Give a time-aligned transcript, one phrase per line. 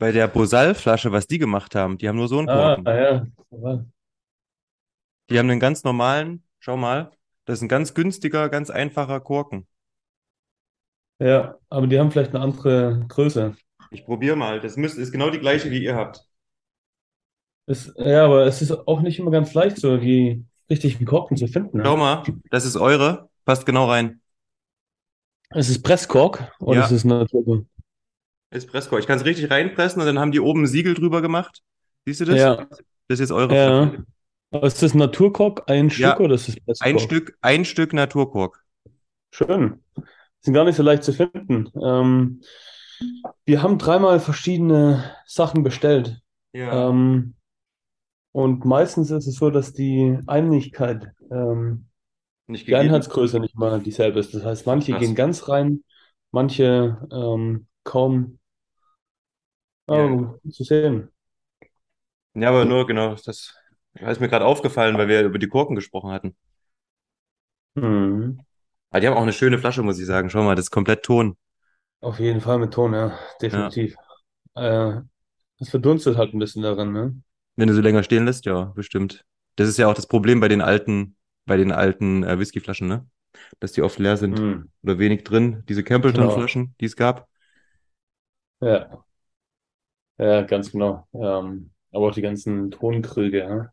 [0.00, 1.98] bei der Bosal-Flasche, was die gemacht haben.
[1.98, 2.84] Die haben nur so einen Ah, Korken.
[2.86, 3.84] ja.
[5.30, 7.10] Die haben einen ganz normalen, schau mal,
[7.46, 9.66] das ist ein ganz günstiger, ganz einfacher Korken.
[11.20, 13.54] Ja, aber die haben vielleicht eine andere Größe.
[13.90, 14.60] Ich probiere mal.
[14.60, 16.26] Das müsst, ist genau die gleiche, wie ihr habt.
[17.66, 21.46] Ist, ja, aber es ist auch nicht immer ganz leicht, so die richtigen Korken zu
[21.46, 21.80] finden.
[21.84, 21.98] Schau Ne?
[21.98, 23.28] mal, das ist eure.
[23.44, 24.20] Passt genau rein.
[25.50, 26.86] Es ist Presskork oder Ja.
[26.86, 27.64] es ist Naturkork?
[28.50, 28.98] Espresso.
[28.98, 31.62] Ich kann es richtig reinpressen und dann haben die oben ein Siegel drüber gemacht.
[32.06, 32.36] Siehst du das?
[32.38, 33.92] Ja, Das ist jetzt eure ja.
[34.52, 36.18] Aber ist das Naturkork, ein Stück Ja.
[36.18, 36.88] oder ist das Presskork?
[36.90, 38.64] Ein Stück, ein Stück Naturkork.
[39.32, 39.80] Schön.
[40.40, 41.70] Sind gar nicht so leicht zu finden.
[41.80, 42.40] Ähm,
[43.44, 46.20] wir haben dreimal verschiedene Sachen bestellt.
[46.52, 46.90] Ja.
[46.90, 47.34] Ähm,
[48.32, 51.86] und meistens ist es so, dass die Nicht Einigkeit, ähm,
[52.48, 52.80] die gegeben.
[52.80, 54.34] Einheitsgröße nicht mal dieselbe ist.
[54.34, 55.00] Das heißt, manche Krass.
[55.00, 55.84] gehen ganz rein,
[56.32, 58.39] manche ähm, kaum.
[59.90, 61.10] Aber zu sehen.
[62.34, 63.54] Ja, aber nur genau, das
[63.94, 66.36] ist mir gerade aufgefallen, weil wir über die Korken gesprochen hatten.
[67.74, 68.44] Mhm.
[68.90, 70.30] Aber die haben auch eine schöne Flasche, muss ich sagen.
[70.30, 71.36] Schau mal, das ist komplett Ton.
[72.00, 73.96] Auf jeden Fall mit Ton, ja, definitiv.
[74.56, 75.00] Äh,
[75.58, 77.22] es verdunstet halt ein bisschen darin, ne?
[77.56, 79.24] Wenn du sie länger stehen lässt, ja, bestimmt.
[79.56, 83.06] Das ist ja auch das Problem bei den alten, bei den alten äh, Whiskyflaschen, ne?
[83.60, 84.70] Dass die oft leer sind Mhm.
[84.82, 85.64] oder wenig drin.
[85.68, 87.28] Diese Campbellton-Flaschen, die es gab.
[88.60, 89.04] Ja,
[90.20, 91.06] ja, ganz genau.
[91.14, 93.70] Ähm, aber auch die ganzen Tonkrüge, ja,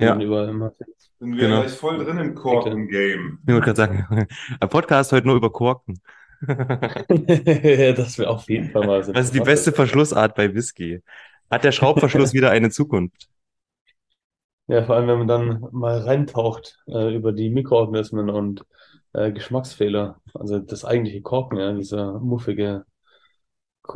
[0.00, 0.10] die Ja.
[0.12, 0.96] man überall immer findet.
[1.18, 1.60] Sind wir Genau.
[1.62, 3.38] gleich voll drin im Korken-Game.
[3.46, 4.28] Ich wollte gerade sagen,
[4.60, 6.00] ein Podcast heute nur über Korken.
[7.96, 11.02] Das wäre auf jeden Fall mal so Was ist die beste Verschlussart bei Whisky?
[11.50, 13.28] Hat der Schraubverschluss wieder eine Zukunft?
[14.68, 18.64] Ja, vor allem, wenn man dann mal reintaucht äh, über die Mikroorganismen und
[19.12, 20.20] äh, Geschmacksfehler.
[20.34, 22.84] Also das eigentliche Korken, ja, dieser muffige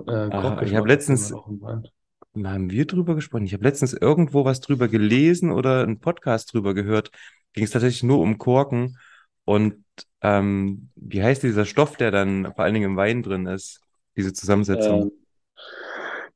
[0.07, 3.45] äh, Aha, ich habe letztens, haben wir drüber gesprochen?
[3.45, 7.11] Ich habe letztens irgendwo was drüber gelesen oder einen Podcast drüber gehört.
[7.53, 8.97] Ging es tatsächlich nur um Korken
[9.45, 9.85] und
[10.23, 13.81] ähm, wie heißt dieser Stoff, der dann vor allen Dingen im Wein drin ist?
[14.17, 15.03] Diese Zusammensetzung.
[15.03, 15.11] Ähm,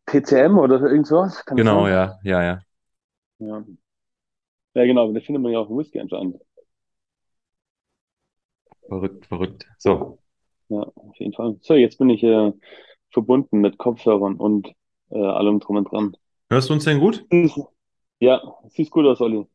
[0.06, 1.44] TCM oder irgend sowas?
[1.44, 2.60] Kann das Genau, ja, ja, ja.
[3.38, 3.64] Ja.
[4.74, 6.40] Ja, genau, den findet man ja auch im Whisky anscheinend.
[8.88, 9.66] Verrückt, verrückt.
[9.78, 10.18] So,
[10.68, 11.56] Ja, auf jeden Fall.
[11.60, 12.52] So, jetzt bin ich äh,
[13.14, 14.74] verbunden mit Kopfhörern und
[15.10, 16.14] äh, allem drum und dran.
[16.50, 17.24] Hörst du uns denn gut?
[18.20, 19.46] Ja, siehst gut aus, Olli.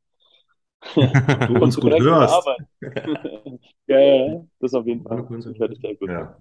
[0.96, 2.48] Du uns gut hörst.
[3.88, 5.28] Ja, ja, ja, das auf jeden Fall.
[5.30, 6.10] Ja, Ich höre dich sehr gut.
[6.10, 6.38] Ja.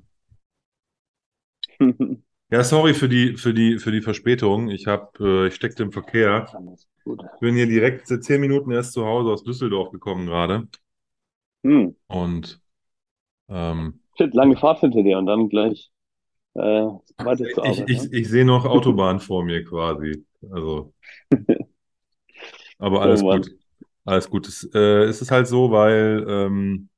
[2.50, 4.70] Ja, sorry für die, für die, für die Verspätung.
[4.70, 6.46] Ich hab, äh, ich steckte im Verkehr.
[7.04, 7.20] Gut.
[7.40, 10.66] Bin hier direkt seit zehn Minuten erst zu Hause aus Düsseldorf gekommen gerade.
[11.62, 11.94] Hm.
[12.06, 12.58] Und
[13.50, 15.90] ähm, Shit, lange Fahrt hinter dir und dann gleich
[16.58, 16.98] äh,
[17.62, 17.88] ich, Arbeit.
[17.88, 18.10] ich, ne?
[18.12, 20.24] ich sehe noch Autobahn vor mir quasi.
[20.50, 20.92] Also,
[22.78, 23.50] aber alles Oh gut.
[24.04, 24.48] Alles gut.
[24.48, 26.88] Es, äh, es ist halt so, weil ähm,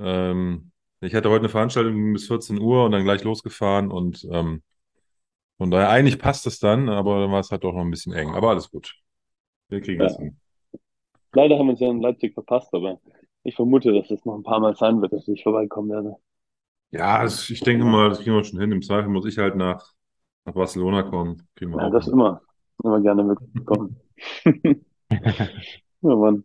[0.00, 4.62] ähm, ich hatte heute eine Veranstaltung bis 14 Uhr und dann gleich losgefahren und ähm,
[5.58, 8.14] von daher eigentlich passt es dann, aber dann war es halt doch noch ein bisschen
[8.14, 8.34] eng.
[8.34, 8.96] Aber alles gut.
[9.68, 10.04] Wir kriegen Ja.
[10.04, 10.38] das hin.
[11.34, 12.98] Leider haben wir uns ja in Leipzig verpasst, aber
[13.42, 16.16] ich vermute, dass es noch ein paar Mal sein wird, dass ich vorbeikommen werde.
[16.92, 18.72] Ja, es, ich denke mal, das kriegen wir schon hin.
[18.72, 19.92] Im Zweifel muss ich halt nach,
[20.44, 21.48] nach Barcelona kommen.
[21.56, 22.14] Kriegen wir Ja, auch das hin.
[22.14, 22.40] immer.
[22.82, 23.96] Immer gerne mitkommen.
[26.02, 26.44] Ja, Mann.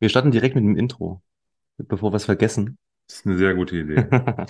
[0.00, 1.22] wir starten direkt mit dem Intro,
[1.78, 2.78] bevor wir es vergessen.
[3.08, 4.08] Das ist eine sehr gute Idee.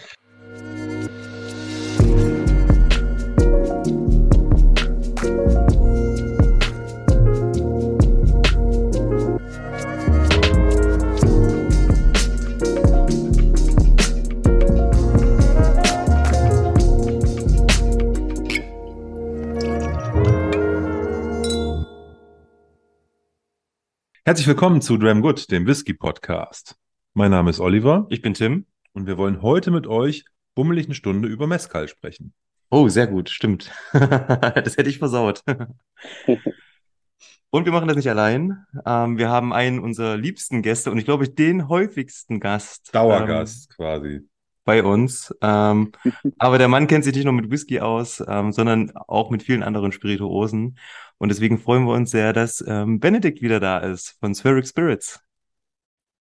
[24.28, 26.76] Herzlich willkommen zu Dram Good, dem Whisky Podcast.
[27.14, 28.66] Mein Name ist Oliver Ich bin Tim.
[28.92, 32.34] und wir wollen heute mit euch bummelig eine Stunde über Mezcal sprechen.
[32.68, 33.72] Oh, sehr gut, stimmt.
[33.94, 35.42] Das hätte ich versaut.
[37.50, 38.66] Und wir machen das nicht allein.
[38.84, 43.74] Ähm, wir haben einen unserer liebsten Gäste und ich glaube, den häufigsten Gast ähm, Dauergast
[43.74, 44.28] quasi.
[44.68, 45.34] Bei uns.
[45.40, 45.92] Ähm,
[46.38, 49.62] aber der Mann kennt sich nicht nur mit Whisky aus, ähm, sondern auch mit vielen
[49.62, 50.78] anderen Spirituosen.
[51.16, 55.20] Und deswegen freuen wir uns sehr, dass ähm, Benedikt wieder da ist von Spheric Spirits.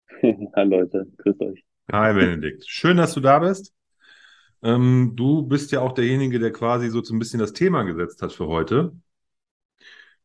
[0.22, 1.66] Hi Leute, grüßt euch.
[1.92, 3.74] Hi Benedikt, schön, dass du da bist.
[4.62, 8.32] Ähm, du bist ja auch derjenige, der quasi so ein bisschen das Thema gesetzt hat
[8.32, 8.92] für heute.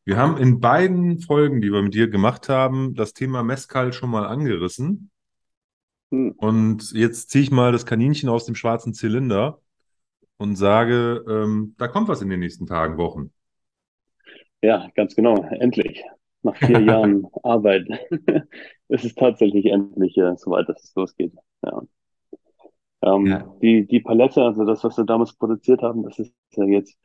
[0.05, 4.11] Wir haben in beiden Folgen, die wir mit dir gemacht haben, das Thema Mezcal schon
[4.11, 5.09] mal angerissen.
[6.11, 6.31] Hm.
[6.35, 9.61] Und jetzt ziehe ich mal das Kaninchen aus dem schwarzen Zylinder
[10.37, 13.33] und sage, ähm, da kommt was in den nächsten Tagen, Wochen.
[14.61, 15.35] Ja, ganz genau.
[15.59, 16.03] Endlich.
[16.43, 17.87] Nach vier Jahren Arbeit
[18.87, 21.33] ist es tatsächlich endlich äh, soweit, dass es losgeht.
[21.63, 21.81] Ja.
[23.03, 23.45] Ähm, Ja.
[23.61, 26.97] die, die Palette, also das, was wir damals produziert haben, das ist ja jetzt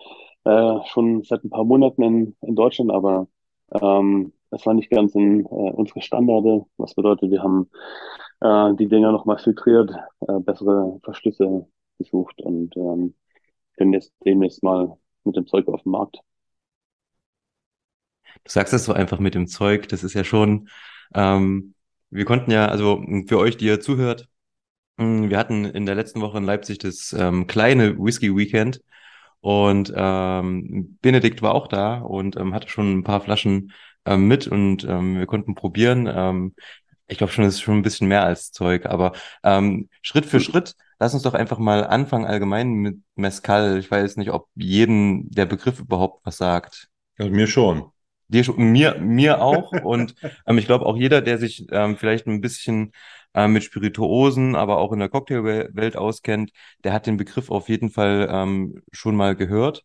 [0.45, 3.29] äh, schon seit ein paar Monaten in, in Deutschland, aber
[3.73, 7.71] ähm, es war nicht ganz in äh, unsere Standarde, was bedeutet, wir haben
[8.41, 9.93] äh, die Dinger nochmal filtriert,
[10.29, 11.67] äh, bessere Verschlüsse
[11.99, 13.15] gesucht und ähm,
[13.77, 16.19] können jetzt demnächst mal mit dem Zeug auf den Markt.
[18.45, 20.69] Du sagst das so einfach mit dem Zeug, das ist ja schon,
[21.15, 21.75] ähm,
[22.11, 24.29] wir konnten ja, also für euch, die ihr zuhört,
[24.99, 28.81] wir hatten in der letzten Woche in Leipzig das ähm, kleine Whisky Weekend
[29.41, 33.73] und ähm, Benedikt war auch da und ähm, hatte schon ein paar Flaschen
[34.07, 36.09] ähm, mit und ähm, wir konnten probieren.
[36.11, 36.55] Ähm,
[37.09, 39.13] ich glaube schon, es ist schon ein bisschen mehr als Zeug, aber
[39.45, 43.79] ähm, Schritt für Schritt, lass uns doch einfach mal anfangen allgemein mit Mezcal.
[43.79, 46.89] Ich weiß nicht, ob jeden der Begriff überhaupt was sagt.
[47.19, 47.91] Also mir schon.
[48.29, 49.77] Dir schon, mir, mir auch.
[49.79, 50.15] Und
[50.47, 52.93] ähm, ich glaube auch jeder, der sich ähm, vielleicht ein bisschen
[53.35, 56.51] ähm, mit Spirituosen, aber auch in der Cocktailwelt auskennt,
[56.83, 59.85] der hat den Begriff auf jeden Fall ähm, schon mal gehört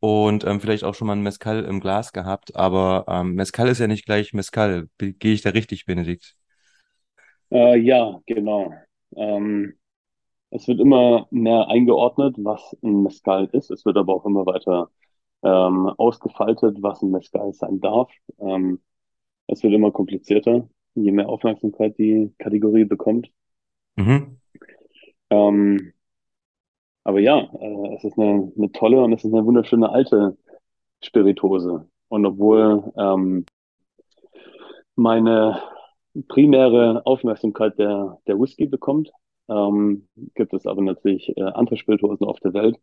[0.00, 2.56] und ähm, vielleicht auch schon mal ein Mezcal im Glas gehabt.
[2.56, 4.88] Aber ähm, Mezcal ist ja nicht gleich Mezcal.
[4.98, 6.36] Be- Gehe ich da richtig, Benedikt?
[7.50, 8.72] Äh, ja, genau.
[9.16, 9.74] Ähm,
[10.50, 13.70] es wird immer mehr eingeordnet, was ein Mezcal ist.
[13.70, 14.90] Es wird aber auch immer weiter
[15.42, 18.10] ähm, ausgefaltet, was ein Mezcal sein darf.
[18.38, 18.80] Ähm,
[19.46, 23.30] es wird immer komplizierter, je mehr Aufmerksamkeit die Kategorie bekommt.
[23.96, 24.38] Mhm.
[25.30, 25.92] Ähm,
[27.04, 30.36] aber ja, äh, es ist eine, eine tolle und es ist eine wunderschöne alte
[31.02, 31.88] Spirituose.
[32.08, 33.46] Und obwohl ähm,
[34.96, 35.62] meine
[36.28, 39.10] primäre Aufmerksamkeit der, der Whisky bekommt,
[39.48, 42.78] ähm, gibt es aber natürlich äh, andere Spirituosen auf der Welt,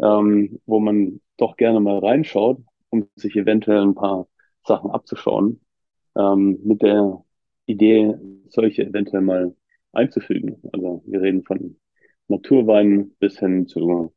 [0.00, 2.58] ähm, wo man doch gerne mal reinschaut,
[2.90, 4.26] um sich eventuell ein paar
[4.64, 5.60] Sachen abzuschauen,
[6.16, 7.24] ähm, mit der
[7.66, 8.14] Idee,
[8.48, 9.54] solche eventuell mal
[9.92, 10.56] einzufügen.
[10.72, 11.76] Also wir reden von
[12.28, 14.12] Naturweinen bis hin zu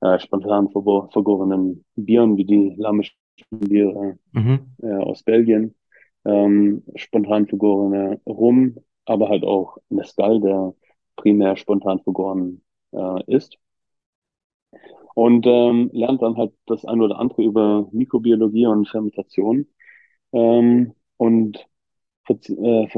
[0.00, 3.16] äh, spontan vergo- vergorenen Bieren wie die lamischen
[3.50, 4.60] Biere Mhm.
[4.82, 5.74] äh, aus Belgien,
[6.24, 8.76] ähm, spontan vergorene Rum,
[9.06, 10.74] aber halt auch Mezcal, der
[11.16, 12.62] primär spontan vergoren
[12.92, 13.58] äh, ist.
[15.14, 19.66] Und ähm, lernt dann halt das ein oder andere über Mikrobiologie und Fermentation
[20.32, 21.66] ähm, und
[22.28, 22.88] äh,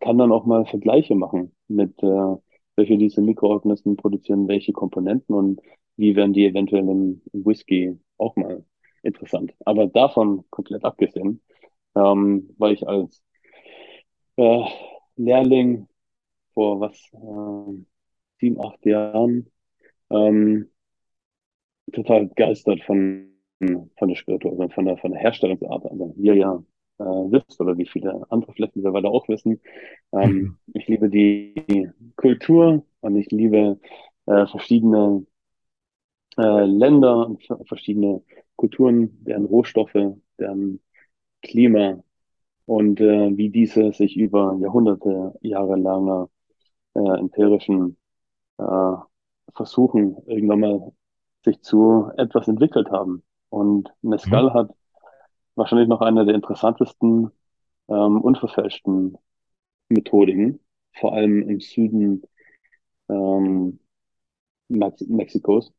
[0.00, 2.36] kann dann auch mal Vergleiche machen mit, äh,
[2.76, 5.60] welche diese Mikroorganismen produzieren, welche Komponenten und
[5.96, 8.64] wie werden die eventuell im Whisky auch mal
[9.02, 9.54] interessant.
[9.64, 11.40] Aber davon komplett abgesehen,
[11.96, 13.22] ähm, weil ich als
[14.36, 14.64] äh,
[15.16, 15.88] Lehrling
[16.54, 17.84] vor was, äh,
[18.40, 19.50] sieben, acht Jahren
[20.10, 20.70] ähm,
[21.92, 23.30] total begeistert von,
[23.98, 25.86] von der Spirituose, von der, von der Herstellungsart.
[25.86, 26.62] Also wie ihr ja
[26.98, 29.60] äh, wisst oder wie viele andere vielleicht mittlerweile auch wissen,
[30.12, 33.78] ähm, ich liebe die Kultur und ich liebe
[34.26, 35.26] äh, verschiedene
[36.38, 38.22] äh, Länder und ver- verschiedene
[38.56, 40.80] Kulturen, deren Rohstoffe, deren
[41.42, 42.02] Klima
[42.66, 46.30] und äh, wie diese sich über Jahrhunderte, jahrelanger
[46.94, 47.98] äh, empirischen
[48.58, 48.64] äh,
[49.54, 50.92] Versuchen irgendwann mal
[51.44, 53.24] sich zu etwas entwickelt haben.
[53.50, 54.54] Und Mescal Mhm.
[54.54, 54.70] hat
[55.54, 57.30] wahrscheinlich noch eine der interessantesten
[57.88, 59.18] ähm, unverfälschten
[59.90, 60.60] Methodiken,
[60.94, 62.22] vor allem im Süden
[63.08, 63.80] ähm,
[64.68, 65.72] Mex Mexikos,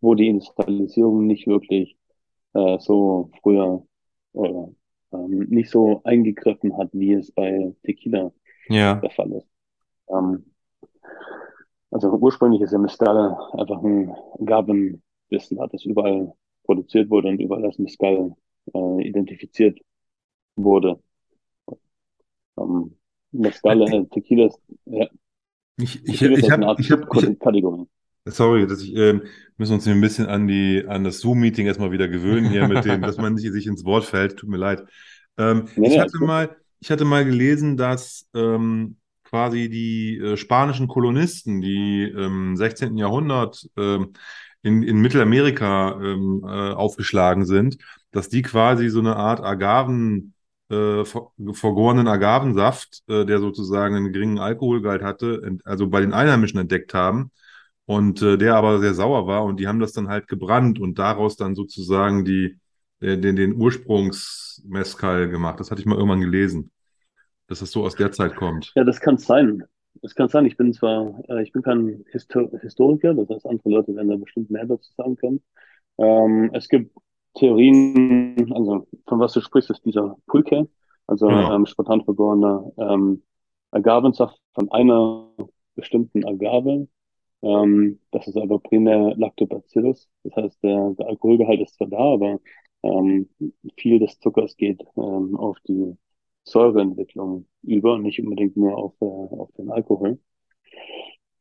[0.00, 1.96] wo die Industrialisierung nicht wirklich
[2.54, 3.86] äh, so früher
[4.32, 4.70] oder
[5.12, 8.32] ähm, nicht so eingegriffen hat, wie es bei Tequila
[8.68, 9.02] Ja.
[9.02, 9.48] der Fall ist.
[10.08, 10.46] Ähm,
[11.90, 14.14] also ursprünglich ist ja Mescal einfach ein
[14.44, 16.32] Gabenwissen, das überall
[16.64, 18.34] produziert wurde und überall als Mescal
[18.74, 19.80] äh, identifiziert
[20.56, 21.00] wurde.
[22.58, 22.96] Ähm,
[23.32, 25.08] Mescal, äh, Tequila ist, ja,
[25.78, 27.86] Ich, ich, Tequila ich eine habe, Art ich hab, ich, Subkategorie.
[28.30, 29.22] Sorry, dass ich, ähm,
[29.56, 33.04] müssen uns ein bisschen an die, an das Zoom-Meeting erstmal wieder gewöhnen hier mit dem,
[33.04, 34.36] dass man nicht, sich ins Wort fällt.
[34.38, 34.84] Tut mir leid.
[35.38, 40.88] Ähm, Nee, ich hatte mal, ich hatte mal gelesen, dass ähm, quasi die äh, spanischen
[40.88, 42.98] Kolonisten, die im 16.
[42.98, 44.12] Jahrhundert ähm,
[44.62, 47.78] in, in Mittelamerika ähm, äh, aufgeschlagen sind,
[48.12, 50.34] dass die quasi so eine Art Agaven,
[50.70, 56.60] äh, ver- vergorenen Agavensaft, äh, der sozusagen einen geringen Alkoholgehalt hatte, also bei den Einheimischen
[56.60, 57.30] entdeckt haben
[57.90, 60.98] und äh, der aber sehr sauer war und die haben das dann halt gebrannt und
[61.00, 62.56] daraus dann sozusagen die,
[63.00, 65.58] äh, den, den Ursprungsmezcal gemacht.
[65.58, 66.70] Das hatte ich mal irgendwann gelesen,
[67.48, 68.72] dass das so aus der Zeit kommt.
[68.76, 69.64] Ja, das kann sein.
[70.02, 73.70] es kann sein, ich bin zwar, äh, ich bin kein Histo Historiker, das heißt, andere
[73.70, 75.42] Leute werden da bestimmt mehr dazu sagen können.
[75.98, 76.96] Ähm, es gibt
[77.34, 80.68] Theorien, also von was du sprichst, ist dieser Pulque,
[81.08, 81.54] also Genau.
[81.56, 83.22] ähm, spontan vergorener ähm,
[83.72, 85.26] Agavensaft von einer
[85.74, 86.86] bestimmten Agave.
[87.42, 90.08] Ähm, das ist aber primär Lactobacillus.
[90.24, 92.40] Das heißt, der, der Alkoholgehalt ist zwar da, aber
[92.82, 93.28] ähm,
[93.76, 95.96] viel des Zuckers geht ähm, auf die
[96.44, 100.18] Säureentwicklung über nicht unbedingt nur auf, äh, auf den Alkohol.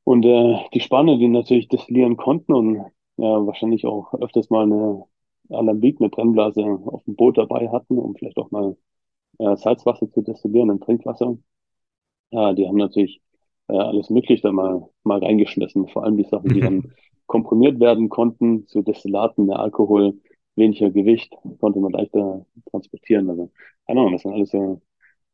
[0.03, 2.75] Und äh, die Spanier, die natürlich destillieren konnten und
[3.17, 5.03] ja, wahrscheinlich auch öfters mal eine
[5.49, 8.77] Alambic, eine Brennblase auf dem Boot dabei hatten, um vielleicht auch mal
[9.39, 11.37] äh, Salzwasser zu destillieren und Trinkwasser.
[12.31, 13.21] Ja, die haben natürlich
[13.69, 15.87] äh, alles Mögliche da mal, mal reingeschmissen.
[15.89, 16.85] Vor allem die Sachen, die dann
[17.27, 20.19] komprimiert werden konnten zu Destillaten, der Alkohol,
[20.55, 23.29] weniger Gewicht, konnte man leichter transportieren.
[23.29, 23.51] Also,
[23.87, 24.81] keine Ahnung, das sind alles so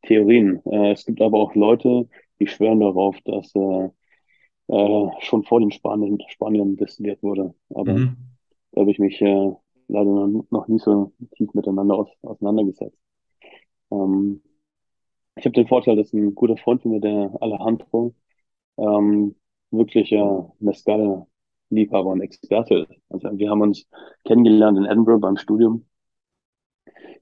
[0.04, 0.62] Theorien.
[0.66, 3.90] Äh, es gibt aber auch Leute, die schwören darauf, dass äh,
[4.68, 7.54] äh, schon vor den Spanien, Spaniern destilliert wurde.
[7.70, 8.18] Aber Mhm.
[8.74, 9.52] da habe ich mich äh,
[9.88, 12.98] leider noch, noch nie so tief miteinander aus, auseinandergesetzt.
[13.92, 14.42] Ähm,
[15.38, 18.16] ich habe den Vorteil, dass ein guter Freund von mir, der Alejandro,
[18.78, 19.36] ähm,
[19.72, 22.88] wirklicher Mezcal-Liebhaber und Experte.
[23.10, 23.88] Also wir haben uns
[24.26, 25.86] kennengelernt in Edinburgh beim Studium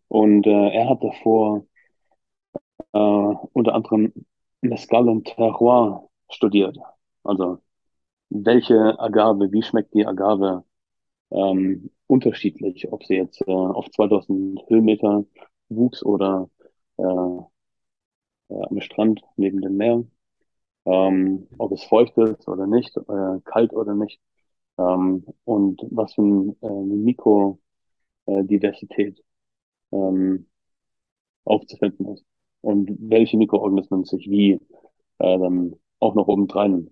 [0.07, 1.65] und äh, er hat davor
[2.93, 4.13] äh, unter anderem
[4.61, 6.77] Mezcal und Terroir studiert.
[7.23, 7.59] Also
[8.29, 10.65] welche Agave, wie schmeckt die Agave
[11.31, 15.25] ähm, unterschiedlich, ob sie jetzt äh, auf 2000 Höhenmeter
[15.69, 16.49] wuchs oder
[16.97, 20.03] äh, äh, am Strand neben dem Meer,
[20.85, 24.19] ähm, ob es feucht ist oder nicht, äh, kalt oder nicht,
[24.77, 26.95] ähm, und was für ein, äh, eine
[28.27, 29.23] Mikrodiversität
[29.91, 30.47] ähm,
[31.45, 32.25] aufzufinden ist
[32.61, 34.59] und welche Mikroorganismen sich wie äh,
[35.39, 36.91] dann auch noch obendrein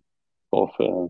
[0.52, 1.10] drauf, äh,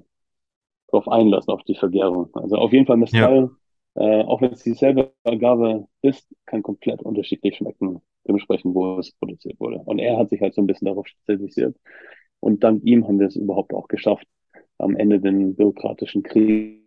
[0.90, 2.30] drauf einlassen, auf die Vergärung.
[2.36, 3.28] Also auf jeden Fall Ja.
[3.28, 3.52] Mezcal,
[3.96, 9.60] äh, auch wenn es dieselbe Agave ist, kann komplett unterschiedlich schmecken, dementsprechend, wo es produziert
[9.60, 9.78] wurde.
[9.86, 11.78] Und er hat sich halt so ein bisschen darauf spezialisiert.
[12.42, 14.28] Und dank ihm haben wir es überhaupt auch geschafft,
[14.78, 16.82] am Ende den bürokratischen Krieg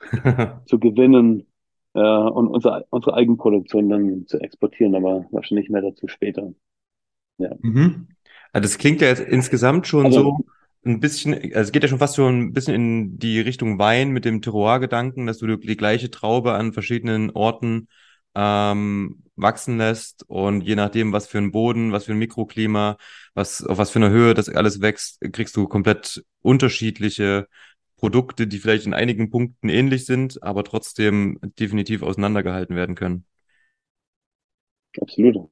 [0.66, 1.46] zu gewinnen
[1.94, 6.52] äh, und unsere, unsere Eigenproduktion dann zu exportieren, aber wahrscheinlich mehr dazu später.
[7.38, 7.54] Ja.
[7.60, 8.08] Mhm.
[8.52, 10.44] Also das klingt ja jetzt insgesamt schon Also, so
[10.84, 14.10] ein bisschen, also es geht ja schon fast so ein bisschen in die Richtung Wein
[14.10, 17.88] mit dem Terroir-Gedanken, dass du die gleiche Traube an verschiedenen Orten
[18.34, 22.96] ähm, wachsen lässt und je nachdem, was für ein Boden, was für ein Mikroklima,
[23.34, 27.48] was, auf was für eine Höhe das alles wächst, kriegst du komplett unterschiedliche
[27.96, 33.26] Produkte, die vielleicht in einigen Punkten ähnlich sind, aber trotzdem definitiv auseinandergehalten werden können.
[35.00, 35.50] absolut,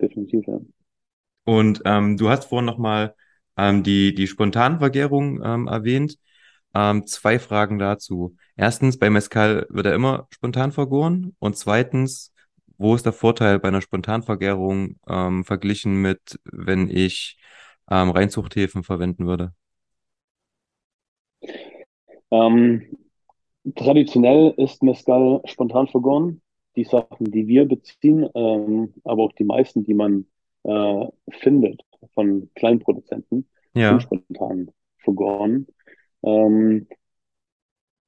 [0.00, 0.60] definitiv, ja.
[1.44, 3.14] Und ähm, du hast vorhin nochmal
[3.56, 6.18] ähm, die, die Spontanvergärung ähm, erwähnt.
[6.74, 8.36] Ähm, zwei Fragen dazu.
[8.56, 11.36] Erstens, bei Mezcal wird er immer spontan vergoren.
[11.38, 12.32] Und zweitens,
[12.78, 17.38] wo ist der Vorteil bei einer Spontanvergärung ähm, verglichen mit, wenn ich
[17.90, 19.52] ähm, Reinzuchthäfen verwenden würde?
[22.30, 22.82] Ähm,
[23.76, 26.42] traditionell ist Mezcal spontan vergoren.
[26.76, 30.26] Die Sachen, die wir beziehen, ähm, aber auch die meisten, die man
[30.64, 31.82] äh, findet
[32.14, 33.48] von Kleinproduzenten,
[33.80, 34.02] sind Ja.
[34.02, 35.66] spontan vergoren.
[36.24, 36.88] Ähm,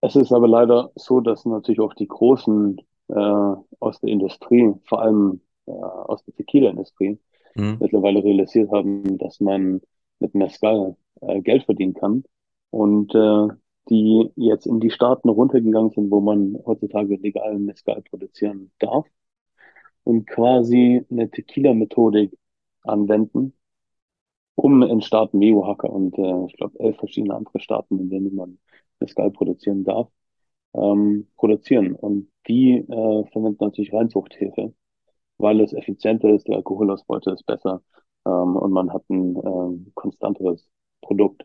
[0.01, 5.03] es ist aber leider so, dass natürlich auch die großen äh, aus der Industrie, vor
[5.03, 7.19] allem äh, aus der Tequila-Industrie,
[7.57, 7.79] Hm.
[7.81, 9.81] mittlerweile realisiert haben, dass man
[10.21, 12.25] mit Mezcal äh, Geld verdienen kann
[12.71, 13.49] und äh,
[13.91, 19.07] die jetzt in die Staaten runtergegangen sind, wo man heutzutage legalen Mezcal produzieren darf
[20.05, 22.37] und quasi eine Tequila-Methodik
[22.83, 23.55] anwenden,
[24.55, 28.35] um in Staaten wie Oaxaca und äh, ich glaube elf verschiedene andere Staaten, in denen
[28.35, 28.59] man
[29.01, 30.09] Mezcal produzieren darf,
[30.75, 31.95] ähm, produzieren.
[31.95, 34.75] Und die äh, verwenden natürlich Reinzuchthefe,
[35.39, 37.83] weil es effizienter ist, die Alkoholausbeute ist besser
[38.27, 40.69] ähm, und man hat ein ähm, konstanteres
[41.03, 41.45] Produkt.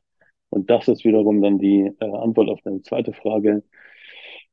[0.50, 3.64] Und das ist wiederum dann die äh, Antwort auf deine zweite Frage.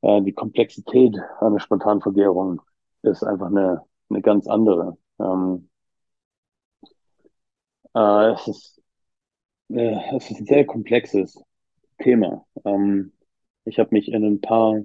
[0.03, 2.63] Äh, die Komplexität einer Spontanvergärung
[3.03, 4.99] ist einfach eine, eine ganz andere.
[5.21, 5.69] Ähm,
[7.95, 8.83] äh, es ist,
[9.71, 11.43] äh, es ist ein sehr komplexes
[11.99, 12.47] Thema.
[12.65, 13.13] Ähm,
[13.65, 14.83] ich habe mich in ein paar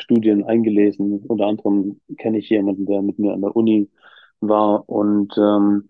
[0.00, 1.20] Studien eingelesen.
[1.28, 3.90] Unter anderem kenne ich jemanden, der mit mir an der Uni
[4.40, 5.88] war und ähm,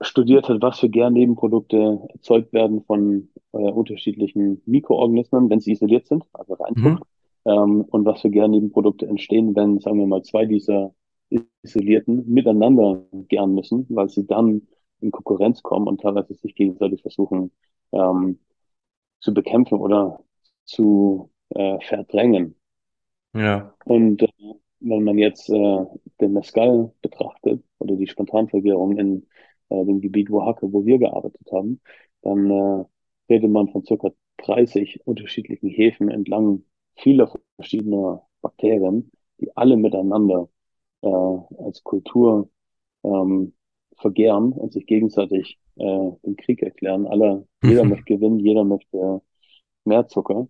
[0.00, 6.24] studiert hat, was für Gärnebenprodukte erzeugt werden von äh, unterschiedlichen Mikroorganismen, wenn sie isoliert sind,
[6.32, 7.04] also Reinzucht, Mhm.
[7.46, 10.94] ähm, und was für Gärnebenprodukte entstehen, wenn, sagen wir mal, zwei dieser
[11.62, 14.68] isolierten miteinander gären müssen, weil sie dann
[15.00, 17.50] in Konkurrenz kommen und teilweise sich gegenseitig versuchen
[17.92, 18.38] ähm,
[19.20, 20.20] zu bekämpfen oder
[20.64, 22.56] zu äh, verdrängen.
[23.34, 23.74] Ja.
[23.84, 24.28] Und äh,
[24.80, 25.84] wenn man jetzt äh,
[26.20, 29.26] den Mescal betrachtet oder die Spontanvergärung in
[29.70, 31.80] äh, dem Gebiet Oaxaca, wo wir gearbeitet haben,
[32.22, 32.84] dann äh,
[33.28, 36.64] redet man von circa 30 unterschiedlichen Häfen entlang
[36.96, 39.10] vieler verschiedener Bakterien,
[39.40, 40.48] die alle miteinander
[41.02, 42.50] äh, als Kultur
[43.02, 43.54] ähm,
[43.96, 47.06] vergären und sich gegenseitig äh, den Krieg erklären.
[47.06, 49.22] Alle, jeder möchte gewinnen, jeder möchte
[49.84, 50.48] mehr Zucker.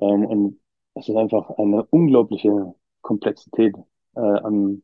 [0.00, 0.60] Ähm, und
[0.94, 3.74] es ist einfach eine unglaubliche Komplexität
[4.16, 4.82] äh, an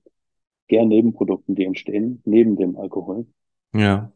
[0.68, 3.26] Gärnebenprodukten, die entstehen, neben dem Alkohol,
[3.74, 4.12] Ja.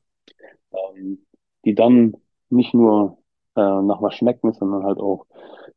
[0.73, 1.19] ähm,
[1.65, 2.17] die dann
[2.51, 3.19] nicht nur
[3.57, 5.27] äh, nach was schmecken, sondern halt auch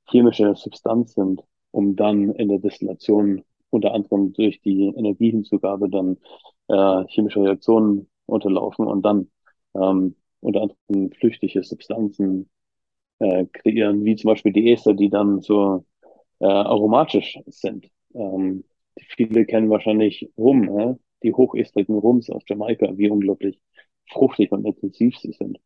[0.10, 6.18] chemische Substanz sind, um dann in der Destillation unter anderem durch die Energiehinzugabe dann
[6.68, 9.30] äh, chemische Reaktionen unterlaufen und dann
[9.76, 12.50] ähm, unter anderem flüchtige Substanzen
[13.20, 15.86] äh, kreieren, wie zum Beispiel die Ester, die dann so
[16.40, 17.90] äh, aromatisch sind.
[18.14, 18.64] Ähm,
[18.96, 20.96] viele kennen wahrscheinlich Rum, äh?
[21.24, 23.60] die hochestrigen Rums aus Jamaika, wie unglaublich
[24.12, 25.58] fruchtig und intensiv sie sind.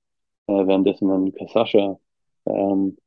[0.48, 2.00] Äh, währenddessen ein Cassascha
[2.46, 2.98] ähm,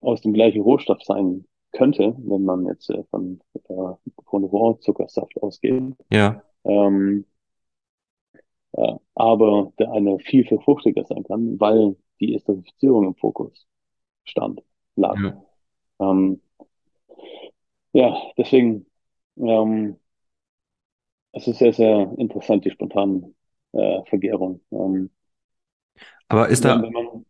[0.00, 5.82] aus dem gleichen Rohstoff sein könnte, wenn man jetzt äh, von, äh, von Rohrzuckersaft ausgeht.
[6.12, 6.42] Ja.
[6.64, 7.24] Ähm,
[8.72, 13.66] äh, aber der eine viel, viel fruchtiger sein kann, weil die Esterifizierung im Fokus
[14.24, 14.62] stand,
[14.96, 15.18] lag.
[15.18, 15.42] Ja.
[16.00, 16.40] Ähm,
[17.92, 18.86] ja, deswegen,
[19.36, 19.98] ähm,
[21.32, 23.32] es ist sehr, sehr interessant, die spontane
[23.72, 24.60] äh, Vergärung.
[24.70, 25.10] Ähm,
[26.28, 27.24] Aber ist da, man,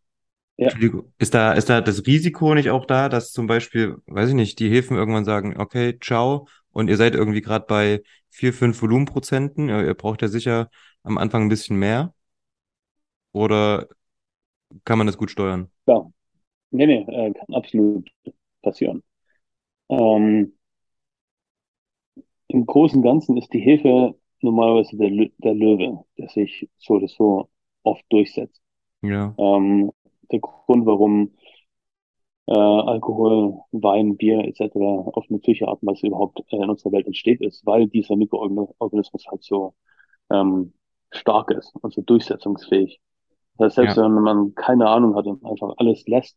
[0.56, 0.72] ja,
[1.18, 4.58] ist da, ist da das Risiko nicht auch da, dass zum Beispiel, weiß ich nicht,
[4.58, 9.68] die Häfen irgendwann sagen, okay, ciao, und ihr seid irgendwie gerade bei vier, fünf Volumenprozenten,
[9.68, 10.70] ihr, ihr braucht ja sicher
[11.02, 12.14] am Anfang ein bisschen mehr,
[13.32, 13.88] oder
[14.84, 15.70] kann man das gut steuern?
[15.84, 16.12] klar,
[16.72, 18.10] nee, nee, äh, kann absolut
[18.62, 19.02] passieren.
[19.88, 20.52] Ähm,
[22.48, 26.94] Im Großen und Ganzen ist die Hefe normalerweise der, Lö- der Löwe, der sich so
[26.94, 27.48] oder so
[27.82, 28.60] oft durchsetzt.
[29.02, 29.34] Ja.
[29.38, 29.92] Ähm,
[30.30, 31.32] der Grund, warum
[32.46, 34.78] äh, Alkohol, Wein, Bier etc.
[35.12, 39.26] auf natürliche Art und Weise überhaupt äh, in unserer Welt entsteht, ist, weil dieser Mikroorganismus
[39.28, 39.74] halt so
[40.30, 40.72] ähm,
[41.10, 43.00] stark ist und so durchsetzungsfähig.
[43.58, 44.04] Das heißt, selbst Ja.
[44.04, 46.36] wenn man keine Ahnung hat und einfach alles lässt,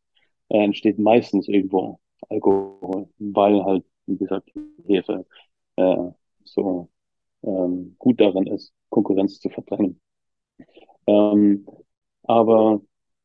[0.49, 5.25] äh, entsteht meistens irgendwo Alkohol, weil halt, wie gesagt, die Hefe
[5.77, 6.11] äh,
[6.45, 6.89] so
[7.43, 10.01] ähm, gut darin ist, Konkurrenz zu verdrängen.
[11.07, 11.65] Ähm,
[12.23, 12.81] aber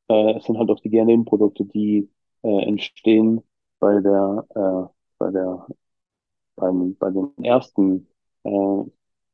[0.09, 2.11] äh, es sind halt auch die Gärnebenprodukte, die
[2.43, 3.43] äh, entstehen
[3.79, 5.67] bei der, äh, bei der,
[6.57, 8.09] beim, bei den ersten
[8.45, 8.85] äh,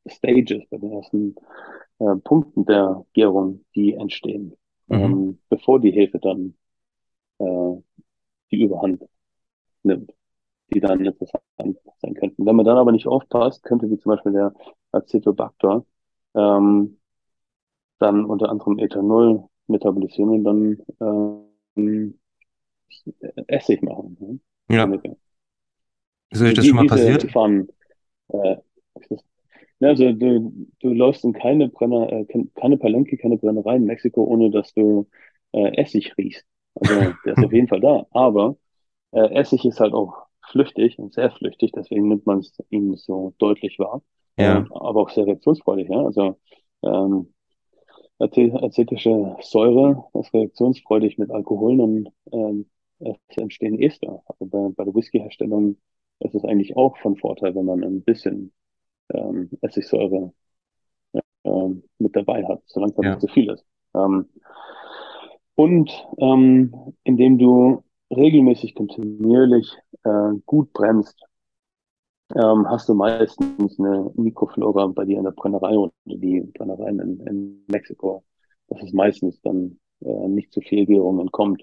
[0.08, 1.36] Stages, bei den ersten
[2.00, 4.56] äh, Punkten der Gärung, die entstehen,
[4.88, 5.22] Mhm.
[5.22, 6.56] ähm, bevor die Hefe dann
[7.38, 7.82] äh,
[8.52, 9.02] die Überhand
[9.84, 10.12] nimmt,
[10.74, 11.42] die dann interessant
[12.02, 12.46] sein könnten.
[12.46, 14.54] Wenn man dann aber nicht aufpasst, könnte wie zum Beispiel der
[14.92, 15.84] Acetobacter
[16.34, 16.98] ähm,
[17.98, 22.18] dann unter anderem Ethanol metabolisieren und dann ähm,
[23.48, 24.16] Essig machen.
[24.20, 24.40] Ne?
[24.68, 24.86] Ja.
[26.30, 27.22] Ist euch Also das die- schon mal passiert?
[27.22, 27.68] Gefahren,
[28.28, 28.56] äh,
[29.80, 34.24] ja, also du, du läufst in keine Brenner, äh, keine Palenque, keine Brennerei in Mexiko,
[34.24, 35.08] ohne dass du
[35.52, 36.46] äh, Essig riechst.
[36.74, 38.06] Also der ist auf jeden Fall da.
[38.12, 38.56] Aber
[39.12, 40.14] äh, Essig ist halt auch
[40.50, 44.02] flüchtig und sehr flüchtig, deswegen nimmt man es ihm so deutlich wahr.
[44.36, 44.58] Ja.
[44.58, 46.04] Äh, aber auch sehr reaktionsfreudig, ja.
[46.04, 46.38] Also
[46.82, 47.32] ähm,
[48.18, 52.66] ace- acetische Säure ist reaktionsfreudig mit Alkoholen und ähm,
[53.00, 54.22] es entstehen Ester.
[54.26, 55.76] Also bei, bei der Whisky-Herstellung
[56.20, 58.52] ist es eigentlich auch von Vorteil, wenn man ein bisschen
[59.12, 60.32] ähm, Essigsäure
[61.44, 63.10] ähm, mit dabei hat, solange es Ja.
[63.10, 63.64] nicht zu viel ist.
[63.94, 64.28] Ähm,
[65.54, 71.18] und ähm, indem du regelmäßig kontinuierlich äh, gut bremst,
[72.34, 77.20] ähm, hast du meistens eine Mikroflora bei dir in der Brennerei oder die Brennereien in,
[77.26, 78.24] in Mexiko,
[78.68, 81.62] dass es meistens dann äh, nicht zu viel Gärung entkommt.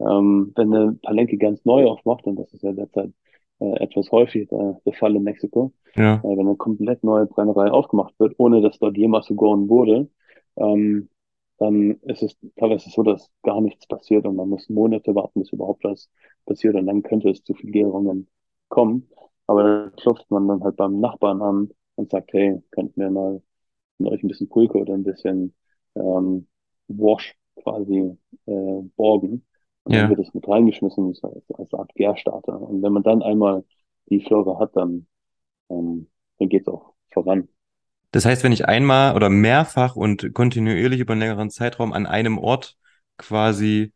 [0.00, 3.12] Ähm, wenn eine Palenque ganz neu aufmacht, und das ist ja derzeit
[3.60, 6.16] äh, etwas häufig der, der Fall in Mexiko, Ja.
[6.16, 10.08] äh, wenn eine komplett neue Brennerei aufgemacht wird, ohne dass dort jemals gegoren wurde,
[10.56, 11.08] ähm,
[11.58, 15.52] dann ist es teilweise so, dass gar nichts passiert und man muss Monate warten, bis
[15.52, 16.10] überhaupt was
[16.46, 18.28] passiert und dann könnte es zu viel Gärungen
[18.68, 19.08] kommen.
[19.46, 23.42] Aber da klopft man dann halt beim Nachbarn an und sagt, hey, könnten wir mal
[23.98, 25.54] von euch ein bisschen Pulque oder ein bisschen
[25.94, 26.48] ähm,
[26.88, 29.46] Wash quasi äh, borgen.
[29.84, 29.96] Und Ja.
[29.96, 31.22] dann wird es mit reingeschmissen als,
[31.54, 32.60] als Art Gärstarter.
[32.60, 33.64] Und wenn man dann einmal
[34.10, 35.06] die Flora hat, dann,
[35.70, 37.48] ähm, dann geht's auch voran.
[38.12, 42.38] Das heißt, wenn ich einmal oder mehrfach und kontinuierlich über einen längeren Zeitraum an einem
[42.38, 42.76] Ort
[43.16, 43.92] quasi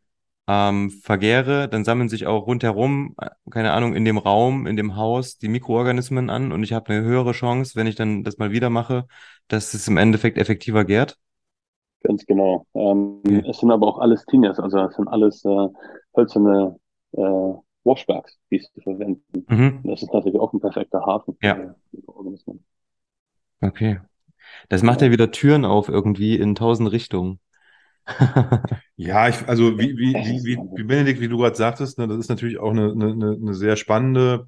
[0.47, 4.95] ähm, vergäre, dann sammeln sich auch rundherum, äh, keine Ahnung, in dem Raum, in dem
[4.95, 8.51] Haus die Mikroorganismen an und ich habe eine höhere Chance, wenn ich dann das mal
[8.51, 9.05] wieder mache,
[9.49, 11.17] dass es im Endeffekt effektiver gärt.
[12.03, 12.65] Ganz genau.
[12.73, 13.43] Ähm, okay.
[13.49, 15.67] Es sind aber auch alles Tinnias, also es sind alles äh,
[16.15, 16.77] hölzerne
[17.11, 17.53] äh,
[17.83, 19.45] Washbacks, die sie verwenden.
[19.47, 19.81] Mhm.
[19.83, 21.55] Das ist natürlich auch ein perfekter Hafen ja.
[21.55, 22.63] für Organismen.
[23.61, 23.99] Okay.
[24.69, 25.11] Das macht ja.
[25.11, 27.39] wieder Türen auf irgendwie in tausend Richtungen.
[28.95, 32.29] ja, ich, also wie, wie, wie, wie, Benedikt, wie du gerade sagtest, ne, das ist
[32.29, 34.47] natürlich auch eine, eine, eine sehr spannende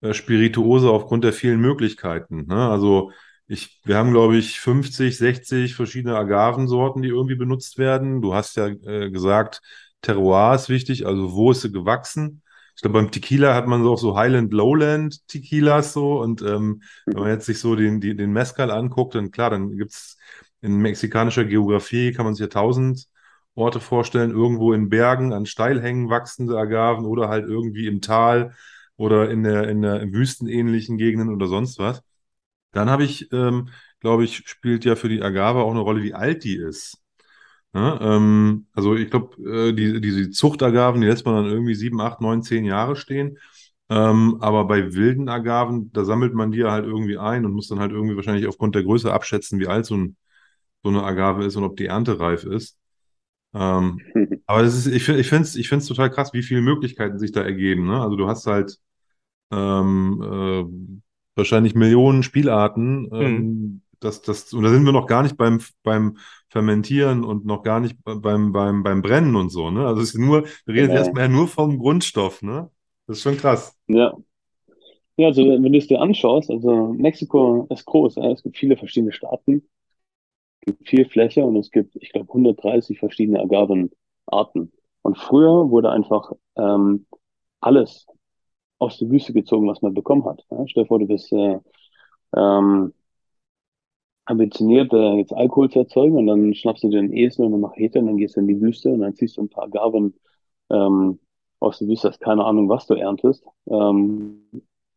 [0.00, 2.46] äh, Spirituose aufgrund der vielen Möglichkeiten.
[2.46, 2.68] Ne?
[2.68, 3.12] Also
[3.46, 8.22] ich, wir haben, glaube ich, 50, 60 verschiedene Agavensorten, die irgendwie benutzt werden.
[8.22, 9.60] Du hast ja äh, gesagt,
[10.00, 12.41] Terroir ist wichtig, also wo ist sie gewachsen?
[12.74, 16.82] Ich glaube, beim Tequila hat man so auch so Highland Lowland Tequilas so und ähm,
[17.06, 20.16] wenn man jetzt sich so den, die, den Mezcal anguckt, dann klar, dann gibt's
[20.62, 23.08] in mexikanischer Geografie kann man sich ja tausend
[23.54, 28.54] Orte vorstellen, irgendwo in Bergen an Steilhängen wachsende Agaven oder halt irgendwie im Tal
[28.96, 32.02] oder in der, in der in wüstenähnlichen Gegenden oder sonst was.
[32.72, 36.14] Dann habe ich, ähm, glaube ich, spielt ja für die Agave auch eine Rolle, wie
[36.14, 37.01] alt die ist.
[37.74, 42.00] Ja, ähm, also ich glaube, äh, die, diese Zuchtagaven, die lässt man dann irgendwie sieben,
[42.00, 43.38] acht, neun, zehn Jahre stehen.
[43.88, 47.80] Ähm, aber bei wilden Agaven, da sammelt man die halt irgendwie ein und muss dann
[47.80, 50.16] halt irgendwie wahrscheinlich aufgrund der Größe abschätzen, wie alt so, ein,
[50.82, 52.78] so eine Agave ist und ob die erntereif ist.
[53.54, 54.00] Ähm,
[54.46, 57.32] aber das ist, ich, ich finde es ich find's total krass, wie viele Möglichkeiten sich
[57.32, 57.86] da ergeben.
[57.86, 58.00] Ne?
[58.00, 58.78] Also du hast halt
[59.50, 61.04] ähm, äh,
[61.36, 63.08] wahrscheinlich Millionen Spielarten.
[63.12, 63.82] Ähm, mhm.
[64.02, 67.80] Das, das, und da sind wir noch gar nicht beim, beim Fermentieren und noch gar
[67.80, 69.70] nicht beim, beim, beim Brennen und so.
[69.70, 69.86] Ne?
[69.86, 70.98] Also es ist nur, wir reden genau.
[70.98, 72.42] erstmal nur vom Grundstoff.
[72.42, 72.70] Ne?
[73.06, 73.76] Das ist schon krass.
[73.86, 74.16] Ja.
[75.16, 78.30] Ja, also wenn du es dir anschaust, also Mexiko ist groß, ja?
[78.30, 79.68] es gibt viele verschiedene Staaten,
[80.60, 84.72] es gibt viel Fläche und es gibt, ich glaube, 130 verschiedene Agavenarten.
[85.02, 87.06] Und früher wurde einfach ähm,
[87.60, 88.06] alles
[88.78, 90.44] aus der Wüste gezogen, was man bekommen hat.
[90.50, 91.58] Ja, stell dir vor, du bist äh,
[92.34, 92.94] ähm,
[94.24, 97.60] ambitioniert, äh, jetzt Alkohol zu erzeugen und dann schnappst du dir einen Esel und eine
[97.60, 100.14] Machete und dann gehst du in die Wüste und dann ziehst du ein paar Gaben
[100.70, 101.18] ähm,
[101.60, 104.42] aus der Wüste, hast keine Ahnung, was du erntest, ähm,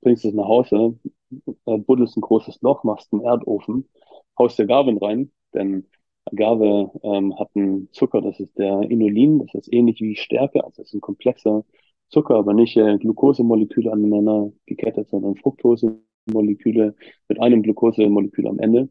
[0.01, 0.99] bringst es nach Hause,
[1.65, 3.89] äh, buddelst ein großes Loch, machst einen Erdofen,
[4.37, 5.87] haust dir Gaben rein, denn
[6.25, 10.81] Agave ähm, hat einen Zucker, das ist der Inulin, das ist ähnlich wie Stärke, also
[10.81, 11.63] ist ein komplexer
[12.09, 16.95] Zucker, aber nicht äh, Glukosemoleküle aneinander gekettet, sondern Fructosemoleküle
[17.27, 18.89] mit einem Glukosemolekül am Ende.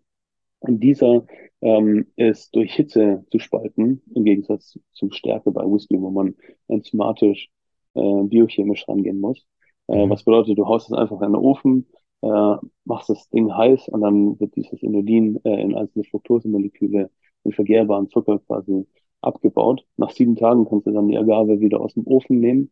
[0.60, 1.26] Und dieser
[1.60, 6.34] ähm, ist durch Hitze zu spalten, im Gegensatz zum Stärke bei Whisky, wo man
[6.68, 7.48] enzymatisch,
[7.94, 9.46] äh, biochemisch rangehen muss.
[9.88, 10.10] Äh, mhm.
[10.10, 11.86] Was bedeutet, du haust es einfach in den Ofen,
[12.22, 17.10] äh, machst das Ding heiß und dann wird dieses Inulin äh, in einzelne Fructosemoleküle
[17.44, 18.86] in vergehrbaren Zucker quasi
[19.20, 19.84] abgebaut.
[19.96, 22.70] Nach sieben Tagen kannst du dann die Agave wieder aus dem Ofen nehmen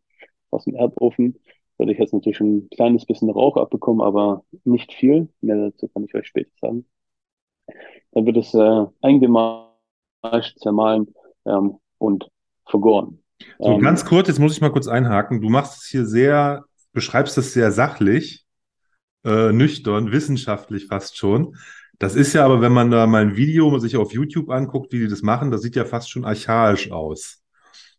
[0.52, 1.38] aus dem Erdofen.
[1.78, 5.28] Da ich jetzt natürlich schon ein kleines bisschen Rauch abbekommen, aber nicht viel.
[5.40, 6.86] Mehr dazu kann ich euch später sagen.
[8.12, 11.14] Dann wird es äh, eingemascht, zermahlen
[11.46, 12.28] ähm, und
[12.66, 13.22] vergoren.
[13.58, 15.40] So, ähm, ganz kurz, jetzt muss ich mal kurz einhaken.
[15.40, 18.44] Du machst es hier sehr, beschreibst es sehr sachlich,
[19.24, 21.56] äh, nüchtern, wissenschaftlich fast schon.
[21.98, 24.98] Das ist ja aber, wenn man da mal ein Video sich auf YouTube anguckt, wie
[24.98, 27.42] die das machen, das sieht ja fast schon archaisch aus.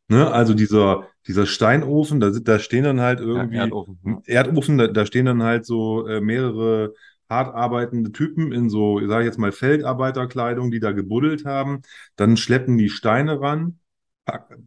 [0.09, 0.29] Ne?
[0.29, 4.21] Also dieser, dieser Steinofen, da, da stehen dann halt irgendwie ja, Erdofen.
[4.25, 6.93] Erdofen da, da, stehen dann halt so äh, mehrere
[7.33, 11.81] hart arbeitende Typen in so, ich sage jetzt mal, Feldarbeiterkleidung, die da gebuddelt haben.
[12.15, 13.79] Dann schleppen die Steine ran,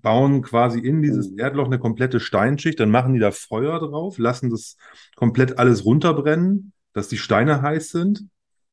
[0.02, 1.38] bauen quasi in dieses mhm.
[1.38, 4.76] Erdloch eine komplette Steinschicht, dann machen die da Feuer drauf, lassen das
[5.14, 8.26] komplett alles runterbrennen, dass die Steine heiß sind.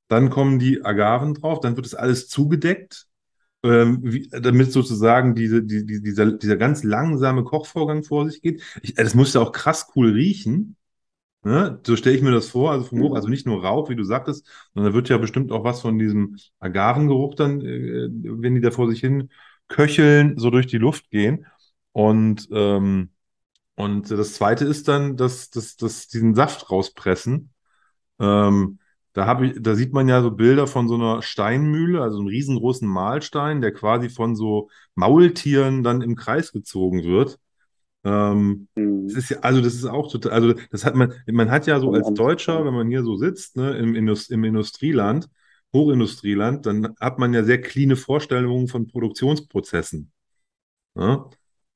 [0.09, 3.07] Dann kommen die Agaven drauf, dann wird das alles zugedeckt
[3.63, 8.61] ähm, wie, damit sozusagen diese, die, die, dieser, dieser ganz langsame Kochvorgang vor sich geht.
[8.81, 10.75] Ich, das muss ja auch krass cool riechen.
[11.43, 11.79] Ne?
[11.85, 14.03] So stelle ich mir das vor, also vom Geruch, also nicht nur Rauch, wie du
[14.03, 18.61] sagtest, sondern da wird ja bestimmt auch was von diesem Agavengeruch dann, äh, wenn die
[18.61, 19.29] da vor sich hin
[19.67, 21.45] köcheln, so durch die Luft gehen.
[21.91, 23.11] Und, ähm,
[23.75, 27.51] und das zweite ist dann, dass, dass, dass diesen Saft rauspressen.
[28.19, 28.79] Ähm,
[29.13, 32.27] da, hab ich, da sieht man ja so Bilder von so einer Steinmühle, also einem
[32.27, 37.39] riesengroßen Mahlstein, der quasi von so Maultieren dann im Kreis gezogen wird.
[38.03, 39.07] Ähm, mhm.
[39.07, 41.79] das ist ja, also das ist auch total, also das hat man, man hat ja
[41.79, 45.29] so als Deutscher, wenn man hier so sitzt, ne, im, Indust im Industrieland,
[45.73, 50.11] Hochindustrieland, dann hat man ja sehr cleane Vorstellungen von Produktionsprozessen.
[50.95, 51.29] Ja?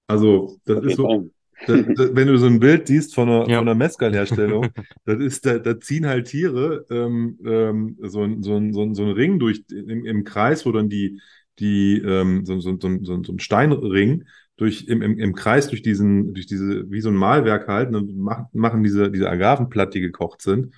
[0.07, 1.17] Also das ist so,
[1.65, 3.57] da, da, wenn du so ein Bild siehst von einer, Ja.
[3.57, 4.73] von einer Mezcal-Herstellung,
[5.05, 8.95] das ist, da, da ziehen halt Tiere ähm, ähm, so, ein- so, ein- so, ein-
[8.95, 11.21] so einen Ring durch im, im Kreis, wo dann die,
[11.59, 14.25] die ähm, so, so, so, so, so ein Steinring
[14.57, 18.17] durch im, im, im Kreis durch diesen, durch diese, wie so ein Malwerk halt, und
[18.17, 20.73] machen, machen diese, diese Agaven platt, die gekocht sind.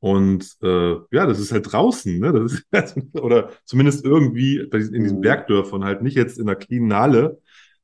[0.00, 2.32] Und äh, ja, das ist halt draußen, ne?
[2.32, 2.64] Das ist,
[3.14, 5.20] oder zumindest irgendwie in diesen Mhm.
[5.20, 7.40] Bergdörfern halt nicht jetzt in cleanen Halle,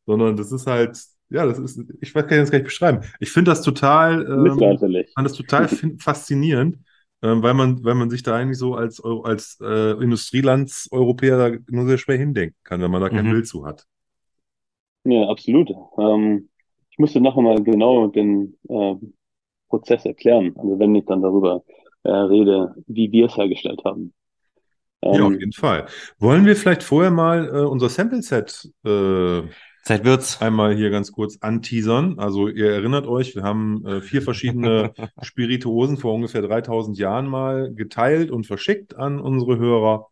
[0.07, 0.99] sondern das ist halt,
[1.31, 3.01] ja, das ist, ich weiß, kann ich das gar nicht beschreiben.
[3.21, 4.69] Ich finde das total, ähm,
[5.15, 6.79] fand das total faszinierend,
[7.23, 11.87] ähm, weil man, weil man sich da eigentlich so als, als äh, Industrielands-Europäer da nur
[11.87, 13.29] sehr schwer hindenken kann, wenn man da kein Mhm.
[13.29, 13.87] Bild zu hat.
[15.05, 15.71] Ja, absolut.
[15.99, 16.51] Ähm,
[16.91, 18.95] ich müsste nachher mal genau den äh,
[19.69, 20.55] Prozess erklären.
[20.59, 21.65] Also wenn ich dann darüber
[22.05, 24.15] äh, rede, wie wir es hergestellt haben.
[25.09, 25.87] Ja, auf Ähm, jeden Fall.
[26.19, 29.43] Wollen wir vielleicht vorher mal äh, unser Sample-Set äh,
[29.83, 30.41] Zeit wird's.
[30.41, 32.19] einmal hier ganz kurz anteasern.
[32.19, 37.75] Also ihr erinnert euch, wir haben äh, vier verschiedene Spirituosen vor ungefähr 3000 Jahren mal
[37.75, 40.07] geteilt und verschickt an unsere Hörer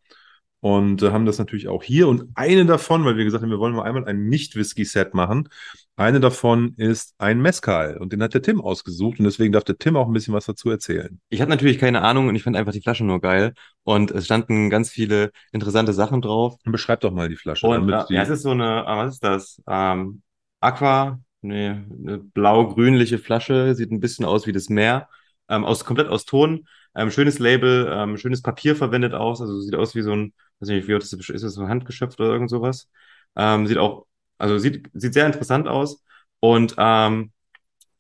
[0.61, 2.09] und äh, haben das natürlich auch hier.
[2.09, 5.49] Und eine davon, weil wir gesagt haben, wir wollen mal einmal ein Nicht-Whisky-Set machen.
[5.97, 9.79] Eine davon ist ein Mezcal und den hat der Tim ausgesucht und deswegen darf der
[9.79, 11.21] Tim auch ein bisschen was dazu erzählen.
[11.29, 13.53] Ich hatte natürlich keine Ahnung und ich fand einfach die Flasche nur geil.
[13.83, 16.57] Und es standen ganz viele interessante Sachen drauf.
[16.65, 18.97] Und beschreib doch mal die Flasche, Und äh, die ja, es ist so eine, ah,
[18.97, 19.61] was ist das?
[19.69, 20.23] Ähm,
[20.61, 25.09] Aqua, nee, eine blau-grünliche Flasche, sieht ein bisschen aus wie das Meer.
[25.49, 26.67] Ähm, aus, komplett aus Ton.
[26.99, 29.41] Ähm, schönes Label, ähm, schönes Papier verwendet aus.
[29.41, 32.21] Also sieht aus wie so ein, weiß nicht, wie ist das, ist das so handgeschöpft
[32.21, 32.91] oder irgend sowas?
[33.37, 34.07] Ähm, sieht auch,
[34.39, 36.05] also sieht, sieht sehr interessant aus.
[36.41, 37.33] Und ähm,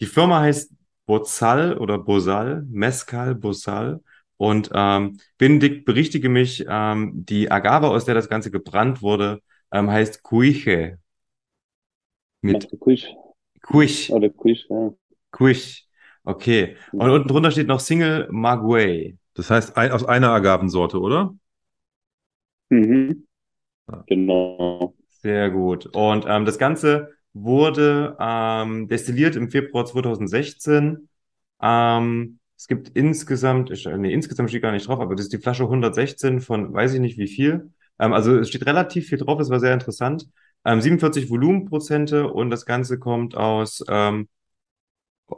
[0.00, 0.72] die Firma heißt
[1.06, 4.00] Bozal oder Bozal, Mezcal Bozal.
[4.36, 9.90] Und ähm, Benedikt, berichtige mich, ähm, die Agave, aus der das Ganze gebrannt wurde, ähm,
[9.90, 10.98] heißt Cuiche.
[12.40, 13.16] Mit Quiche
[13.62, 14.92] Cuich, oder Quiche, ja.
[15.30, 15.87] Cuich.
[16.24, 16.76] Okay.
[16.92, 19.16] Und unten drunter steht noch Single Maguey.
[19.34, 21.34] Das heißt ein, aus einer Agavensorte, oder?
[22.70, 23.26] Mhm.
[24.06, 24.94] Genau.
[25.22, 25.86] Sehr gut.
[25.86, 31.08] Und ähm, das Ganze wurde ähm, destilliert im Februar 2016.
[31.60, 35.38] Ähm, es gibt insgesamt, ich- nee, insgesamt steht gar nicht drauf, aber das ist die
[35.38, 37.70] Flasche 116 von weiß ich nicht wie viel.
[37.98, 40.26] Ähm, also es steht relativ viel drauf, es war sehr interessant.
[40.64, 44.28] Ähm, 47 Volumenprozente und das Ganze kommt aus, ähm,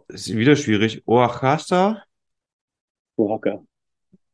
[0.08, 2.02] ist wieder schwierig, Oaxaca,
[3.16, 3.62] Oaxaca.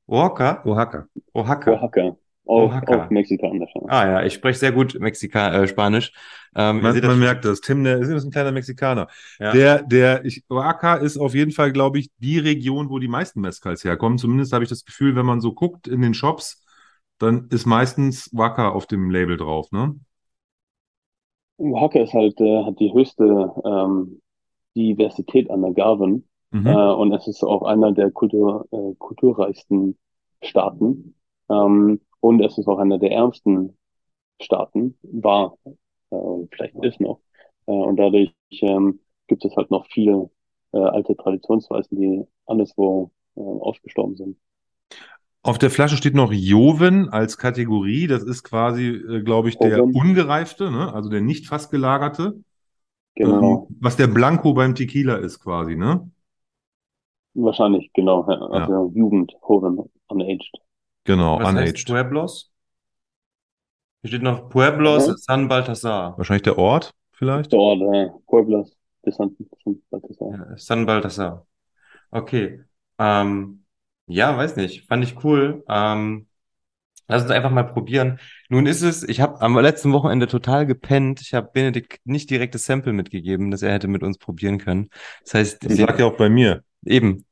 [0.07, 1.09] Oaxaca, Oaxaca.
[1.35, 1.73] Oaxaca.
[1.73, 2.17] Oaxaca.
[2.49, 3.07] Auch, Oaxaca.
[3.07, 3.73] auch mexikanisch.
[3.89, 6.13] Ah ja, ich spreche sehr gut Mexika äh, Spanisch.
[6.55, 7.61] Ähm, ihr Man, man merkt das.
[7.61, 9.09] Tim, der ist ein kleiner Mexikaner.
[9.41, 9.51] Ja.
[9.51, 13.41] Der, der, ich, Oaxaca ist auf jeden Fall, glaube ich, die Region, wo die meisten
[13.41, 14.19] Mezcals herkommen.
[14.19, 16.65] Zumindest habe ich das Gefühl, wenn man so guckt in den Shops,
[17.19, 19.97] dann ist meistens Oaxaca auf dem Label drauf, ne?
[21.59, 23.25] Oaxaca ist halt, äh, hat die höchste
[23.65, 24.21] ähm,
[24.77, 26.29] Diversität an Agaven.
[26.51, 26.67] Mhm.
[26.67, 29.99] Äh, und es ist auch einer der Kultur, äh, kulturreichsten
[30.43, 31.15] Staaten.
[31.49, 33.77] Ähm, und es ist auch einer der ärmsten
[34.41, 36.17] Staaten, war, äh,
[36.51, 37.21] vielleicht ist noch.
[37.67, 40.31] Äh, und dadurch ähm, gibt es halt noch viele
[40.73, 44.37] äh, alte Traditionsweisen, die anderswo äh, ausgestorben sind.
[45.43, 48.09] Auf der Flasche steht noch Joven als Kategorie.
[48.09, 49.95] Das ist quasi, äh, glaube ich, der Joven.
[49.95, 50.93] ungereifte, ne?
[50.93, 52.41] Also der nicht fast gelagerte.
[53.17, 56.11] Genau, was der Blanco beim Tequila ist quasi, ne?
[57.35, 58.27] wahrscheinlich, genau.
[58.53, 60.51] Ja, also Jugend, Hoven, unaged.
[61.05, 61.85] Genau, Was heißt unaged.
[61.85, 62.53] Pueblos?
[64.01, 65.17] Hier steht noch Pueblos Mhm.
[65.25, 66.17] San Baltasar.
[66.17, 67.53] Wahrscheinlich der Ort vielleicht.
[67.53, 70.39] Der Ort, äh, Pueblos, de San, San Baltasar.
[70.39, 71.47] Ja, San Baltasar.
[72.11, 72.65] Okay.
[72.99, 73.65] Ähm,
[74.07, 74.87] ja, weiß nicht.
[74.89, 75.65] Fand ich cool.
[75.69, 76.29] Ähm,
[77.09, 78.19] lass uns einfach mal probieren.
[78.49, 81.21] Nun ist es, ich habe am letzten Wochenende total gepennt.
[81.21, 84.89] Ich habe Benedikt nicht direkt das Sample mitgegeben, das er hätte mit uns probieren können.
[85.25, 86.63] Das heißt, Das lag ja auch bei mir.
[86.85, 87.25] eben.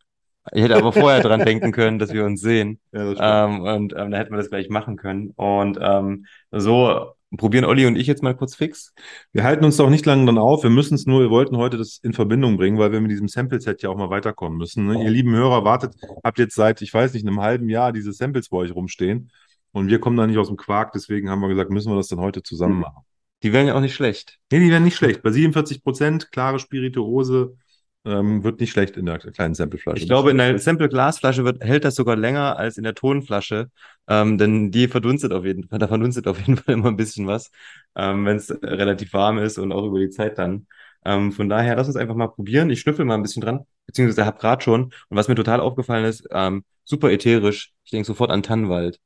[0.53, 2.79] Ich hätte aber vorher dran denken können, dass wir uns sehen.
[2.93, 5.31] Ja, das Ähm, und ähm, da hätten wir das gleich machen können.
[5.37, 8.93] Und ähm, so probieren Olli und ich jetzt mal kurz fix.
[9.33, 10.63] Wir halten uns doch nicht lange dran auf.
[10.63, 13.27] Wir müssen es nur, wir wollten heute das in Verbindung bringen, weil wir mit diesem
[13.29, 14.87] Sample-Set ja auch mal weiterkommen müssen.
[14.87, 15.03] Ne?
[15.03, 18.51] Ihr lieben Hörer, wartet, habt jetzt seit, ich weiß nicht, einem halben Jahr diese Samples
[18.51, 19.31] bei euch rumstehen.
[19.75, 22.07] Und wir kommen da nicht aus dem Quark, deswegen haben wir gesagt, müssen wir das
[22.07, 23.03] dann heute zusammen machen.
[23.43, 24.39] Die wären ja auch nicht schlecht.
[24.53, 25.23] Nee, die werden nicht schlecht.
[25.23, 27.57] Bei 47 Prozent, klare Spirituose,
[28.05, 29.99] ähm, wird nicht schlecht in der kleinen Sampleflasche.
[29.99, 33.69] Ich glaube, in der Sample-Glasflasche wird, hält das sogar länger als in der Tonflasche,
[34.07, 37.27] ähm, denn die verdunstet auf jeden Fall, da verdunstet auf jeden Fall immer ein bisschen
[37.27, 37.51] was,
[37.97, 40.69] ähm, wenn es relativ warm ist und auch über die Zeit dann.
[41.05, 42.71] Ähm, von daher, lass uns einfach mal probieren.
[42.71, 44.85] Ich schnüffel mal ein bisschen dran, beziehungsweise hab grad schon.
[44.85, 47.73] Und was mir total aufgefallen ist, ähm, super ätherisch.
[47.85, 49.01] Ich denke sofort an Tannenwald.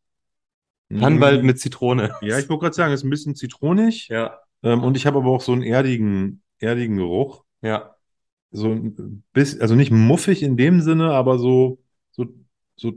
[0.97, 2.15] Tannenwald mit Zitrone.
[2.21, 2.29] Mhm.
[2.29, 4.09] Ja, ich wollte gerade sagen, ist ein bisschen zitronig.
[4.09, 7.45] Ja, Ähm, und ich habe aber auch so einen erdigen, erdigen Geruch.
[7.63, 7.95] ja.
[8.51, 11.79] so ein bisschen, also nicht muffig in dem Sinne, aber so,
[12.11, 12.27] so,
[12.77, 12.93] so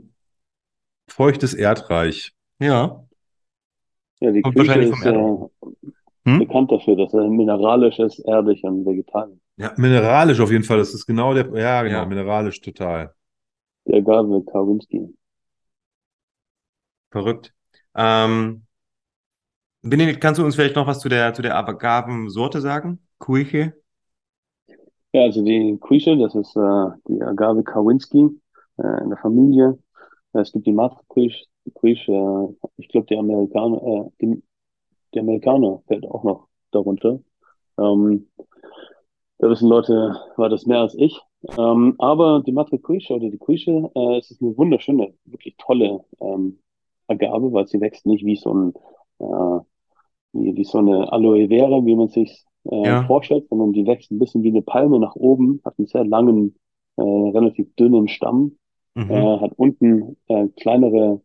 [1.08, 2.32] feuchtes Erdreich.
[2.58, 3.04] Ja.
[4.20, 5.06] Ja, die Kommt vom ist Erdreich.
[5.06, 5.68] äh,
[6.24, 6.38] Hm?
[6.38, 9.38] bekannt dafür, dass er mineralisch ist, erdig und vegetarisch.
[9.56, 10.78] Ja, mineralisch auf jeden Fall.
[10.78, 12.06] Das ist genau der, ja, genau, Ja.
[12.06, 13.14] mineralisch total.
[13.86, 15.14] Der Agave Kawinski.
[17.12, 17.52] Verrückt.
[17.94, 18.66] Ähm,
[19.82, 23.00] Benedikt, kannst du uns vielleicht noch was zu der, zu der Agavensorte sagen?
[23.18, 23.74] Cuiche?
[25.12, 28.30] Ja, also die Quiche, das ist äh, die Agave Kawinski
[28.78, 29.78] äh, in der Familie.
[30.32, 30.76] Es gibt die
[31.74, 34.42] Quiche, äh, ich glaube die Amerikaner, äh, die,
[35.14, 37.20] die Amerikaner fällt auch noch darunter.
[37.78, 38.28] Ähm,
[39.38, 41.20] da wissen Leute, war das mehr als ich.
[41.58, 46.04] Ähm, aber die Matre Quiche oder die Quiche, äh, es ist eine wunderschöne, wirklich tolle
[46.20, 46.61] ähm,
[47.08, 48.74] Agave, weil sie wächst nicht wie so ein
[49.20, 49.60] äh,
[50.32, 53.02] wie, wie so eine Aloe Vera, wie man sich äh, Ja.
[53.06, 56.56] vorstellt, sondern die wächst ein bisschen wie eine Palme nach oben, hat einen sehr langen,
[56.96, 58.58] äh, relativ dünnen Stamm,
[58.96, 59.02] Mhm.
[59.08, 61.22] äh, hat unten äh, kleinere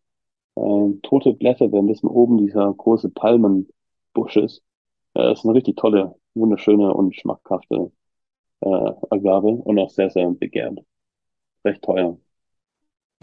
[0.56, 4.64] äh, tote Blätter, währenddessen oben dieser große Palmenbusch ist.
[5.16, 7.92] Äh, ist eine richtig tolle, wunderschöne und schmackhafte
[8.62, 8.68] äh,
[9.12, 10.80] Agave und auch sehr, sehr begehrt.
[11.66, 12.18] Recht teuer.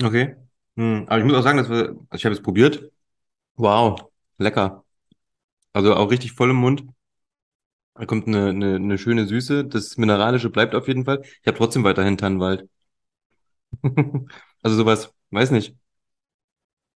[0.02, 0.36] Okay.
[0.76, 1.04] Hm.
[1.08, 2.90] Aber ich muss auch sagen, dass wir, also ich habe es probiert.
[3.56, 4.84] Wow, lecker.
[5.74, 6.84] Also auch richtig voll im Mund.
[7.94, 9.64] Da kommt eine, eine, eine schöne Süße.
[9.64, 11.22] Das Mineralische bleibt auf jeden Fall.
[11.22, 12.68] Ich habe trotzdem weiterhin Tannenwald.
[14.62, 15.76] Also sowas, weiß nicht.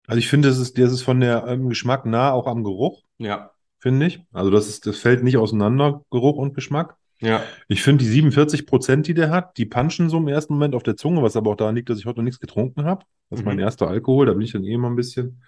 [0.07, 3.03] Also ich finde, das ist, das ist von der ähm, Geschmack nah auch am Geruch,
[3.17, 4.21] Ja, finde ich.
[4.31, 6.97] Also das ist, das fällt nicht auseinander, Geruch und Geschmack.
[7.21, 7.53] Ja.
[7.67, 10.83] Ich finde die 47 Prozent, die der hat, die punchen so im ersten Moment auf
[10.83, 13.05] der Zunge, was aber auch daran liegt, dass ich heute noch nichts getrunken habe.
[13.29, 13.59] Das ist mein Mhm.
[13.59, 15.41] erster Alkohol, da bin ich dann eh immer ein bisschen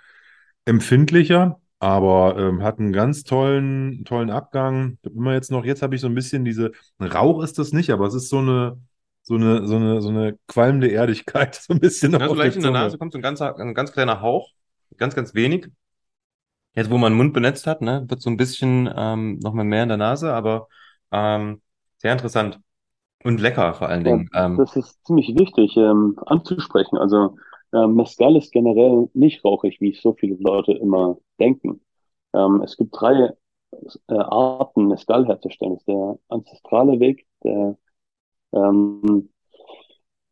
[0.65, 4.97] empfindlicher, aber ähm, hat einen ganz tollen, tollen Abgang.
[5.03, 8.07] Immer jetzt noch, jetzt habe ich so ein bisschen diese, Rauch ist das nicht, aber
[8.07, 8.77] es ist so eine,
[9.23, 12.55] so eine, so eine, so eine qualmende Erdigkeit, so ein bisschen noch Ja, so leicht
[12.55, 12.71] in der.
[12.71, 14.51] Nase kommt so ein ganz, ein ganz kleiner Hauch.
[14.97, 15.67] Ganz, ganz wenig.
[16.75, 19.83] Jetzt, wo man den Mund benetzt hat, ne, wird so ein bisschen ähm, nochmal mehr
[19.83, 20.67] in der Nase, aber
[21.11, 21.61] ähm,
[21.97, 22.59] sehr interessant.
[23.23, 24.29] Und lecker vor allen Ja, Dingen.
[24.33, 26.97] Ähm, das ist ziemlich wichtig ähm, anzusprechen.
[26.97, 27.37] Also
[27.73, 31.81] ähm, Mezcal ist generell nicht rauchig, wie so viele Leute immer denken.
[32.33, 33.33] Ähm, es gibt drei
[34.07, 35.73] äh, Arten, Mezcal herzustellen.
[35.73, 37.77] Das ist der ancestrale Weg, der
[38.53, 39.29] ähm,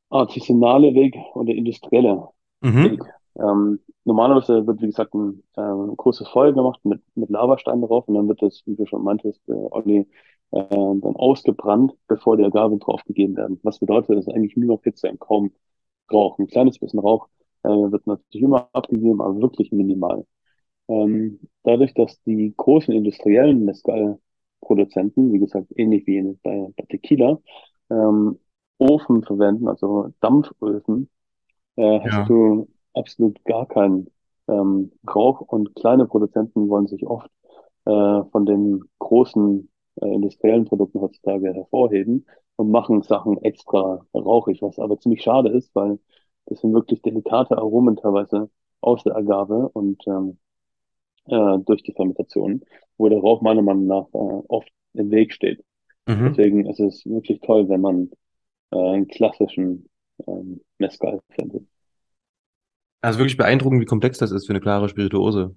[0.09, 2.29] artisanale Weg und der industrielle
[2.61, 2.83] mhm.
[2.83, 3.03] Weg.
[3.35, 8.15] Ähm, normalerweise wird, wie gesagt, ein, äh, großes Feuer gemacht mit, mit Lavastein drauf und
[8.15, 10.07] dann wird das, wie du schon meintest, äh, Olli,
[10.51, 13.59] äh, dann ausgebrannt, bevor die Agave draufgegeben werden.
[13.63, 15.51] Was bedeutet, dass eigentlich nur noch Hitze und kaum
[16.11, 16.39] Rauch.
[16.39, 17.27] Ein kleines bisschen Rauch
[17.63, 20.25] äh, wird natürlich immer abgegeben, aber wirklich minimal.
[20.89, 27.39] Ähm, dadurch, dass die großen industriellen Mezcal-Produzenten, wie gesagt, ähnlich wie in, bei, bei Tequila,
[27.89, 28.39] ähm,
[28.79, 31.09] Ofen verwenden, also Dampföfen,
[31.77, 32.29] äh, hast Ja.
[32.29, 34.09] du absolut gar keinen
[34.47, 37.29] ähm, Rauch und kleine Produzenten wollen sich oft
[37.85, 39.69] äh, von den großen
[40.01, 45.73] äh, industriellen Produkten heutzutage hervorheben und machen Sachen extra rauchig, was aber ziemlich schade ist,
[45.75, 45.99] weil
[46.45, 48.49] das sind wirklich delikate Aromen teilweise
[48.81, 50.37] aus der Agave und ähm,
[51.25, 52.61] äh, durch die Fermentation,
[52.97, 55.63] wo der Rauch meiner Meinung nach äh, oft im Weg steht.
[56.07, 56.29] Mhm.
[56.29, 58.11] Deswegen ist es wirklich toll, wenn man
[58.71, 59.89] äh, einen klassischen
[60.25, 61.67] ähm, Mezcal findet.
[63.01, 65.55] Also wirklich beeindruckend, wie komplex das ist für eine klare Spirituose.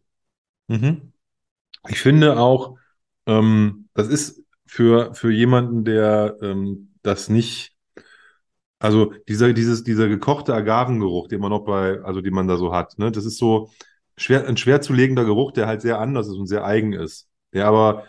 [0.69, 1.13] Mhm.
[1.89, 2.77] Ich finde auch,
[3.31, 7.77] ähm, das ist für, für jemanden, der ähm, das nicht,
[8.79, 12.73] also dieser, dieses, dieser gekochte Agavengeruch, den man noch bei, also den man da so
[12.73, 13.71] hat, ne, das ist so
[14.17, 17.29] schwer, ein schwer zu legender Geruch, der halt sehr anders ist und sehr eigen ist.
[17.53, 18.05] Der aber,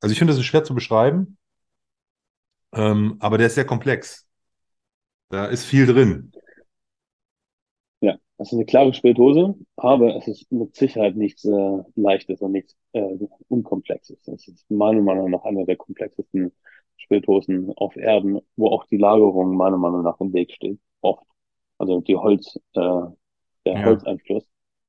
[0.00, 1.38] also ich finde, das ist schwer zu beschreiben,
[2.72, 4.26] ähm, aber der ist sehr komplex.
[5.28, 6.32] Da ist viel drin.
[8.38, 12.76] Das ist eine klare Spirituose, aber es ist mit Sicherheit nichts äh, Leichtes und nichts
[12.92, 13.16] äh,
[13.48, 14.18] Unkomplexes.
[14.28, 16.52] Es ist meiner Meinung nach einer der komplexesten
[16.98, 20.78] Spirituosen auf Erden, wo auch die Lagerung meiner Meinung nach im Weg steht.
[21.00, 21.24] Oft.
[21.78, 23.14] Also die Holz, äh, der
[23.74, 23.84] Ja.
[23.86, 24.46] Holzeinfluss,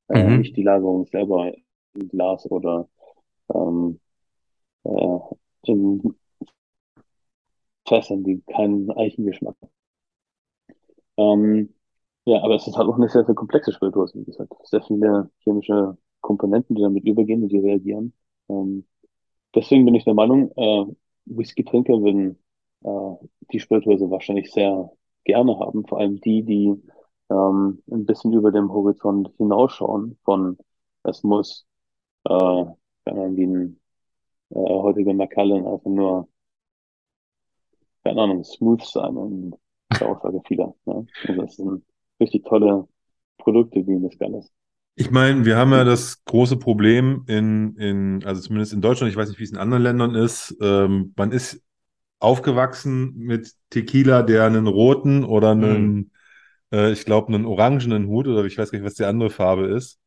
[0.10, 0.40] äh, Mhm.
[0.40, 1.54] nicht die Lagerung selber
[1.96, 2.90] in Glas oder
[3.54, 4.00] ähm,
[4.86, 5.20] äh,
[5.64, 6.16] in
[7.88, 9.72] Fässern, die keinen Eichengeschmack haben.
[11.18, 11.74] Ähm,
[12.28, 14.54] ja, aber es ist halt auch eine sehr, sehr komplexe Spirituose, wie gesagt.
[14.66, 18.14] Sehr viele chemische Komponenten, die damit übergehen und die reagieren.
[18.50, 18.86] Ähm,
[19.56, 20.86] deswegen bin ich der Meinung, äh,
[21.26, 22.38] Whisky-Trinker würden
[22.84, 24.92] äh, die Spirituose wahrscheinlich sehr
[25.24, 25.86] gerne haben.
[25.88, 26.74] Vor allem die, die
[27.30, 30.58] ähm, ein bisschen über dem Horizont hinausschauen von
[31.04, 31.66] es muss
[32.26, 33.80] äh, wie ein
[34.50, 36.28] äh, heutiger Macallan einfach nur
[38.04, 39.56] keine Ahnung, smooth sein in
[40.00, 40.74] der Aussage vieler.
[40.86, 41.04] Ja?
[41.28, 41.86] Also das sind
[42.20, 42.88] richtig tolle
[43.38, 44.52] Produkte wie Mezcal ist.
[44.96, 49.18] Ich meine, wir haben ja das große Problem in, in, also zumindest in Deutschland, ich
[49.18, 51.62] weiß nicht, wie es in anderen Ländern ist, ähm, man ist
[52.20, 56.12] aufgewachsen mit Tequila, der einen roten oder einen,
[56.72, 59.68] äh, ich glaube, einen orangenen Hut oder ich weiß gar nicht, was die andere Farbe
[59.68, 60.00] ist.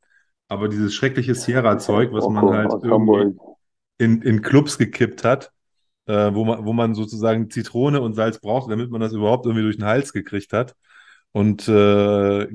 [0.49, 3.39] Aber dieses schreckliche Sierra-Zeug, was man halt irgendwie
[3.99, 5.53] in, in Clubs gekippt hat,
[6.07, 9.63] äh, wo man, wo man sozusagen Zitrone und Salz braucht, damit man das überhaupt irgendwie
[9.63, 10.75] durch den Hals gekriegt hat.
[11.33, 12.47] Und äh,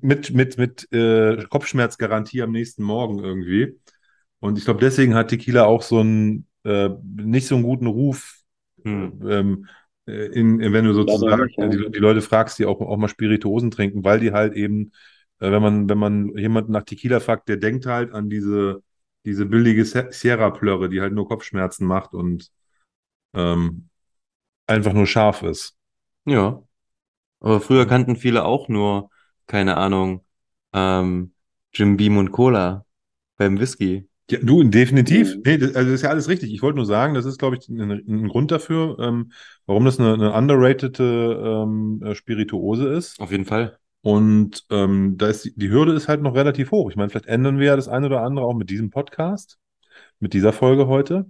[0.00, 3.78] mit, mit, mit äh, Kopfschmerzgarantie am nächsten Morgen irgendwie.
[4.40, 8.34] Und ich glaube, deswegen hat Tequila auch so einen äh, nicht so einen guten Ruf,
[8.84, 9.20] Hm.
[9.28, 9.66] ähm,
[10.06, 11.68] äh, in, in, wenn du sozusagen nicht, ja.
[11.68, 14.92] die, die Leute fragst, die auch, auch mal Spirituosen trinken, weil die halt eben,
[15.40, 18.82] äh, wenn man, wenn man jemanden nach Tequila fragt, der denkt halt an diese,
[19.24, 22.50] diese billige Sierra-Plörre, die halt nur Kopfschmerzen macht und
[23.34, 23.88] ähm,
[24.66, 25.76] einfach nur scharf ist.
[26.24, 26.62] Ja.
[27.40, 29.10] Aber früher kannten viele auch nur,
[29.46, 30.24] keine Ahnung,
[30.72, 31.32] ähm,
[31.72, 32.84] Jim Beam und Cola
[33.36, 34.08] beim Whisky.
[34.30, 35.36] Ja, du, definitiv.
[35.36, 35.42] Mhm.
[35.44, 36.52] Nee, das, also das ist ja alles richtig.
[36.52, 39.32] Ich wollte nur sagen, das ist, glaube ich, ein, ein Grund dafür, ähm,
[39.66, 43.18] warum das eine, eine underratede ähm, äh, Spirituose ist.
[43.20, 43.78] Auf jeden Fall.
[44.02, 46.90] Und ähm, da ist die, die Hürde ist halt noch relativ hoch.
[46.90, 49.58] Ich meine, vielleicht ändern wir ja das eine oder andere auch mit diesem Podcast,
[50.20, 51.26] mit dieser Folge heute,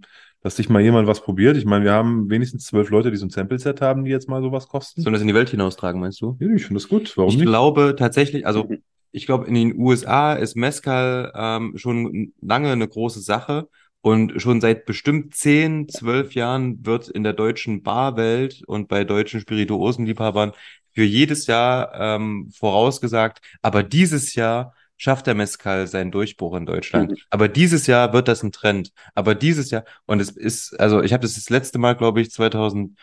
[0.48, 1.58] dass sich mal jemand was probiert.
[1.58, 4.40] Ich meine, wir haben wenigstens zwölf Leute, die so ein Sample-Set haben, die jetzt mal
[4.40, 5.02] sowas kosten.
[5.02, 6.38] Sollen das in die Welt hinaustragen, meinst du?
[6.40, 7.14] Ja, ich finde das gut.
[7.18, 7.44] Warum Ich nicht?
[7.44, 8.66] glaube tatsächlich, also
[9.12, 13.68] ich glaube, in den USA ist Mezcal ähm, schon lange eine große Sache
[14.00, 19.40] und schon seit bestimmt 10, 12 Jahren wird in der deutschen Barwelt und bei deutschen
[19.40, 20.52] Spirituosenliebhabern
[20.94, 27.12] für jedes Jahr ähm, vorausgesagt, aber dieses Jahr schafft der Mezcal seinen Durchbruch in Deutschland.
[27.12, 27.16] Mhm.
[27.30, 28.92] Aber dieses Jahr wird das ein Trend.
[29.14, 32.30] Aber dieses Jahr, und es ist, also ich habe das das letzte Mal, glaube ich,
[32.30, 32.98] 2000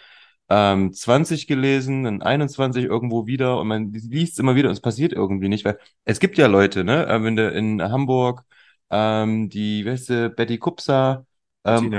[0.49, 4.81] ähm, 20 gelesen, in 21 irgendwo wieder und man liest es immer wieder und es
[4.81, 8.43] passiert irgendwie nicht, weil es gibt ja Leute, ne, äh, wenn du in Hamburg
[8.91, 11.25] ähm, die, weißt du, Betty Kupsa
[11.65, 11.91] ähm.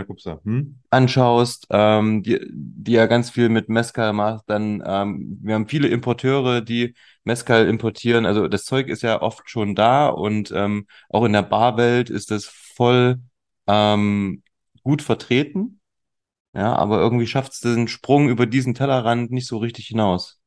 [0.44, 0.78] Hm?
[0.90, 5.88] anschaust, ähm, die, die ja ganz viel mit Mezcal macht, dann ähm, wir haben viele
[5.88, 6.94] Importeure, die
[7.24, 8.26] Mezcal importieren.
[8.26, 12.30] Also das Zeug ist ja oft schon da und ähm, auch in der Barwelt ist
[12.30, 13.16] das voll
[13.66, 14.42] ähm,
[14.82, 15.80] gut vertreten.
[16.54, 20.40] Ja, aber irgendwie schafft es den Sprung über diesen Tellerrand nicht so richtig hinaus.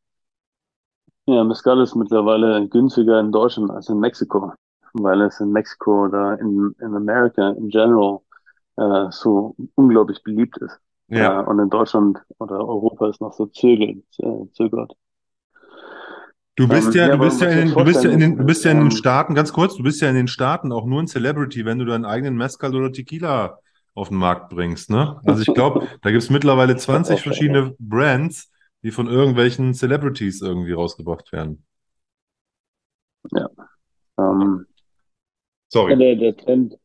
[1.28, 4.51] Ja, Mezcal ist mittlerweile günstiger in Deutschland als in Mexiko,
[4.93, 8.22] weil es in Mexiko oder in, in Amerika in general
[8.80, 10.80] äh, so unglaublich beliebt ist.
[11.10, 14.96] Äh, und in Deutschland oder Europa ist noch so zögernd, äh, zögert.
[16.56, 18.46] Du bist Ähm, ja, ja, du bist ja in du bist ja in den, du
[18.46, 20.86] bist ja in den ähm, Staaten, ganz kurz, du bist ja in den Staaten auch
[20.86, 23.60] nur ein Celebrity, wenn du deinen eigenen Mezcal oder Tequila
[23.96, 25.20] auf den Markt bringst, ne?
[25.26, 28.52] Also ich glaube, da gibt es mittlerweile 20 auch, verschiedene Brands,
[28.84, 31.66] die von irgendwelchen Celebrities irgendwie rausgebracht werden.
[34.18, 34.84] Ähm, ja,
[35.70, 35.98] Sorry.
[35.98, 36.78] der, der Trend,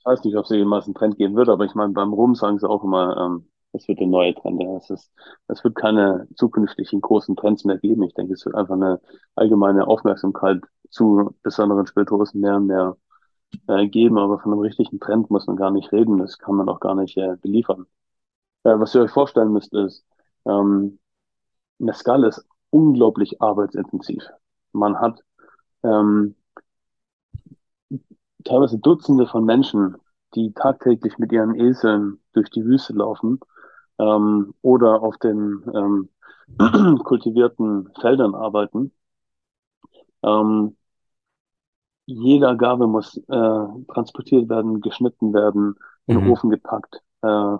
[0.00, 2.34] ich weiß nicht, ob es jemals einen Trend geben wird, aber ich meine, beim Rum
[2.34, 4.62] sagen sie auch immer, ähm, es wird der neue Trend.
[4.78, 5.12] Es ist,
[5.48, 8.02] es wird keine zukünftigen großen Trends mehr geben.
[8.02, 9.00] Ich denke, es wird einfach eine
[9.34, 12.96] allgemeine Aufmerksamkeit zu besonderen Spirituosen mehr und mehr
[13.68, 16.18] äh, geben, aber von einem richtigen Trend muss man gar nicht reden.
[16.18, 17.86] Das kann man auch gar nicht äh, beliefern.
[18.64, 20.04] Äh, was ihr euch vorstellen müsst, ist,
[20.46, 20.98] ähm,
[21.78, 24.22] Mescal ist unglaublich arbeitsintensiv.
[24.72, 25.22] Man hat
[25.82, 26.36] ähm,
[28.44, 29.96] teilweise Dutzende von Menschen,
[30.34, 33.40] die tagtäglich mit ihren Eseln durch die Wüste laufen
[33.98, 36.08] ähm, oder auf den ähm,
[37.04, 38.92] kultivierten Feldern arbeiten.
[40.22, 40.76] Ähm,
[42.06, 45.76] jede Agave muss äh, transportiert werden, geschnitten werden,
[46.06, 46.26] in den Mhm.
[46.26, 47.56] Ofen gepackt, äh,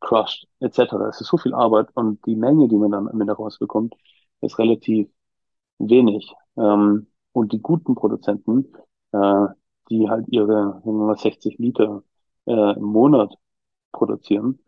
[0.00, 1.08] crushed, etc.
[1.08, 3.94] Es ist so viel Arbeit und die Menge, die man dann am Ende rausbekommt,
[4.40, 5.08] ist relativ
[5.78, 6.34] wenig.
[6.56, 8.72] Ähm, und die guten Produzenten,
[9.12, 9.46] äh,
[9.90, 12.02] die halt ihre sagen wir mal, 60 Liter
[12.46, 13.34] äh, im Monat
[13.92, 14.60] produzieren,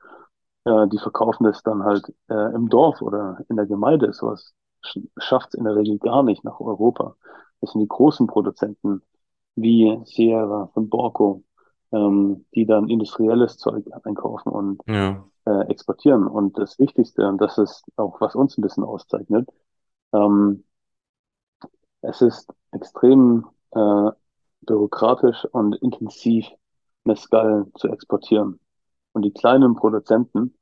[0.64, 4.12] äh, die verkaufen das dann halt äh, im Dorf oder in der Gemeinde.
[4.12, 4.54] Sowas
[4.84, 7.16] sch schafft es in der Regel gar nicht nach Europa.
[7.60, 9.02] Das sind die großen Produzenten
[9.56, 11.44] wie Sierra von Borco,
[11.92, 15.24] ähm, die dann industrielles Zeug einkaufen und Ja.
[15.46, 16.26] äh, exportieren.
[16.26, 19.48] Und das Wichtigste, und das ist auch, was uns ein bisschen auszeichnet,
[20.12, 20.64] ähm,
[22.02, 24.10] es ist extrem äh,
[24.62, 26.46] bürokratisch und intensiv,
[27.04, 28.60] Mescal zu exportieren.
[29.12, 30.54] Und die kleinen Produzenten,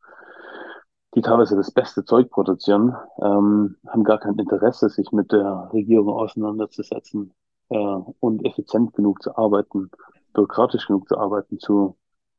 [1.15, 6.11] die teilweise das beste Zeug produzieren, ähm, haben gar kein Interesse, sich mit der Regierung
[6.11, 7.33] auseinanderzusetzen
[7.71, 9.91] äh, und effizient genug zu arbeiten,
[10.33, 11.97] bürokratisch genug zu arbeiten, zu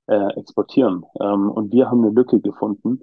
[0.08, 1.06] äh, exportieren.
[1.20, 3.02] Ähm, und wir haben eine Lücke gefunden,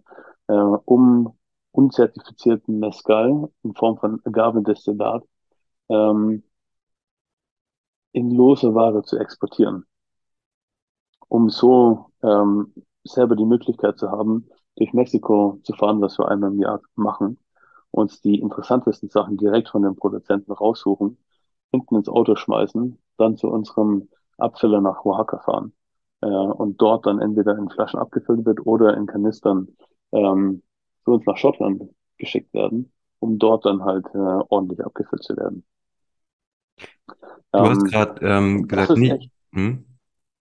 [0.49, 1.37] äh, um
[1.73, 5.23] unzertifizierten Mescal in Form von Agavendestillat
[5.89, 6.43] ähm,
[8.17, 9.85] in lose Ware zu exportieren,
[11.29, 12.73] um so ähm,
[13.05, 17.39] selber die Möglichkeit zu haben, durch Mexiko zu fahren, was wir einmal im Jahr machen,
[17.91, 21.19] uns die interessantesten Sachen direkt von den Produzenten raussuchen,
[21.73, 24.09] hinten ins Auto schmeißen, dann zu unserem
[24.39, 25.75] Abfüller nach Oaxaca fahren
[26.23, 29.77] äh, und dort dann entweder in Flaschen abgefüllt wird oder in Kanistern
[30.13, 30.63] ähm,
[31.05, 31.83] für uns nach Schottland
[32.17, 35.67] geschickt werden, um dort dann halt äh, ordentlich abgefüllt zu werden.
[37.53, 39.85] Du hast ähm, gerade ähm, gesagt, nicht, hm?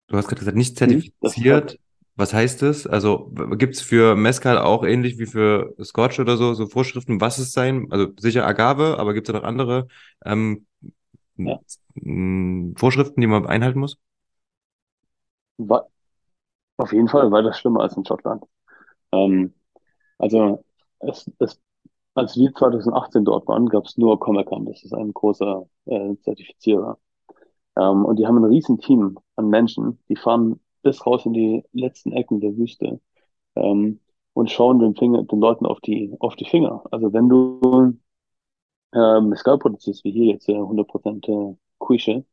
[0.07, 1.79] du hast gerade gesagt, nicht hm, zertifiziert.
[2.15, 2.85] Was heißt das?
[2.85, 7.39] Also gibt es für Mezcal auch ähnlich wie für Scotch oder so, so Vorschriften, was
[7.39, 7.87] es sein?
[7.89, 9.87] Also sicher Agave, aber gibt es da noch andere
[10.23, 10.67] ähm,
[11.37, 11.59] ja.
[12.75, 13.97] Vorschriften, die man einhalten muss?
[16.77, 18.43] Auf jeden Fall war das schlimmer als in Schottland.
[19.11, 19.53] Ähm,
[20.19, 20.63] also
[20.99, 21.59] es, es,
[22.15, 26.97] als wir 2018 dort waren, gab es nur Comecam, das ist ein großer äh, Zertifizierer.
[27.77, 31.63] Ähm, und die haben ein riesen Team an Menschen, die fahren bis raus in die
[31.71, 32.99] letzten Ecken der Wüste
[33.55, 33.99] ähm,
[34.33, 36.83] und schauen den, Finger, den Leuten auf die, auf die Finger.
[36.91, 37.97] Also wenn du
[38.93, 42.25] äh, Mescal produzierst, wie hier jetzt äh, 100% äh, Quiche,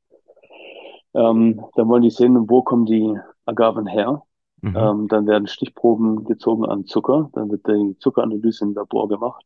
[1.15, 3.17] ähm, dann wollen die sehen, wo kommen die
[3.47, 4.23] Agaven her.
[4.63, 4.77] Mhm.
[4.77, 9.45] Ähm, dann werden Stichproben gezogen an Zucker, dann wird die Zuckeranalyse im Labor gemacht,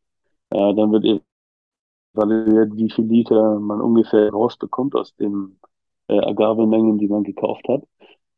[0.55, 1.05] äh, dann wird
[2.13, 5.59] evaluiert, wie viel Liter man ungefähr rausbekommt aus den
[6.07, 7.83] äh, Agavemengen, die man gekauft hat.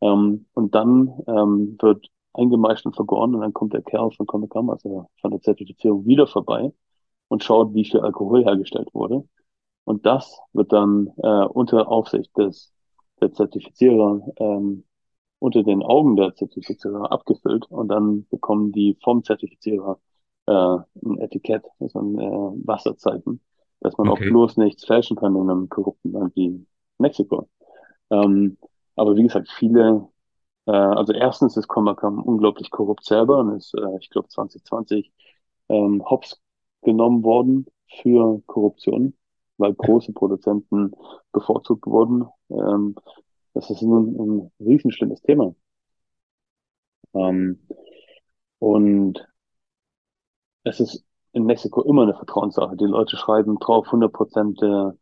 [0.01, 4.69] Ähm, und dann ähm, wird eingemeischt und vergoren und dann kommt der Kerl von Comecam,
[4.69, 6.71] also von der Zertifizierung, wieder vorbei
[7.29, 9.27] und schaut, wie viel Alkohol hergestellt wurde.
[9.85, 12.73] Und das wird dann äh, unter Aufsicht des
[13.21, 14.83] der Zertifizierer ähm,
[15.39, 19.99] unter den Augen der Zertifizierer abgefüllt und dann bekommen die vom Zertifizierer
[20.47, 23.41] äh, ein Etikett, also ein äh, Wasserzeichen,
[23.81, 24.25] dass man okay.
[24.25, 26.65] auch bloß nichts fälschen kann in einem korrupten Land wie
[26.97, 27.47] Mexiko.
[28.09, 28.57] Ähm,
[28.95, 30.07] aber wie gesagt, viele,
[30.65, 35.11] äh, also erstens ist Comacam unglaublich korrupt selber und ist, äh, ich glaube, 2020
[35.69, 36.41] ähm, hops
[36.81, 37.65] genommen worden
[38.01, 39.13] für Korruption,
[39.57, 40.91] weil große Produzenten
[41.31, 42.25] bevorzugt wurden.
[42.49, 42.95] Ähm,
[43.53, 45.53] das ist ein, ein riesenschlimmes Thema.
[47.13, 47.59] Ähm,
[48.59, 49.27] und
[50.67, 52.75] es ist in Mexiko immer eine Vertrauenssache.
[52.77, 54.95] Die Leute schreiben drauf 100% der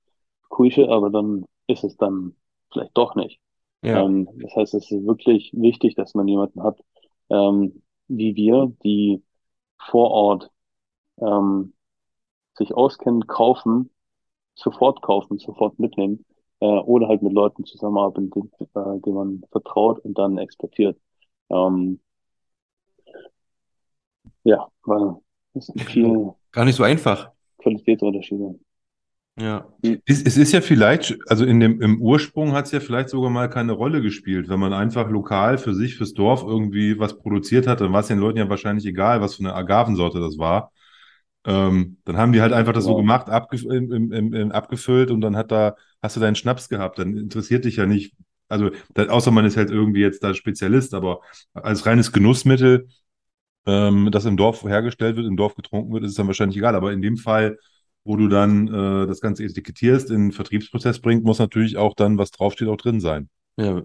[0.50, 2.36] Quiche, aber dann ist es dann
[2.72, 3.40] vielleicht doch nicht.
[3.82, 4.04] Ja.
[4.04, 6.80] Ähm, das heißt, es ist wirklich wichtig, dass man jemanden hat,
[7.30, 9.24] ähm, wie wir, die
[9.78, 10.52] vor Ort
[11.20, 11.74] ähm,
[12.56, 13.90] sich auskennen, kaufen,
[14.56, 16.26] sofort kaufen, sofort mitnehmen
[16.60, 20.98] äh, oder halt mit Leuten zusammenarbeiten, denen, äh, man vertraut und dann exportiert.
[21.50, 22.00] Ähm,
[24.44, 25.16] ja, weil
[25.56, 27.32] ist viel gar nicht so einfach.
[27.60, 28.56] Qualitätsunterschiede.
[29.38, 29.68] Ja.
[30.06, 33.30] Es, es ist ja vielleicht, also in dem, im Ursprung hat es ja vielleicht sogar
[33.30, 37.68] mal keine Rolle gespielt, wenn man einfach lokal für sich, fürs Dorf irgendwie was produziert
[37.68, 40.72] hat, dann war es den Leuten ja wahrscheinlich egal, was für eine Agavensorte das war.
[41.46, 42.92] Ähm, dann haben die halt einfach das wow.
[42.92, 46.70] so gemacht, abgef im, im, im, abgefüllt und dann hat da, hast du deinen Schnaps
[46.70, 46.98] gehabt.
[46.98, 48.16] Dann interessiert dich ja nicht,
[48.48, 51.20] also außer man ist halt irgendwie jetzt da Spezialist, aber
[51.54, 52.88] als reines Genussmittel,
[53.66, 56.76] ähm, das im Dorf hergestellt wird, im Dorf getrunken wird, ist es dann wahrscheinlich egal.
[56.76, 57.58] Aber in dem Fall
[58.06, 62.18] wo du dann äh, das Ganze etikettierst, in den Vertriebsprozess bringt, muss natürlich auch dann,
[62.18, 63.30] was draufsteht, auch drin sein.
[63.58, 63.82] Ja,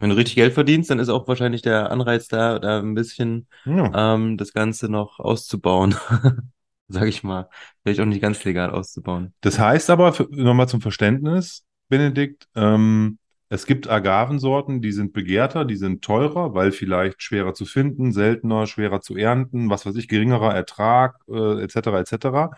[0.00, 3.46] wenn du richtig Geld verdienst, dann ist auch wahrscheinlich der Anreiz da, da ein bisschen
[3.64, 4.14] ja.
[4.14, 5.94] ähm, das Ganze noch auszubauen.
[6.88, 7.48] Sag ich mal.
[7.82, 9.32] Vielleicht auch nicht ganz legal auszubauen.
[9.40, 13.18] Das heißt aber, nochmal zum Verständnis, Benedikt, ähm,
[13.50, 18.66] es gibt Agavensorten, die sind begehrter, die sind teurer, weil vielleicht schwerer zu finden, seltener,
[18.66, 22.00] schwerer zu ernten, was weiß ich, geringerer Ertrag, äh, etc.
[22.00, 22.56] etc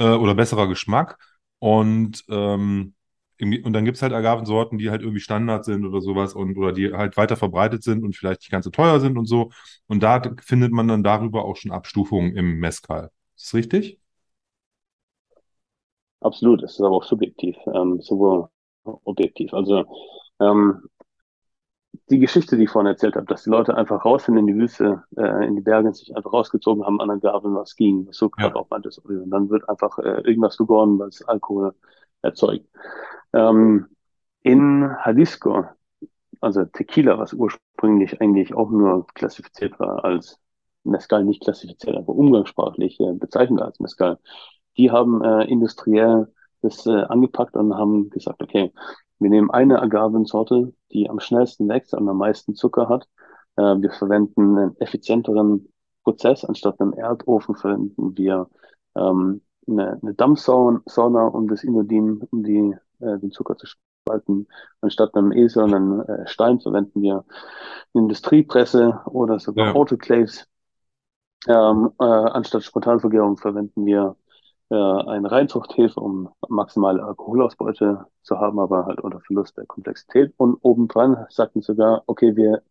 [0.00, 1.18] äh, oder besserer Geschmack.
[1.58, 2.94] Und, ähm,
[3.40, 6.72] und dann gibt es halt Agavensorten, die halt irgendwie Standard sind oder sowas und oder
[6.72, 9.50] die halt weiter verbreitet sind und vielleicht nicht ganz so teuer sind und so.
[9.86, 13.10] Und da findet man dann darüber auch schon Abstufungen im Mezcal.
[13.36, 13.98] Ist das richtig?
[16.20, 18.48] Absolut, es ist aber auch subjektiv, ähm, sowohl
[18.84, 19.52] objektiv.
[19.54, 19.84] Also
[20.40, 20.82] ähm,
[22.08, 24.54] die Geschichte, die ich vorhin erzählt habe, dass die Leute einfach raus sind in die
[24.54, 28.16] Wüste, äh, in die Berge, sich einfach rausgezogen haben an der Gabel, was ging, was
[28.16, 28.60] so gerade ja.
[28.60, 28.98] auch meintest.
[29.04, 31.74] Und dann wird einfach äh, irgendwas vergoren, weil es Alkohol
[32.22, 32.66] erzeugt.
[33.32, 33.86] Ähm,
[34.42, 35.64] in Jalisco,
[36.40, 40.40] also Tequila, was ursprünglich eigentlich auch nur klassifiziert war als
[40.84, 44.18] Mescal, nicht klassifiziert, aber umgangssprachlich äh, bezeichnet als Mescal,
[44.76, 46.32] die haben äh, industriell
[46.62, 48.72] das äh, angepackt und haben gesagt, okay,
[49.18, 53.08] wir nehmen eine Agavensorte, die am schnellsten wächst und am meisten Zucker hat.
[53.56, 55.68] Äh, wir verwenden einen effizienteren
[56.04, 56.44] Prozess.
[56.44, 58.48] Anstatt einem Erdofen verwenden wir
[58.96, 64.48] ähm, eine, eine Dampfsauna, um das Inulin, um die, äh, den Zucker zu spalten.
[64.80, 67.24] Anstatt einem Esel einen äh, Stein verwenden wir
[67.94, 69.74] eine Industriepresse oder sogar ja.
[69.74, 70.46] Autoclaves.
[71.46, 74.16] Ähm, äh, anstatt Spontanvergärung verwenden wir
[74.76, 80.32] eine Reinzuchthilfe, um maximale Alkoholausbeute zu haben, aber halt unter Verlust der Komplexität.
[80.36, 82.62] Und obendran sagten sogar, okay, wir,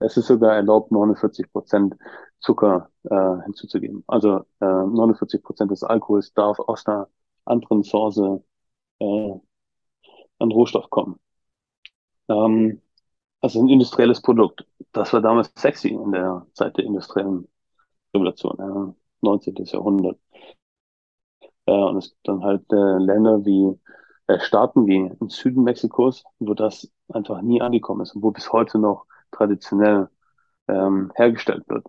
[0.00, 1.96] es ist sogar erlaubt, 49 Prozent
[2.40, 4.04] Zucker äh, hinzuzugeben.
[4.06, 7.08] Also äh, 49 Prozent des Alkohols darf aus einer
[7.46, 9.40] anderen Source äh,
[10.38, 11.18] an Rohstoff kommen.
[12.28, 12.80] Ähm,
[13.40, 14.66] also ein industrielles Produkt.
[14.92, 17.48] Das war damals sexy in der Zeit der industriellen
[18.14, 19.54] Revolution, ja, 19.
[19.66, 20.18] Jahrhundert.
[21.66, 23.78] Äh, und es gibt dann halt äh, Länder wie
[24.26, 28.52] äh, Staaten wie im Süden Mexikos, wo das einfach nie angekommen ist und wo bis
[28.52, 30.08] heute noch traditionell
[30.68, 31.86] ähm, hergestellt wird.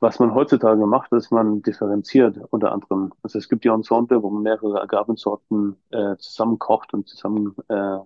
[0.00, 3.12] Was man heutzutage macht, ist, man differenziert unter anderem.
[3.22, 7.98] Also es gibt ja Ensemble, wo man mehrere Agavensorten äh, zusammenkocht und zusammen äh,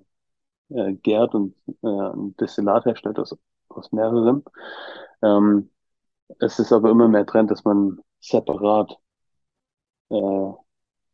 [0.70, 3.36] äh, gärt und äh, ein Destillat herstellt aus,
[3.68, 4.44] aus mehreren.
[5.22, 5.70] Ähm,
[6.40, 8.98] es ist aber immer mehr Trend, dass man separat
[10.10, 10.52] äh,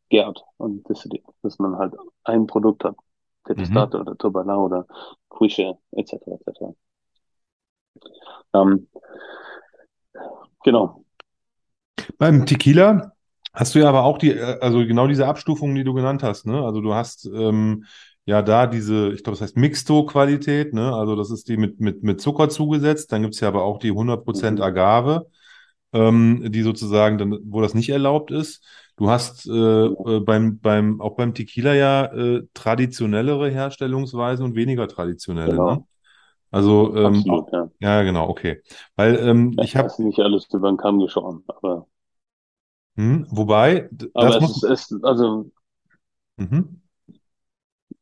[0.09, 1.95] gärt und destilliert, dass man halt
[2.25, 2.97] ein Produkt hat.
[3.47, 4.03] Tetistate mhm.
[4.03, 4.87] oder Turbala oder
[5.31, 6.15] Quische etc.
[6.15, 6.75] etc.
[8.55, 8.89] Ähm,
[10.65, 11.05] genau.
[12.19, 13.13] Beim Tequila
[13.53, 16.47] hast du ja aber auch die, äh, also genau diese Abstufungen, die du genannt hast,
[16.47, 16.63] ne?
[16.63, 17.85] Also du hast ähm,
[18.27, 20.95] ja da diese, ich glaube, das heißt Mixto-Qualität, ne?
[20.95, 23.13] Also das ist die mit, mit, mit Zucker zugesetzt.
[23.13, 24.63] Dann gibt es ja aber auch die 100% mhm.
[24.63, 25.27] Agave,
[25.97, 28.65] ähm, die sozusagen dann, wo das nicht erlaubt ist.
[28.97, 34.89] Du hast äh, äh, beim, beim, auch beim Tequila ja äh, traditionellere Herstellungsweisen und weniger
[34.89, 35.75] traditionelle, genau.
[35.75, 35.85] ne?
[36.51, 37.71] Also, ähm, Absolut, ja.
[37.81, 38.63] ja, genau, okay.
[38.95, 39.91] Weil ähm, ich, ich habe.
[40.03, 41.87] nicht alles über den Kamm geschaut, aber.
[42.97, 43.91] Hm, wobei.
[44.15, 45.51] Aber es ist, es, also.
[46.37, 46.81] Mhm.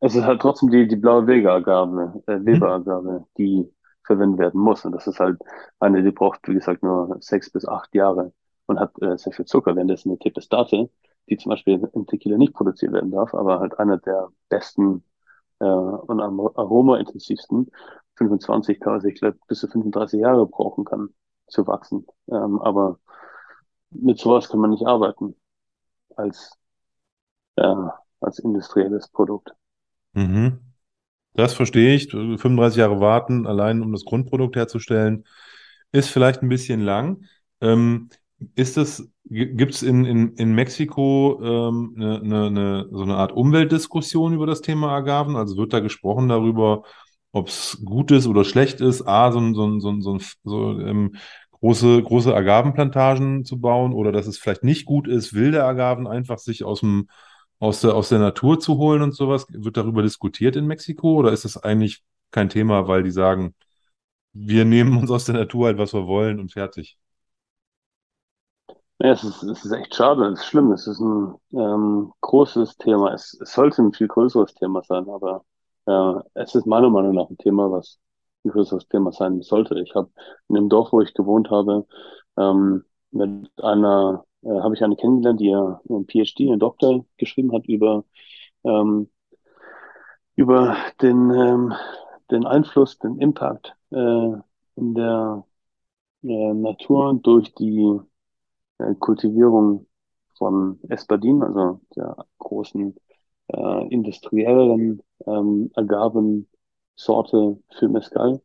[0.00, 2.46] Es ist halt trotzdem die, die blaue äh, hm?
[2.46, 3.66] Weber-Agave, die
[4.04, 4.84] verwendet werden muss.
[4.84, 5.40] Und das ist halt
[5.80, 8.32] eine, die braucht, wie gesagt, nur sechs bis acht Jahre
[8.66, 10.90] und hat äh, sehr viel Zucker, währenddessen eine Tepestate,
[11.28, 15.04] die zum Beispiel im Tequila nicht produziert werden darf, aber halt einer der besten
[15.60, 17.70] äh, und am aromaintensivsten
[18.16, 21.10] 25, teilweise ich glaube bis zu 35 Jahre brauchen kann
[21.48, 22.06] zu wachsen.
[22.28, 22.98] Ähm, aber
[23.90, 25.36] mit sowas kann man nicht arbeiten
[26.16, 26.56] als
[27.56, 27.74] äh,
[28.20, 29.52] als industrielles Produkt.
[30.14, 30.63] Mhm.
[31.34, 32.10] Das verstehe ich.
[32.10, 35.24] 35 Jahre warten, allein um das Grundprodukt herzustellen,
[35.92, 37.24] ist vielleicht ein bisschen lang.
[37.60, 38.08] Ähm,
[38.54, 43.32] ist es, gibt es in, in, in Mexiko ähm, eine, eine, eine, so eine Art
[43.32, 45.36] Umweltdiskussion über das Thema Agaven?
[45.36, 46.84] Also wird da gesprochen darüber,
[47.32, 51.16] ob es gut ist oder schlecht ist, A, so, so, so, so, so ähm,
[51.52, 56.38] große, große Agavenplantagen zu bauen oder dass es vielleicht nicht gut ist, wilde Agaven einfach
[56.38, 57.08] sich aus dem
[57.64, 59.46] aus der, aus der Natur zu holen und sowas.
[59.50, 63.54] Wird darüber diskutiert in Mexiko oder ist das eigentlich kein Thema, weil die sagen,
[64.32, 66.98] wir nehmen uns aus der Natur halt, was wir wollen und fertig?
[69.00, 72.76] Ja, es ist, es ist echt schade, es ist schlimm, es ist ein ähm, großes
[72.78, 73.12] Thema.
[73.12, 75.44] Es, es sollte ein viel größeres Thema sein, aber
[75.86, 77.98] äh, es ist meiner Meinung nach ein Thema, was
[78.44, 79.78] ein größeres Thema sein sollte.
[79.80, 80.10] Ich habe
[80.48, 81.86] in dem Dorf, wo ich gewohnt habe,
[82.36, 87.52] ähm, mit einer, äh, habe ich eine kennengelernt, die ja einen PhD, einen Doktor geschrieben
[87.52, 88.04] hat über
[88.64, 89.08] ähm,
[90.36, 91.74] über den ähm,
[92.30, 94.32] den Einfluss, den Impact äh,
[94.76, 95.44] in der
[96.22, 98.00] äh, Natur durch die
[98.78, 99.86] äh, Kultivierung
[100.36, 102.96] von Espadin, also der großen
[103.48, 108.40] äh, industriellen ähm, Agavensorte für Mescal.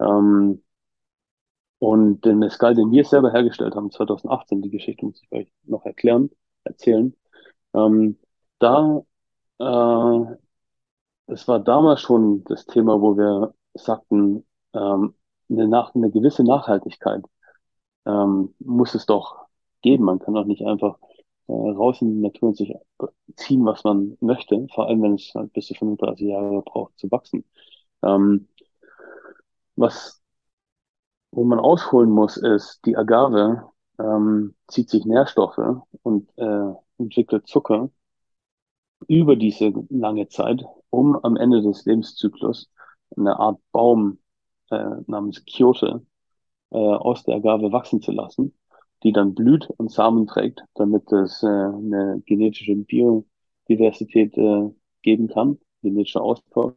[0.00, 0.62] Ähm,
[1.90, 5.84] und den Mescal, den wir selber hergestellt haben, 2018, die Geschichte muss ich euch noch
[5.84, 6.30] erklären,
[6.62, 7.16] erzählen.
[7.74, 8.16] Ähm,
[8.60, 9.02] da,
[9.58, 10.36] äh,
[11.26, 15.14] es war damals schon das Thema, wo wir sagten, ähm,
[15.50, 17.24] eine, nach, eine gewisse Nachhaltigkeit
[18.06, 19.46] ähm, muss es doch
[19.82, 20.04] geben.
[20.04, 20.96] Man kann auch nicht einfach
[21.48, 22.72] äh, raus in die Natur und sich
[23.34, 27.10] ziehen, was man möchte, vor allem wenn es halt bis zu 35 Jahre braucht zu
[27.10, 27.44] wachsen.
[28.04, 28.48] Ähm,
[29.76, 30.19] was,
[31.32, 33.64] wo man ausholen muss, ist, die Agave
[33.98, 37.90] ähm, zieht sich Nährstoffe und äh, entwickelt Zucker
[39.08, 42.70] über diese lange Zeit, um am Ende des Lebenszyklus
[43.16, 44.18] eine Art Baum
[44.70, 46.04] äh, namens Kyote
[46.70, 48.54] äh, aus der Agave wachsen zu lassen
[49.02, 54.70] die dann blüht und Samen trägt, damit es äh, eine genetische Biodiversität äh,
[55.02, 56.74] geben kann, genetischer Austausch,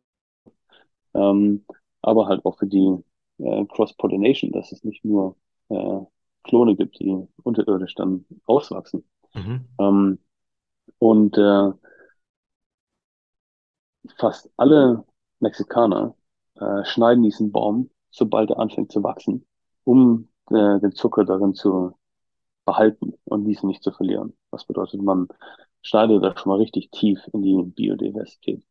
[1.14, 1.66] ähm,
[2.02, 2.98] aber halt auch für die
[3.40, 5.36] äh, Cross-Pollination, dass es nicht nur
[5.70, 6.00] äh,
[6.44, 9.04] Klone gibt, die unterirdisch dann auswachsen.
[9.34, 9.68] Mhm.
[9.80, 10.20] Ähm,
[11.00, 11.72] und äh,
[14.18, 15.06] fast alle
[15.40, 16.16] Mexikaner
[16.56, 19.46] äh, schneiden diesen Baum, sobald er anfängt zu wachsen,
[19.84, 21.94] um äh, den Zucker darin zu
[22.66, 24.38] behalten und diesen nicht zu verlieren.
[24.52, 25.28] Das bedeutet, man
[25.82, 28.64] schneidet da schon mal richtig tief in die Biodiversität.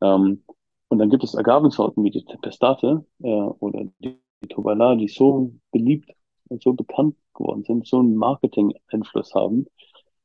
[0.00, 0.44] Ähm,
[0.90, 4.18] und dann gibt es Agavensorten wie die Tempestate äh, oder die
[4.48, 6.10] Tobala, die so beliebt
[6.48, 9.66] und so bekannt geworden sind, so einen Marketing-Einfluss haben,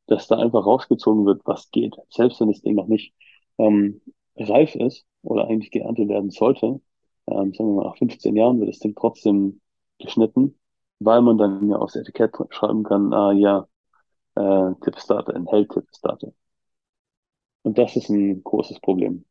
[0.08, 1.96] dass da einfach rausgezogen wird, was geht.
[2.10, 3.14] Selbst wenn das Ding noch nicht
[3.60, 4.02] ähm,
[4.38, 6.82] reif ist oder eigentlich geerntet werden sollte,
[7.28, 9.62] ähm, sagen wir mal nach 15 Jahren wird das Ding trotzdem
[10.00, 10.58] geschnitten,
[11.00, 13.68] weil man dann ja aufs Etikett schreiben kann, ah ja,
[14.36, 16.34] äh, Tippstate enthält Tippstate.
[17.64, 19.26] Und das ist ein großes Problem.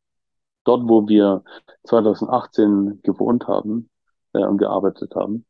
[0.65, 1.43] Dort, wo wir
[1.83, 3.89] 2018 gewohnt haben
[4.33, 5.45] äh, und gearbeitet haben,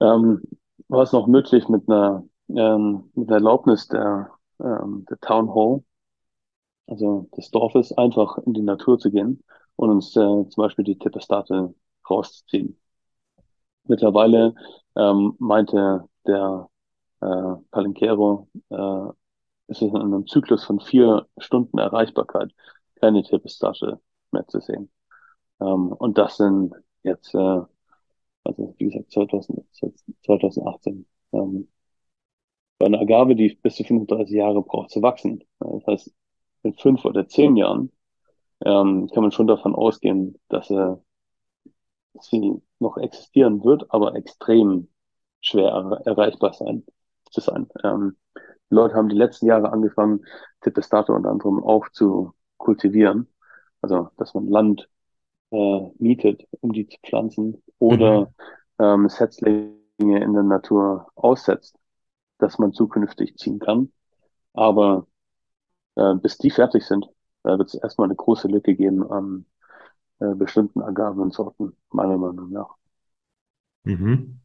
[0.00, 0.42] ähm,
[0.88, 4.30] war es noch möglich mit einer, ähm, mit einer Erlaubnis der,
[4.60, 5.84] ähm, der Town Hall,
[6.86, 9.42] also des Dorfes, einfach in die Natur zu gehen
[9.76, 11.74] und uns äh, zum Beispiel die Tippestate
[12.08, 12.78] rauszuziehen.
[13.84, 14.54] Mittlerweile
[14.96, 16.68] ähm, meinte der
[17.20, 19.12] äh, Palenquero, äh,
[19.68, 22.52] es ist in einem Zyklus von vier Stunden Erreichbarkeit
[23.00, 24.00] keine Tippestasche
[24.32, 24.90] mehr zu sehen.
[25.60, 27.38] Ähm, und das sind jetzt, äh,
[28.44, 29.64] also wie gesagt, 2000,
[30.24, 31.06] 2018.
[31.32, 31.68] Ähm,
[32.78, 35.44] bei einer Agave, die bis zu 35 Jahre braucht zu wachsen.
[35.58, 36.14] Das heißt,
[36.62, 37.92] in fünf oder zehn Jahren
[38.64, 40.96] ähm, kann man schon davon ausgehen, dass äh,
[42.20, 44.88] sie noch existieren wird, aber extrem
[45.40, 46.84] schwer er erreichbar sein
[47.30, 47.68] zu sein.
[47.84, 48.16] Ähm,
[48.70, 50.24] die Leute haben die letzten Jahre angefangen,
[50.60, 53.26] Tepestate unter anderem auch zu kultivieren.
[53.82, 54.88] Also, dass man Land
[55.50, 58.32] äh, mietet, um die zu pflanzen oder
[58.78, 58.84] mhm.
[58.84, 61.76] ähm, Setzlinge in der Natur aussetzt,
[62.38, 63.90] dass man zukünftig ziehen kann.
[64.52, 65.06] Aber
[65.96, 67.06] äh, bis die fertig sind,
[67.44, 69.46] äh, wird es erstmal eine große Lücke geben an
[70.20, 72.76] äh, bestimmten Agavensorten, meiner Meinung nach.
[73.84, 74.40] Mhm.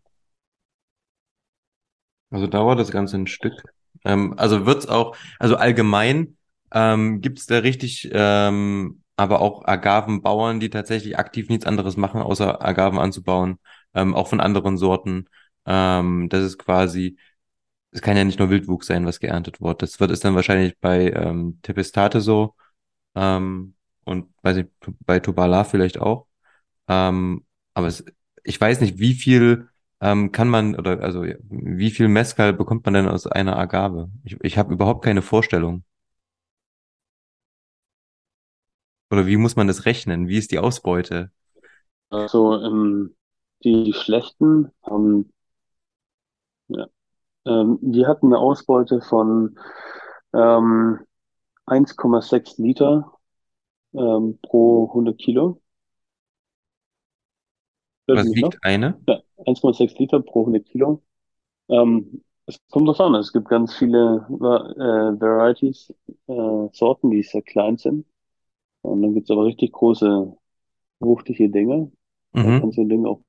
[2.32, 3.54] Also dauert das Ganze ein Stück.
[4.04, 6.38] Ähm, also wird's auch, also allgemein
[6.76, 12.22] ähm, gibt es da richtig, ähm, aber auch Agavenbauern, die tatsächlich aktiv nichts anderes machen,
[12.22, 13.60] außer Agaven anzubauen,
[13.96, 15.28] ähm, auch von anderen Sorten.
[15.66, 17.18] Ähm, das ist quasi,
[17.92, 19.82] es kann ja nicht nur Wildwuchs sein, was geerntet wird.
[19.82, 22.56] Das wird es dann wahrscheinlich bei ähm, Tepestate so
[23.16, 24.68] ähm, und weiß ich,
[25.06, 26.28] bei Tobala vielleicht auch.
[26.88, 28.06] Ähm, aber es,
[28.44, 29.70] ich weiß nicht, wie viel
[30.02, 34.10] ähm, kann man, oder also wie viel Mezcal bekommt man denn aus einer Agave?
[34.24, 35.84] Ich, ich habe überhaupt keine Vorstellung.
[39.12, 40.28] Oder wie muss man das rechnen?
[40.28, 41.32] Wie ist die Ausbeute?
[42.10, 43.16] Also ähm,
[43.64, 45.32] die schlechten haben,
[46.68, 46.88] ja,
[47.46, 49.58] ähm, die hatten eine Ausbeute von
[50.34, 51.00] ähm,
[51.66, 53.12] 1,6 Liter
[53.94, 55.62] ähm, pro 100 Kilo.
[58.08, 59.00] Was wiegt eine?
[59.08, 61.02] Ja, 1,6 Liter pro 100 Kilo.
[61.70, 63.16] Ähm, es kommt drauf an.
[63.16, 65.94] Es gibt ganz viele äh, Varieties,
[66.28, 68.06] äh, Sorten, die sehr klein sind.
[68.86, 70.36] Und dann gibt's aber richtig große,
[71.00, 71.92] wuchtige Dinge.
[72.34, 72.62] Da Mhm.
[72.62, 73.22] kann so ein Ding auch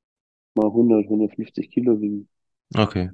[0.54, 2.28] mal 100, 150 Kilo wiegen.
[2.76, 3.10] Okay.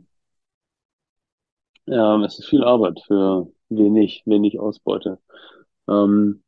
[1.86, 5.18] Ja, es ist viel Arbeit für wenig, wenig Ausbeute.
[5.88, 6.42] Ähm,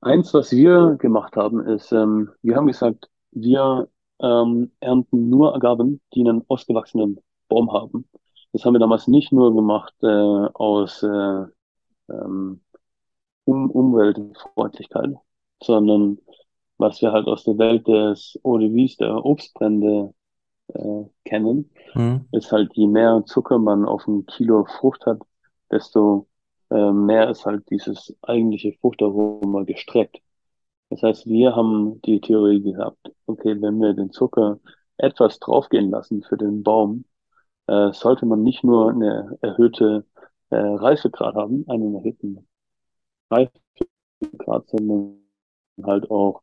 [0.00, 3.88] eins, was wir gemacht haben, ist, ähm, wir haben gesagt, wir
[4.20, 8.08] ähm, ernten nur Agaven, die einen ausgewachsenen Baum haben.
[8.52, 11.44] Das haben wir damals nicht nur gemacht äh, aus äh,
[12.10, 12.62] ähm,
[13.44, 15.14] um Umweltfreundlichkeit,
[15.62, 16.18] sondern
[16.78, 18.58] was wir halt aus der Welt des Eaux
[18.98, 20.14] der Obstbrände
[20.68, 22.26] äh, kennen, Mhm.
[22.32, 25.20] ist halt, je mehr Zucker man auf ein Kilo Frucht hat,
[25.70, 26.28] desto
[26.70, 30.20] äh, mehr ist halt dieses eigentliche Fruchtaroma gestreckt.
[30.90, 34.60] Das heißt, wir haben die Theorie gehabt, okay, wenn wir den Zucker
[34.96, 37.04] etwas draufgehen lassen für den Baum,
[37.66, 40.06] äh, sollte man nicht nur eine erhöhte
[40.50, 42.48] äh, Reifegrad haben, einen erhöhten
[44.66, 45.24] Sondern
[45.82, 46.42] halt auch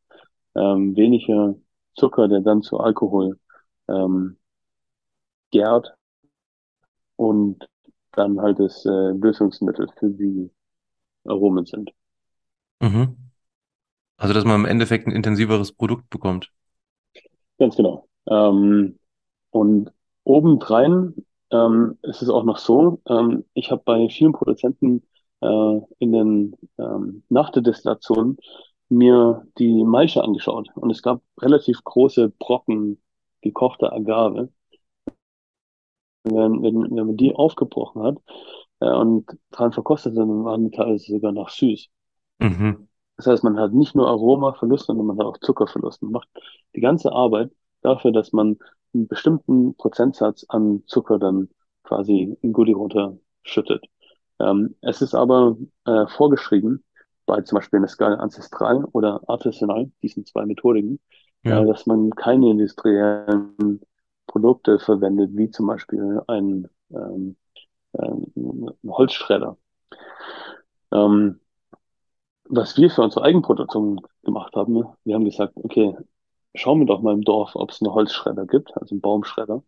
[0.55, 1.55] ähm, weniger
[1.95, 3.39] Zucker, der dann zu Alkohol
[3.87, 4.37] ähm,
[5.51, 5.93] gärt
[7.15, 7.67] und
[8.13, 10.51] dann halt das äh, Lösungsmittel für die
[11.25, 11.91] Aromen sind.
[12.81, 13.15] Mhm.
[14.17, 16.51] Also, dass man im Endeffekt ein intensiveres Produkt bekommt.
[17.57, 18.07] Ganz genau.
[18.27, 18.99] Ähm,
[19.51, 19.91] und
[20.23, 21.13] obendrein
[21.51, 25.03] ähm, ist es auch noch so, ähm, ich habe bei vielen Produzenten
[25.41, 28.37] äh, in den ähm, nach der Destillation
[28.89, 33.01] mir die Maische angeschaut und es gab relativ große Brocken
[33.41, 34.49] gekochter Agave.
[36.23, 38.17] wenn, wenn, wenn man die aufgebrochen hat
[38.79, 41.87] äh, und dran verkostet, dann waren die teilweise sogar noch süß.
[42.39, 42.87] Mhm.
[43.17, 46.01] Das heißt, man hat nicht nur Aromaverlust, sondern man hat auch Zuckerverlust.
[46.01, 46.29] Man macht
[46.75, 48.57] die ganze Arbeit dafür, dass man
[48.93, 51.49] einen bestimmten Prozentsatz an Zucker dann
[51.83, 53.85] quasi in Goodie runterschüttet.
[54.41, 56.83] Ähm, es ist aber äh, vorgeschrieben,
[57.25, 60.99] bei zum Beispiel Mescal Ancestral oder Artisanal, diesen zwei Methodiken,
[61.43, 61.61] Ja.
[61.61, 63.81] äh, dass man keine industriellen
[64.27, 67.35] Produkte verwendet, wie zum Beispiel ein, ähm,
[67.99, 69.57] ähm, Holzschredder.
[70.91, 71.39] Ähm,
[72.49, 74.93] was wir für unsere Eigenproduktion gemacht haben, ne?
[75.05, 75.95] wir haben gesagt, okay,
[76.55, 79.63] schauen wir doch mal im Dorf, ob es einen Holzschredder gibt, also einen Baumschredder.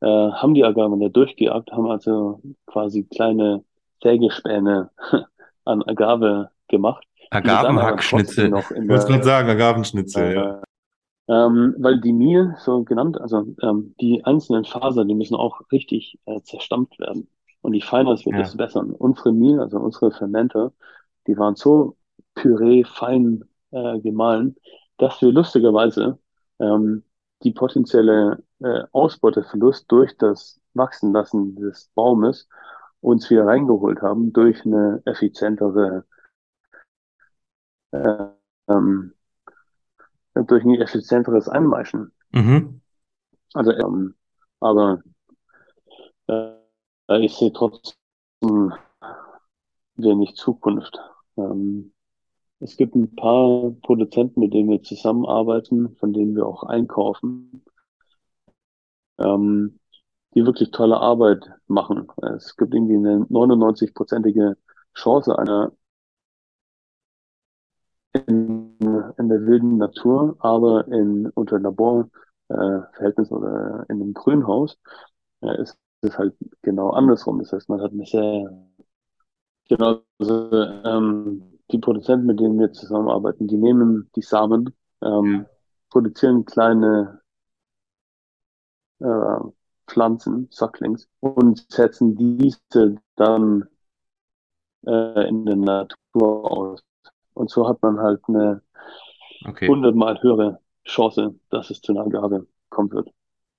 [0.00, 3.64] Äh, haben die Agaven da durchgejagt, haben also quasi kleine
[4.02, 4.90] Sägespäne
[5.64, 8.46] an Agave gemacht, Agavenhackschnitzel.
[8.46, 10.60] Ich wollte der gerade sagen, Agavenschnitzel, ja.
[10.60, 10.62] äh,
[11.28, 16.18] ähm, weil die Mehl, so genannt, also ähm, die einzelnen Fasern, die müssen auch richtig
[16.26, 17.28] äh, zerstampft werden.
[17.62, 18.42] Und je feiner es wird, Ja.
[18.42, 18.80] desto besser.
[18.80, 20.72] Und unsere Mehl, also unsere Fermenter,
[21.26, 21.96] die waren so
[22.34, 24.56] püree fein äh, gemahlen,
[24.98, 26.18] dass wir lustigerweise
[26.58, 27.04] ähm,
[27.44, 32.48] die potenzielle äh, Ausbeuteverlust durch das Wachsen lassen des Baumes
[33.02, 36.06] uns wieder reingeholt haben durch eine effizientere
[37.90, 38.28] äh,
[38.68, 39.12] ähm,
[40.34, 42.12] durch ein effizienteres Einmeischen.
[42.32, 42.80] Mhm.
[43.52, 44.14] Also, ähm,
[44.60, 45.02] aber
[46.28, 46.56] äh,
[47.20, 48.72] ich sehe trotzdem
[49.96, 50.98] wenig Zukunft.
[51.36, 51.92] Ähm,
[52.60, 57.64] es gibt ein paar Produzenten, mit denen wir zusammenarbeiten, von denen wir auch einkaufen,
[59.18, 59.80] ähm,
[60.34, 62.08] die wirklich tolle Arbeit machen.
[62.36, 64.56] Es gibt irgendwie eine 99-prozentige
[64.94, 65.72] Chance einer
[68.26, 68.76] in,
[69.18, 74.78] in der wilden Natur, aber in unter Laborverhältnissen oder in einem Grünhaus
[75.42, 77.38] äh, ist es halt genau andersrum.
[77.38, 78.50] Das heißt, man hat eine sehr
[79.68, 80.52] genau also,
[80.84, 85.46] ähm, die Produzenten, mit denen wir zusammenarbeiten, die nehmen die Samen, ähm,
[85.90, 87.20] produzieren kleine
[89.00, 89.38] äh,
[89.88, 93.68] Pflanzen, Sucklings, und setzen diese dann
[94.86, 96.82] äh, in der Natur aus.
[97.34, 98.62] Und so hat man halt eine
[99.48, 99.72] Okay.
[99.72, 103.10] hundertmal höhere Chance, dass es zu einer Agave kommen wird.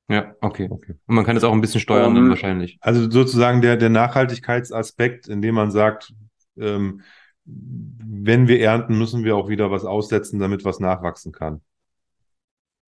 [0.09, 0.69] Ja, okay.
[0.69, 2.77] Und man kann es auch ein bisschen steuern dann Ähm, wahrscheinlich.
[2.81, 6.13] Also sozusagen der, der Nachhaltigkeitsaspekt, indem man sagt,
[6.57, 7.01] ähm,
[7.45, 11.61] wenn wir ernten, müssen wir auch wieder was aussetzen, damit was nachwachsen kann.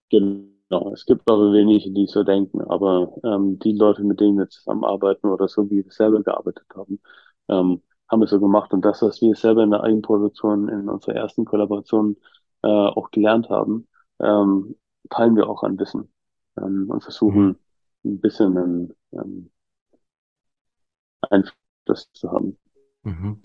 [0.10, 4.50] Genau, es gibt aber wenige, die so denken, aber ähm, die Leute, mit denen wir
[4.50, 7.00] zusammenarbeiten oder so, wie wir selber gearbeitet haben,
[7.50, 8.74] ähm, haben es so gemacht.
[8.74, 12.18] Und das, was wir selber in der Eigenproduktion in unserer ersten Kollaboration
[12.64, 13.88] äh, auch gelernt haben,
[14.20, 14.76] ähm,
[15.10, 16.12] teilen wir auch an Wissen
[16.58, 17.58] ähm, und versuchen
[18.04, 19.52] ein bisschen einen ähm,
[21.30, 22.58] Einfluss zu haben.
[23.04, 23.42] Mhm.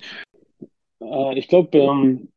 [1.00, 2.28] Äh, ich glaube, ähm,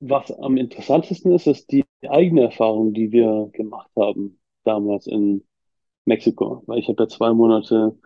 [0.00, 5.44] was am interessantesten ist, ist die eigene Erfahrung, die wir gemacht haben damals in
[6.04, 6.62] Mexiko.
[6.66, 7.98] Weil ich habe ja zwei Monate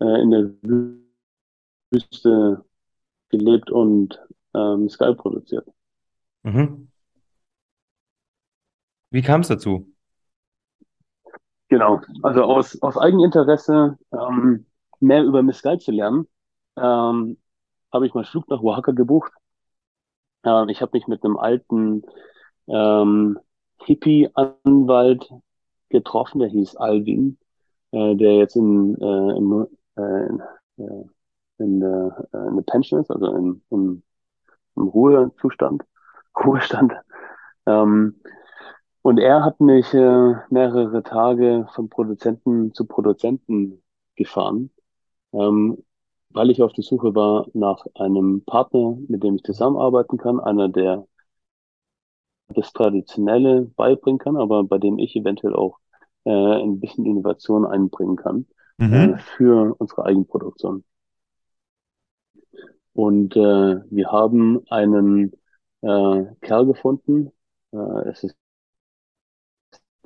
[0.00, 0.50] äh, in der
[1.90, 2.64] Wüste
[3.28, 4.20] gelebt und
[4.54, 5.66] ähm, Sky produziert.
[6.42, 6.88] Mhm.
[9.10, 9.92] Wie kam es dazu?
[11.68, 14.66] Genau, also aus, aus Eigeninteresse ähm,
[15.00, 16.28] mehr über Mescal zu lernen,
[16.76, 17.38] ähm,
[17.92, 19.32] habe ich meinen Flug nach Oaxaca gebucht.
[20.46, 22.02] Ähm, ich habe mich mit einem alten
[22.68, 23.38] ähm,
[23.84, 25.30] Hippie-Anwalt
[25.90, 27.38] getroffen, der hieß Alvin,
[27.92, 29.66] äh, der jetzt in, äh, im,
[29.96, 30.42] äh, in,
[30.78, 31.04] äh,
[31.58, 34.02] in, der, äh, in der Pension ist, also im, im,
[34.76, 35.84] im Ruhezustand,
[36.44, 36.92] Ruhestand.
[37.66, 38.16] Ähm,
[39.02, 43.82] und er hat mich äh, mehrere Tage von Produzenten zu Produzenten
[44.16, 44.70] gefahren,
[45.32, 45.84] ähm,
[46.36, 50.68] weil ich auf der Suche war nach einem Partner, mit dem ich zusammenarbeiten kann, einer,
[50.70, 51.06] der
[52.48, 55.78] das Traditionelle beibringen kann, aber bei dem ich eventuell auch
[56.24, 58.46] äh, ein bisschen Innovation einbringen kann
[58.88, 59.18] äh, Mhm.
[59.18, 60.84] für unsere Eigenproduktion.
[62.94, 63.40] Und äh,
[63.90, 65.32] wir haben einen
[65.82, 67.30] äh, Kerl gefunden.
[67.72, 68.36] Äh, es ist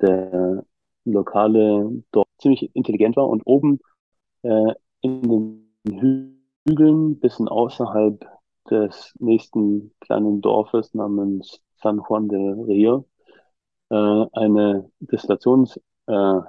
[0.01, 0.65] der
[1.05, 3.79] lokale Dorf ziemlich intelligent war und oben
[4.43, 8.25] äh, in den Hügeln, bisschen außerhalb
[8.69, 13.05] des nächsten kleinen Dorfes namens San Juan de Rio,
[13.89, 13.95] äh,
[14.33, 16.47] eine Destillationsfarm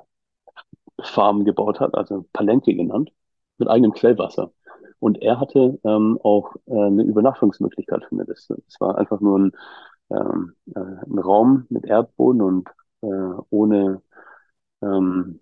[0.99, 3.13] äh, gebaut hat, also Palenque genannt,
[3.59, 4.53] mit eigenem Quellwasser.
[4.99, 8.27] Und er hatte ähm, auch äh, eine Übernachtungsmöglichkeit für mich.
[8.29, 9.53] Das, das war einfach nur ein,
[10.11, 12.69] ähm, äh, ein Raum mit Erdboden und
[13.03, 13.07] äh,
[13.51, 14.03] ohne,
[14.83, 15.41] ähm,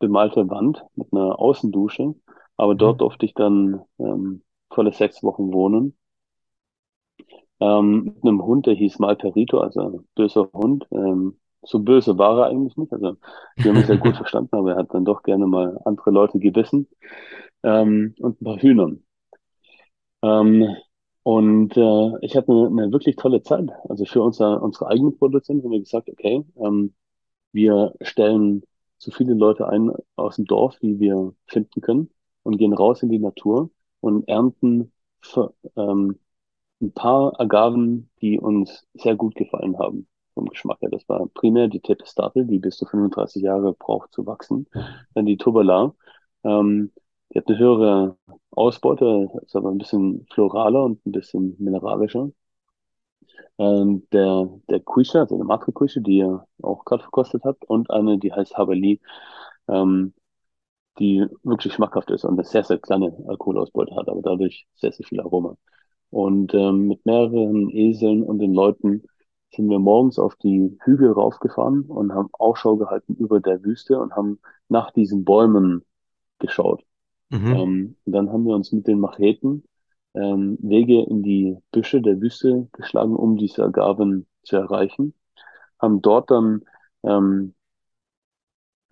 [0.00, 2.14] bemalte Wand mit einer Außendusche,
[2.58, 3.02] aber dort Mhm.
[3.02, 5.98] durfte ich dann ähm, volle sechs Wochen wohnen.
[7.60, 10.86] Ähm, mit einem Hund, der hieß Malperito, also ein böser Hund.
[10.92, 12.92] Ähm, so böse war er eigentlich nicht.
[12.92, 13.16] Also
[13.62, 16.38] wir haben uns sehr gut verstanden, aber er hat dann doch gerne mal andere Leute
[16.38, 16.88] gebissen.
[17.64, 19.04] Ähm, und ein paar Hühnern.
[20.22, 20.76] Ähm,
[21.22, 23.68] und äh, ich hatte eine, eine wirklich tolle Zeit.
[23.88, 26.94] Also für unser, unsere eigene Produktion haben wir gesagt, okay, ähm,
[27.52, 28.62] wir stellen
[28.98, 32.10] so viele Leute ein aus dem Dorf, wie wir finden können
[32.48, 33.70] und gehen raus in die Natur
[34.00, 34.90] und ernten
[35.20, 36.18] für, ähm,
[36.80, 40.88] ein paar Agaven, die uns sehr gut gefallen haben vom Geschmack her.
[40.90, 44.66] Das war primär die Tepestatel, die bis zu 35 Jahre braucht zu wachsen.
[45.14, 45.92] Dann die Tourbelat,
[46.44, 46.90] ähm,
[47.34, 48.16] die hat eine höhere
[48.50, 52.30] Ausbeute, ist aber ein bisschen floraler und ein bisschen mineralischer.
[53.58, 57.90] Ähm, der, der Quisha, also eine Matre Quisha, die ihr auch gerade verkostet habt, und
[57.90, 59.00] eine, die heißt Habali,
[59.68, 60.14] ähm,
[60.98, 65.06] die wirklich schmackhaft ist und eine sehr, sehr kleine Alkoholausbeute hat, aber dadurch sehr, sehr
[65.06, 65.56] viel Aroma.
[66.10, 69.02] Und ähm, mit mehreren Eseln und den Leuten
[69.54, 74.14] sind wir morgens auf die Hügel raufgefahren und haben Ausschau gehalten über der Wüste und
[74.14, 74.38] haben
[74.68, 75.84] nach diesen Bäumen
[76.38, 76.84] geschaut.
[77.30, 77.54] Mhm.
[77.54, 79.64] Ähm, und dann haben wir uns mit den Macheten
[80.14, 85.14] ähm, Wege in die Büsche der Wüste geschlagen, um diese Agaven zu erreichen.
[85.78, 86.62] Haben dort dann
[87.02, 87.54] ähm,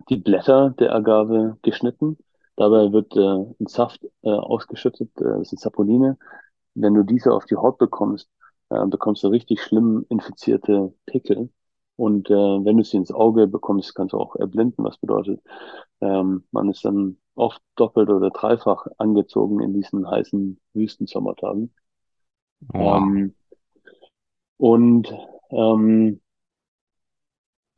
[0.09, 2.17] die Blätter der Agave geschnitten.
[2.55, 3.19] Dabei wird äh,
[3.59, 6.17] ein Saft äh, ausgeschüttet, äh, das sind Sapoline.
[6.73, 8.29] Wenn du diese auf die Haut bekommst,
[8.69, 11.49] äh, bekommst du richtig schlimm infizierte Pickel.
[11.95, 15.41] Und äh, wenn du sie ins Auge bekommst, kannst du auch erblinden, was bedeutet,
[16.01, 21.73] ähm, man ist dann oft doppelt oder dreifach angezogen in diesen heißen Wüstensommertagen.
[22.59, 22.97] Wow.
[22.97, 23.35] Ähm,
[24.57, 25.13] und
[25.51, 26.21] ähm,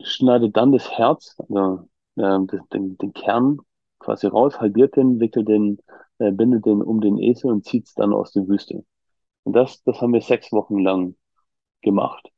[0.01, 1.87] schneidet dann das Herz, also,
[2.19, 3.59] äh, das, den, den Kern
[3.99, 5.79] quasi raus, halbiert den, wickelt den,
[6.19, 8.85] äh, bindet den um den Esel und zieht es dann aus der Wüste.
[9.43, 11.15] Und das, das haben wir sechs Wochen lang
[11.81, 12.29] gemacht.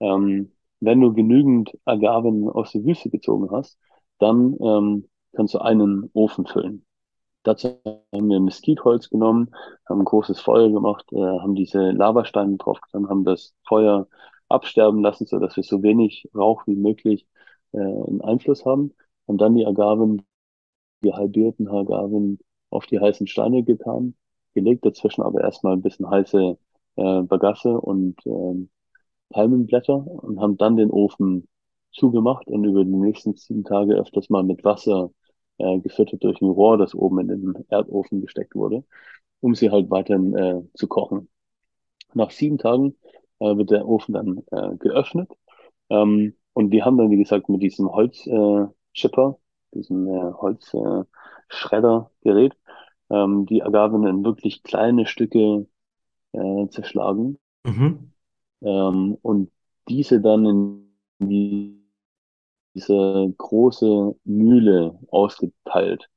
[0.00, 3.78] Ähm, wenn du genügend Agaven aus der Wüste gezogen hast,
[4.18, 6.84] dann ähm, kannst du einen Ofen füllen.
[7.42, 9.50] Dazu haben wir Mesquitholz genommen,
[9.88, 14.08] haben ein großes Feuer gemacht, äh, haben diese Lavasteine draufgetan, haben das Feuer
[14.48, 17.26] absterben lassen, so dass wir so wenig Rauch wie möglich
[17.72, 18.94] äh, einen Einfluss haben.
[19.28, 20.22] Haben dann die Agaven,
[21.02, 22.38] die halbierten Agaven
[22.70, 24.14] auf die heißen Steine getan,
[24.54, 26.58] gelegt, dazwischen aber erstmal ein bisschen heiße
[26.96, 28.70] äh, Bagasse und ähm,
[29.30, 31.48] Palmenblätter und haben dann den Ofen
[31.92, 35.10] zugemacht und über die nächsten sieben Tage öfters mal mit Wasser
[35.58, 38.84] äh, gefüttert durch ein Rohr, das oben in den Erdofen gesteckt wurde,
[39.40, 41.28] um sie halt weiterhin äh, zu kochen.
[42.14, 42.96] Nach sieben Tagen
[43.40, 45.30] äh, wird der Ofen dann äh, geöffnet
[45.90, 49.38] ähm, und wir haben dann, wie gesagt, mit diesem Holzchipper, äh, Chipper,
[49.74, 52.54] diesem äh, Holzschreddergerät,
[53.10, 55.66] äh, ähm, die Agaven in wirklich kleine Stücke
[56.32, 58.10] äh, zerschlagen Mhm.
[58.62, 59.50] ähm, und
[59.88, 60.88] diese dann in
[61.20, 61.82] die,
[62.74, 66.08] diese große Mühle ausgeteilt,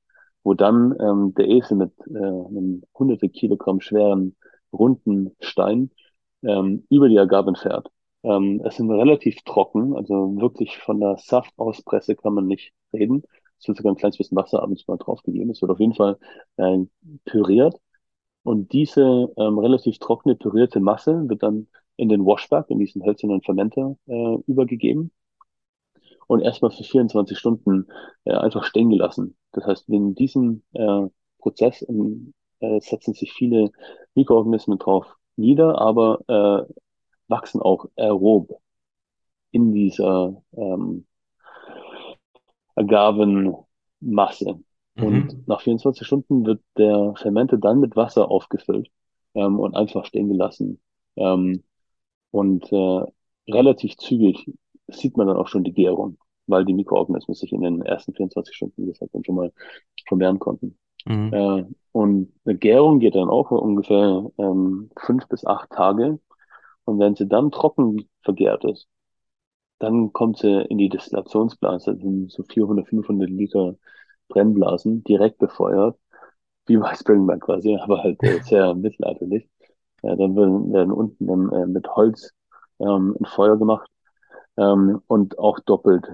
[0.43, 4.35] wo dann ähm, der Esel mit äh, einem hunderte Kilogramm schweren
[4.73, 5.91] runden Stein
[6.43, 7.89] ähm, über die Agaven fährt.
[8.27, 13.23] Ähm, es sind relativ trocken, also wirklich von der Saftauspresse kann man nicht reden.
[13.59, 15.49] Es wird sogar ein kleines bisschen Wasser abends mal draufgegeben.
[15.49, 16.17] Es wird auf jeden Fall
[16.57, 16.79] äh,
[17.25, 17.75] püriert
[18.43, 21.67] und diese ähm, relativ trockene, pürierte Masse wird dann
[21.97, 25.11] in den Washback, in diesen hölzernen Fermenter, äh, übergegeben
[26.27, 27.87] und erstmal für 24 Stunden
[28.25, 29.35] äh, einfach stehen gelassen.
[29.51, 31.07] Das heißt, in diesem äh,
[31.39, 33.71] Prozess ähm, äh, setzen sich viele
[34.15, 35.05] Mikroorganismen drauf
[35.35, 36.73] nieder, aber äh,
[37.29, 38.61] wachsen auch aerob
[39.51, 41.05] in dieser ähm,
[42.75, 44.59] Agavenmasse.
[44.99, 45.47] Und Mhm.
[45.47, 48.89] nach 24 Stunden wird der Fermente dann mit Wasser aufgefüllt
[49.35, 50.81] ähm, und einfach stehen gelassen.
[51.15, 51.63] Ähm,
[52.31, 53.03] und äh,
[53.51, 54.51] relativ zügig
[54.87, 56.17] sieht man dann auch schon die Gärung,
[56.47, 59.53] weil die Mikroorganismen sich in den ersten 24 Stunden, wie gesagt, dann schon mal
[60.07, 60.77] vermehren konnten.
[61.05, 61.31] Mhm.
[61.31, 66.19] Äh, und eine Gärung geht dann auch ungefähr ähm, fünf bis acht Tage.
[66.87, 68.87] Und wenn sie dann trocken vergärt ist,
[69.79, 73.75] dann kommt sie in die Destillationsblase, das sind so 400, 500 Liter
[74.29, 75.97] Brennblasen, direkt befeuert,
[76.65, 79.49] wie bei Springbank quasi, aber halt äh, sehr mittelalterlich.
[80.01, 82.31] Ja, dann werden, werden unten dann, äh, mit Holz
[82.79, 83.89] ähm, ein Feuer gemacht
[84.57, 86.05] ähm, und auch doppelt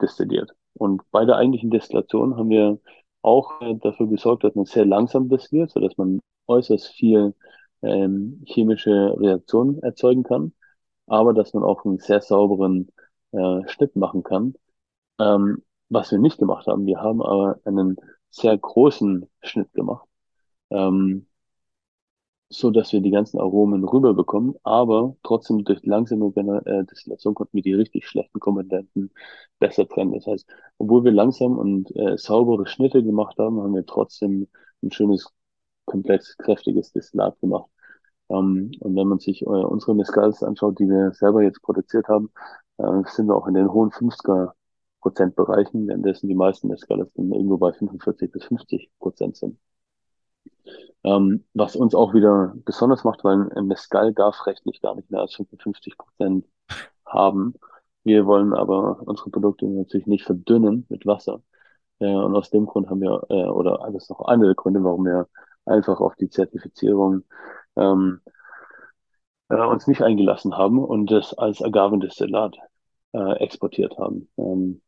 [0.00, 0.52] destilliert.
[0.74, 2.78] Und bei der eigentlichen Destillation haben wir
[3.22, 7.34] auch äh, dafür gesorgt, dass man sehr langsam destilliert, sodass man äußerst viel
[7.82, 10.52] ähm, chemische Reaktionen erzeugen kann,
[11.06, 12.90] aber dass man auch einen sehr sauberen
[13.32, 14.54] äh, Schnitt machen kann.
[15.18, 17.96] Ähm, was wir nicht gemacht haben, wir haben aber einen
[18.30, 20.06] sehr großen Schnitt gemacht,
[20.70, 21.26] ähm,
[22.50, 26.32] so dass wir die ganzen Aromen rüberbekommen, aber trotzdem durch langsame
[26.64, 29.10] äh, Destillation konnten wir die richtig schlechten Komponenten
[29.58, 30.12] besser trennen.
[30.14, 30.46] Das heißt,
[30.78, 34.48] obwohl wir langsam und äh, saubere Schnitte gemacht haben, haben wir trotzdem
[34.82, 35.30] ein schönes,
[35.88, 37.70] komplex, kräftiges Destillat gemacht.
[38.30, 42.30] Ähm, und wenn man sich äh, unsere Mescals anschaut, die wir selber jetzt produziert haben,
[42.78, 44.52] äh, sind wir auch in den hohen 50er
[45.00, 49.58] Prozentbereichen, währenddessen die meisten Mescales dann irgendwo bei 45 bis 50 Prozent sind.
[51.04, 55.20] Ähm, was uns auch wieder besonders macht, weil ein Mescal darf rechtlich gar nicht mehr
[55.20, 56.46] als 55 Prozent
[57.06, 57.54] haben.
[58.04, 61.42] Wir wollen aber unsere Produkte natürlich nicht verdünnen mit Wasser.
[62.00, 64.82] Äh, und aus dem Grund haben wir, äh, oder das ist noch einer der Gründe,
[64.84, 65.28] warum wir
[65.68, 67.24] einfach auf die Zertifizierung
[67.76, 68.20] ähm,
[69.48, 72.56] äh, uns nicht eingelassen haben und das als Agavendestillat
[73.12, 74.28] äh, exportiert haben.
[74.36, 74.82] Ähm,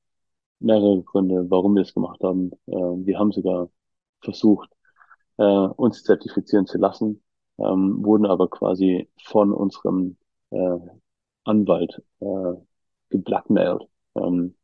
[0.61, 2.53] mehrere Gründe, warum wir es gemacht haben.
[2.66, 3.70] Äh, wir haben sogar
[4.22, 4.70] versucht,
[5.39, 7.22] äh, uns zertifizieren zu lassen,
[7.59, 10.16] ähm, wurden aber quasi von unserem
[10.51, 10.78] äh,
[11.45, 12.55] Anwalt äh,
[13.09, 13.83] geblackmailt.
[14.14, 14.57] Ähm,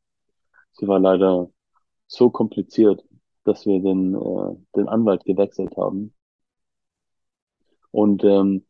[0.72, 1.50] sie war leider
[2.06, 3.02] so kompliziert,
[3.46, 6.12] dass wir den, äh, den Anwalt gewechselt haben.
[7.90, 8.64] Und ähm,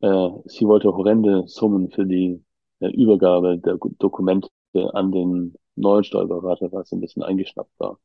[0.00, 2.44] äh, sie wollte horrende Summen für die
[2.80, 4.48] äh, Übergabe der Dokumente
[4.92, 7.98] an den neuen Steuerberater, was ein bisschen eingeschnappt war.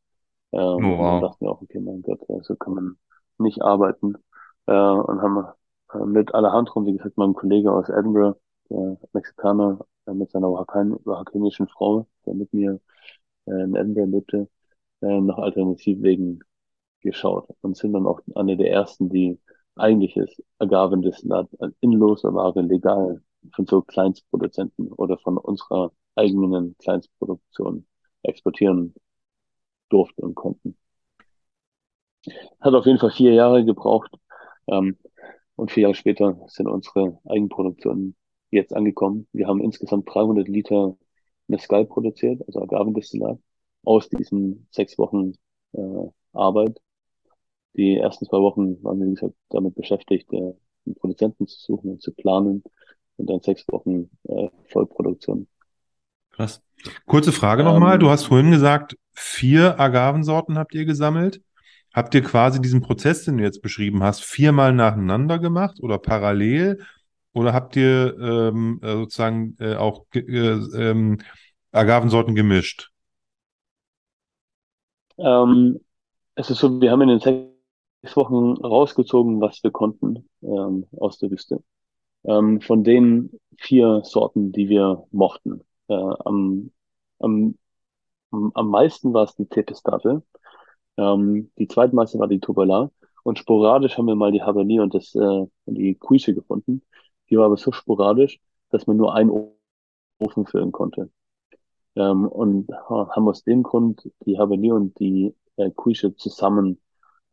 [0.52, 1.22] Ähm, oh, wow.
[1.22, 2.98] Dachten wir auch, okay, mein Gott, so kann man
[3.38, 4.16] nicht arbeiten.
[4.66, 5.46] Äh, und haben
[5.94, 8.40] äh, mit Alejandro, wie gesagt, meinem Kollege aus Edinburgh,
[8.70, 12.80] der Mexikaner, äh, mit seiner oaxacanischen Frau, der mit mir
[13.46, 14.48] äh, in Edinburgh lebte,
[15.02, 16.44] äh, nach Alternativwegen
[17.02, 19.40] geschaut und sind dann auch eine der ersten, die
[19.76, 21.48] eigentliches Agavendestillat
[21.82, 23.22] in loser Ware legal
[23.54, 27.86] von so Kleinstproduzenten oder von unserer eigenen Kleinstproduktion
[28.24, 28.94] exportieren
[29.90, 30.78] durften und konnten.
[32.60, 34.12] Hat auf jeden Fall vier Jahre gebraucht.
[34.68, 34.98] Ähm,
[35.56, 38.16] und vier Jahre später sind unsere Eigenproduktionen
[38.50, 39.28] jetzt angekommen.
[39.34, 40.98] Wir haben insgesamt 300 Liter
[41.48, 43.40] Mescal produziert, also Agavendestillat,
[43.84, 45.34] aus diesen sechs Wochen
[45.74, 46.80] äh, Arbeit.
[47.76, 50.54] Die ersten zwei Wochen waren wir, wie gesagt, damit beschäftigt, äh,
[50.86, 52.64] einen Produzenten zu suchen und zu planen
[53.18, 55.48] und dann sechs Wochen äh, Vollproduktion.
[56.32, 56.62] Krass.
[57.06, 57.96] Kurze Frage nochmal.
[57.96, 61.42] Ähm, du hast vorhin gesagt, vier Agavensorten habt ihr gesammelt.
[61.94, 66.80] Habt ihr quasi diesen Prozess, den du jetzt beschrieben hast, viermal nacheinander gemacht oder parallel?
[67.34, 71.20] Oder habt ihr ähm, äh, sozusagen äh, auch äh, ähm,
[71.72, 72.92] Agavensorten gemischt?
[75.20, 75.80] Ähm,
[76.36, 81.20] es ist so, wir haben in den sechs Wochen rausgezogen, was wir konnten ähm, aus
[81.20, 81.64] der Wüste.
[82.26, 85.62] Ähm, von den vier Sorten, die wir mochten.
[85.90, 86.72] Äh, am,
[87.20, 87.56] am,
[88.32, 90.24] am meisten war es die Tepestate.
[90.98, 92.92] Ähm, die zweitmeiste war die Tubala.
[93.24, 96.84] Und sporadisch haben wir mal die Habanero und das, äh, die Quiche gefunden.
[97.30, 98.40] Die war aber so sporadisch,
[98.72, 99.32] dass man nur einen
[100.20, 101.12] Ofen füllen konnte.
[102.00, 106.80] Ähm, und haben aus dem Grund die Habanero und die äh, Quiche zusammen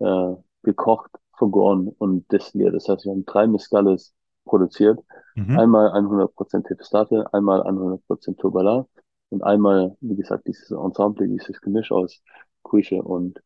[0.01, 2.75] äh, gekocht, vergoren und destilliert.
[2.75, 4.12] Das heißt, wir haben drei Mescales
[4.45, 4.99] produziert.
[5.37, 5.59] Mhm.
[5.59, 8.87] Einmal 100% Tepestate, einmal 100% Turbala
[9.29, 12.23] und einmal, wie gesagt, dieses Ensemble, dieses Gemisch aus
[12.64, 13.41] Quiche und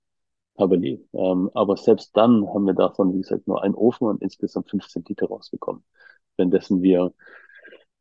[0.58, 1.06] Haberli.
[1.12, 5.04] Ähm, aber selbst dann haben wir davon, wie gesagt, nur einen Ofen und insgesamt 15
[5.08, 5.84] Liter rausbekommen.
[6.36, 7.12] Währenddessen wir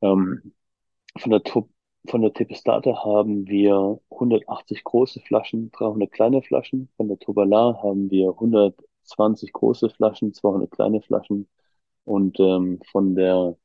[0.02, 0.54] ähm,
[1.18, 1.70] von der Top
[2.08, 6.90] von der Tepestate haben wir 180 große Flaschen, 300 kleine Flaschen.
[6.98, 11.48] Von der Tobala haben wir 120 große Flaschen, 200 kleine Flaschen.
[12.06, 13.56] Und ähm, von der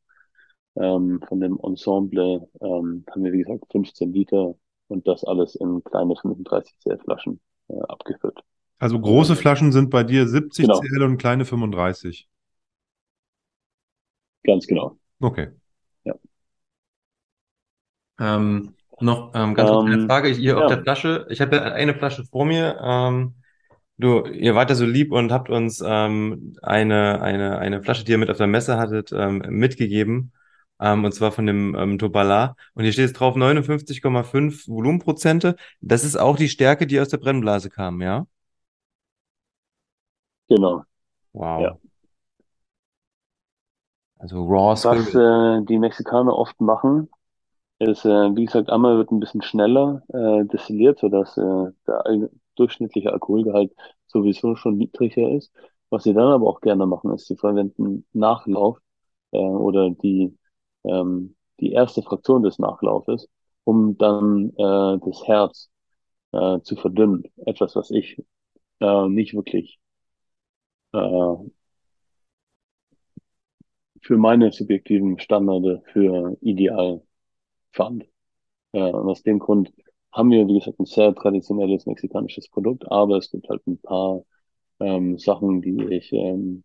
[0.76, 4.54] ähm, von dem Ensemble ähm, haben wir, wie gesagt, 15 Liter
[4.88, 8.40] und das alles in kleine 35 CL Flaschen äh, abgefüllt.
[8.78, 10.80] Also große Flaschen sind bei dir 70 genau.
[10.80, 12.28] CL und kleine 35.
[14.42, 14.98] Ganz genau.
[15.20, 15.48] Okay.
[18.18, 18.36] Ja.
[18.36, 20.58] Ähm, noch ähm, ganz kurz eine ähm, Frage hier ja.
[20.58, 21.26] auf der Flasche.
[21.28, 22.78] Ich habe eine Flasche vor mir.
[22.80, 23.34] Ähm,
[23.98, 28.12] du, ihr wart ja so lieb und habt uns ähm, eine, eine, eine Flasche, die
[28.12, 30.32] ihr mit auf der Messe hattet, ähm, mitgegeben.
[30.80, 32.56] Ähm, und zwar von dem ähm, Tobala.
[32.74, 35.56] Und hier steht jetzt drauf 59,5 Volumenprozente.
[35.80, 38.26] Das ist auch die Stärke, die aus der Brennblase kam, ja?
[40.48, 40.82] Genau.
[41.32, 41.62] Wow.
[41.62, 41.78] Ja.
[44.18, 47.08] Also Raw Was äh, die Mexikaner oft machen,
[47.88, 53.12] ist, äh, wie gesagt, einmal wird ein bisschen schneller äh, destilliert, sodass äh, der durchschnittliche
[53.12, 53.72] Alkoholgehalt
[54.06, 55.52] sowieso schon niedriger ist.
[55.90, 58.78] Was sie dann aber auch gerne machen, ist, sie verwenden Nachlauf
[59.32, 60.36] äh, oder die,
[60.84, 63.28] ähm, die erste Fraktion des Nachlaufes,
[63.64, 65.70] um dann äh, das Herz
[66.32, 67.24] äh, zu verdünnen.
[67.46, 68.22] Etwas, was ich
[68.80, 69.78] äh, nicht wirklich
[70.92, 71.36] äh,
[74.02, 77.02] für meine subjektiven Standarde für ideal
[77.74, 78.04] fand.
[78.72, 79.72] Äh, und aus dem Grund
[80.12, 84.22] haben wir, wie gesagt, ein sehr traditionelles mexikanisches Produkt, aber es gibt halt ein paar
[84.80, 86.64] ähm, Sachen, die ich ähm,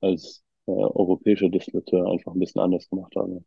[0.00, 3.44] als äh, europäischer Distillateur einfach ein bisschen anders gemacht habe.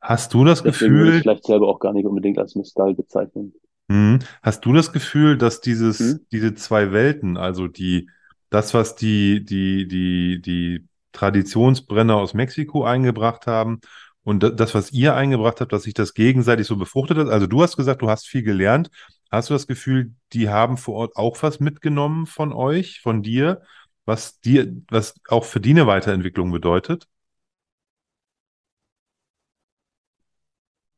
[0.00, 2.94] Hast du das Deswegen würde ich Gefühl, vielleicht selber auch gar nicht unbedingt als Mescal
[2.94, 3.52] bezeichnen.
[3.88, 4.20] Mhm.
[4.42, 6.26] Hast du das Gefühl, dass dieses, Hm?
[6.32, 8.08] diese zwei Welten, also die,
[8.50, 13.80] das, was die, die, die, die Traditionsbrenner aus Mexiko eingebracht haben
[14.28, 17.28] und da- das, was ihr eingebracht habt, dass sich das gegenseitig so befruchtet hat?
[17.28, 18.90] Also du hast gesagt, du hast viel gelernt.
[19.30, 23.62] Hast du das Gefühl, die haben vor Ort auch was mitgenommen von euch, von dir,
[24.06, 27.06] was dir, was auch für die eine Weiterentwicklung bedeutet?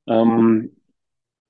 [0.07, 0.77] Ähm,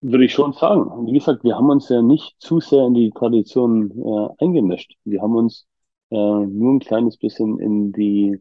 [0.02, 1.06] würde ich schon sagen.
[1.06, 4.96] Wie gesagt, wir haben uns ja nicht zu sehr in die Tradition äh, eingemischt.
[5.04, 5.66] Wir haben uns
[6.10, 8.40] äh, nur ein kleines bisschen in die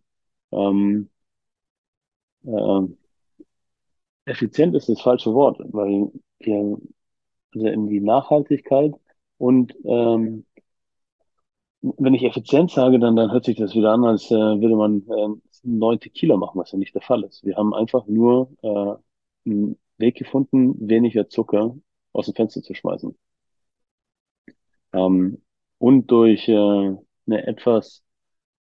[0.51, 1.09] ähm,
[2.43, 3.08] äh,
[4.29, 6.77] effizient ist das falsche Wort, weil wir
[7.53, 8.93] also in die Nachhaltigkeit
[9.37, 10.45] und ähm,
[11.81, 15.01] wenn ich effizient sage, dann, dann hört sich das wieder an, als äh, würde man
[15.07, 17.43] äh, neun Tequila machen, was ja nicht der Fall ist.
[17.45, 21.75] Wir haben einfach nur äh, einen Weg gefunden, weniger Zucker
[22.13, 23.15] aus dem Fenster zu schmeißen.
[24.93, 25.41] Ähm,
[25.77, 28.03] und durch äh, eine etwas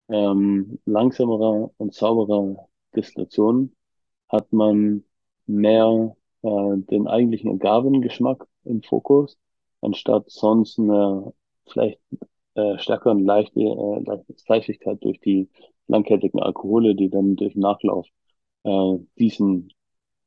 [0.09, 3.75] ähm, langsamere und saubere Destillation
[4.29, 5.05] hat man
[5.49, 9.39] mehr äh, den eigentlichen Agavengeschmack im Fokus,
[9.81, 11.33] anstatt sonst eine
[11.67, 12.01] vielleicht
[12.55, 15.49] äh, stärkere und leichte, äh, leichte Fleischigkeit durch die
[15.87, 18.07] langkettigen Alkohole, die dann durch Nachlauf
[18.65, 19.73] äh, diesen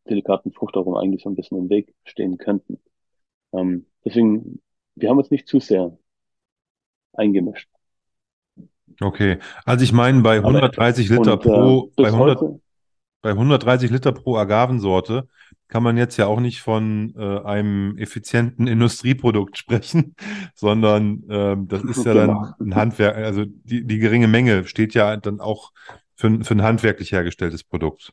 [0.10, 2.80] delikaten Fruchtaromen eigentlich so ein bisschen im Weg stehen könnten.
[3.53, 4.61] Ähm, deswegen,
[4.95, 5.98] wir haben uns nicht zu sehr
[7.14, 7.69] eingemischt.
[8.99, 12.61] Okay, also ich meine, bei Aber 130 Liter und äh, pro, bei bis 100, heute,
[13.22, 15.27] Bei 130 Liter pro Agavensorte
[15.68, 20.15] kann man jetzt ja auch nicht von äh, einem effizienten Industrieprodukt sprechen,
[20.56, 22.15] sondern ähm, das ist ja Genau.
[22.15, 25.72] dann ein Handwerk, also die, die geringe Menge steht ja dann auch
[26.15, 28.11] für, ein- für ein handwerklich hergestelltes Produkt.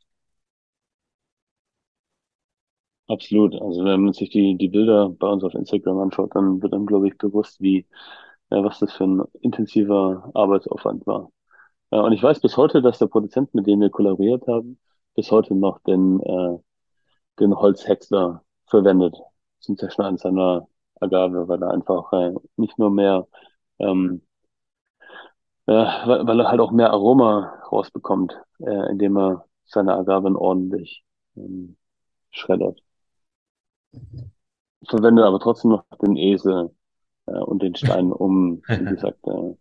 [3.06, 3.54] Absolut.
[3.54, 6.86] Also wenn man sich die, die Bilder bei uns auf Instagram anschaut, dann wird einem,
[6.86, 7.86] glaube ich, bewusst, wie,
[8.50, 11.30] äh, was das für ein intensiver Arbeitsaufwand war.
[11.92, 14.78] Äh, und ich weiß bis heute, dass der Produzent, mit dem wir kollaboriert haben,
[15.18, 16.58] bis heute noch den, äh,
[17.40, 19.16] den Holzhäcksler verwendet
[19.58, 20.68] zum Zerschneiden seiner
[21.00, 23.26] Agave, weil er einfach äh, nicht nur mehr,
[23.80, 24.22] ähm,
[25.66, 31.02] äh, weil, weil er halt auch mehr Aroma rausbekommt, äh, indem er seine Agaven ordentlich
[31.36, 31.76] ähm,
[32.30, 32.80] schreddert.
[34.86, 36.70] Verwendet aber trotzdem noch den Esel
[37.26, 39.56] äh, und den Stein, um, wie gesagt, äh,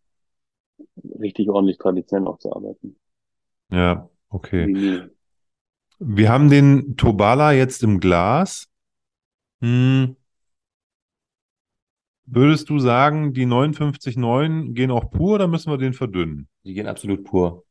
[1.17, 2.95] richtig ordentlich traditionell auch zu arbeiten.
[3.71, 4.67] Ja, okay.
[4.67, 5.16] Wie.
[5.99, 8.67] Wir haben den Tobala jetzt im Glas.
[9.61, 10.15] Hm.
[12.25, 16.47] Würdest du sagen, die 59,9 gehen auch pur oder müssen wir den verdünnen?
[16.63, 17.65] Die gehen absolut pur.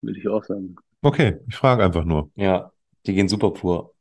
[0.00, 0.76] Würde ich auch sagen.
[1.02, 2.30] Okay, ich frage einfach nur.
[2.34, 2.72] Ja,
[3.06, 3.94] die gehen super pur.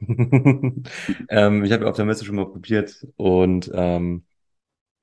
[1.28, 4.24] Ähm, ich habe auf der Messe schon mal probiert und ähm,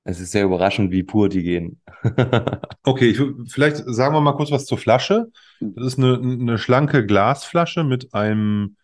[0.04, 1.82] es ist sehr überraschend, wie pur die gehen.
[2.84, 3.22] Okay, ich,
[3.52, 5.32] vielleicht sagen wir mal kurz was zur Flasche.
[5.60, 8.76] Das ist eine, eine schlanke Glasflasche mit einem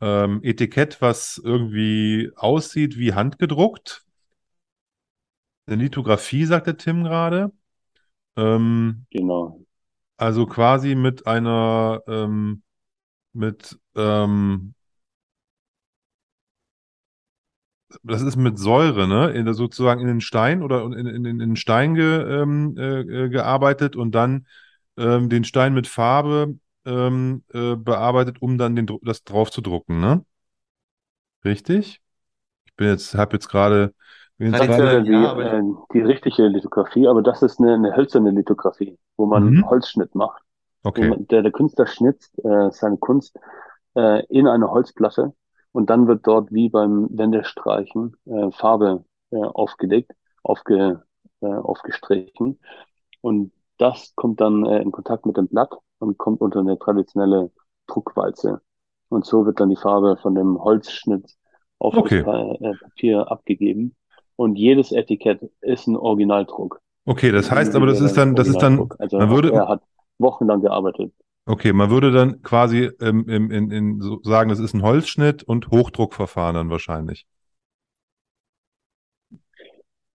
[0.00, 4.04] ähm, Etikett, was irgendwie aussieht wie handgedruckt.
[5.66, 7.52] Eine Lithografie, sagt der Tim gerade.
[8.36, 9.60] Ähm, Genau.
[10.16, 12.62] also quasi mit einer, ähm,
[13.32, 14.74] mit, ähm,
[18.02, 19.30] das ist mit Säure, ne?
[19.32, 23.00] In, der- sozusagen in den Stein oder in, in, in den Stein ge, ähm, äh,
[23.00, 24.46] äh, gearbeitet und dann
[24.96, 30.00] ähm, den Stein mit Farbe ähm, äh, bearbeitet, um dann den, das drauf zu drucken,
[30.00, 30.24] ne?
[31.44, 32.00] Richtig?
[32.66, 33.94] Ich bin jetzt, habe jetzt gerade,
[34.38, 34.62] Das
[35.04, 35.62] die, ja, aber- äh,
[35.94, 39.64] die richtige Lithografie, aber das ist eine, eine hölzerne Lithografie, wo man Mhm.
[39.64, 40.42] Holzschnitt macht.
[40.84, 43.38] Okay, man, der, der Künstler schnitzt äh, seine Kunst
[44.28, 45.34] in eine Holzplatte
[45.72, 51.02] und dann wird dort wie beim Wendestreichen äh, Farbe äh, aufgelegt, aufge,
[51.40, 52.58] äh, aufgestrichen
[53.20, 57.50] und das kommt dann äh, in Kontakt mit dem Blatt und kommt unter eine traditionelle
[57.86, 58.60] Druckwalze
[59.08, 61.26] und so wird dann die Farbe von dem Holzschnitt
[61.78, 62.22] auf Okay.
[62.24, 63.96] das äh, Papier abgegeben
[64.36, 66.80] und jedes Etikett ist ein Originaldruck.
[67.06, 68.88] okay, das heißt aber, das ist dann, das ist dann.
[68.98, 69.82] Also man würde, er hat
[70.18, 71.12] wochenlang gearbeitet.
[71.50, 75.42] Okay, man würde dann quasi ähm, im, in, in, so sagen, das ist ein Holzschnitt
[75.42, 77.26] und Hochdruckverfahren dann wahrscheinlich.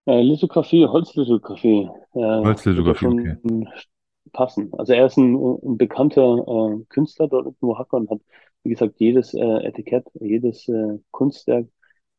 [0.06, 3.38] Äh, Lithografie, Holzlithografie, äh, Holzlithografie, okay.
[3.41, 3.68] schon
[4.32, 4.72] passen.
[4.78, 8.22] Also er ist ein, ein bekannter äh, Künstler dort in Oaxaca und hat,
[8.64, 11.68] wie gesagt, jedes äh, Etikett, jedes äh, Kunstwerk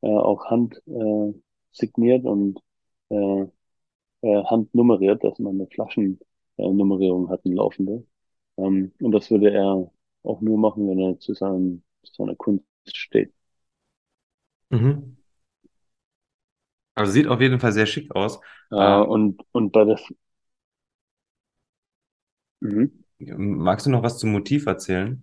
[0.03, 1.33] äh, auch hand äh,
[1.73, 2.61] signiert und
[3.09, 3.47] äh,
[4.21, 8.05] äh, handnummeriert, dass man eine Flaschennummerierung hat, eine laufende.
[8.57, 9.91] Ähm, und das würde er
[10.23, 13.33] auch nur machen, wenn er zu, seinem, zu seiner Kunst steht.
[14.71, 15.17] Mhm.
[16.95, 18.41] Also sieht auf jeden Fall sehr schick aus.
[18.71, 20.01] Äh, und, und bei der,
[22.61, 23.05] mhm.
[23.19, 25.23] magst du noch was zum Motiv erzählen?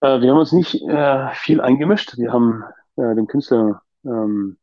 [0.00, 2.16] Äh, wir haben uns nicht äh, viel eingemischt.
[2.16, 2.64] Wir haben
[2.96, 4.58] äh, dem Künstler ähm,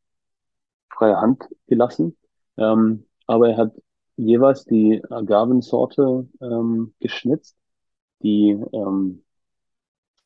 [0.90, 2.18] freie Hand gelassen.
[2.58, 3.74] Ähm, aber er hat
[4.20, 7.56] jeweils die Agavensorte ähm, geschnitzt,
[8.22, 9.24] die ähm,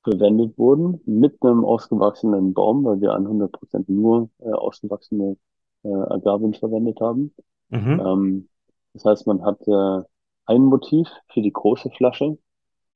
[0.03, 5.37] verwendet wurden, mit einem ausgewachsenen Baum, weil wir 100% nur äh, ausgewachsene
[5.83, 7.33] äh, Agaven verwendet haben.
[7.69, 8.01] Mhm.
[8.05, 8.49] Ähm,
[8.93, 10.03] das heißt, man hat äh,
[10.45, 12.37] ein Motiv für die große Flasche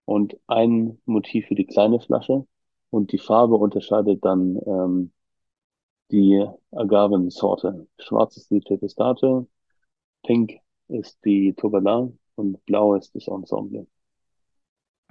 [0.05, 2.45] und ein Motiv für die kleine Flasche
[2.89, 5.11] und die Farbe unterscheidet dann ähm,
[6.11, 7.87] die Agavensorte.
[7.99, 9.47] Schwarz ist die Tepestate,
[10.23, 13.87] pink ist die Tourmaline und blau ist das Ensemble.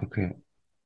[0.01, 0.35] Okay.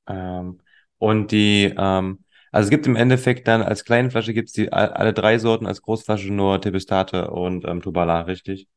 [0.07, 0.61] Ähm,
[0.99, 4.72] und die, ähm, also es gibt im Endeffekt dann als kleine Flasche gibt es die
[4.73, 8.68] all- alle drei Sorten, als Großflasche nur Tebestate und ähm, Tubala, richtig?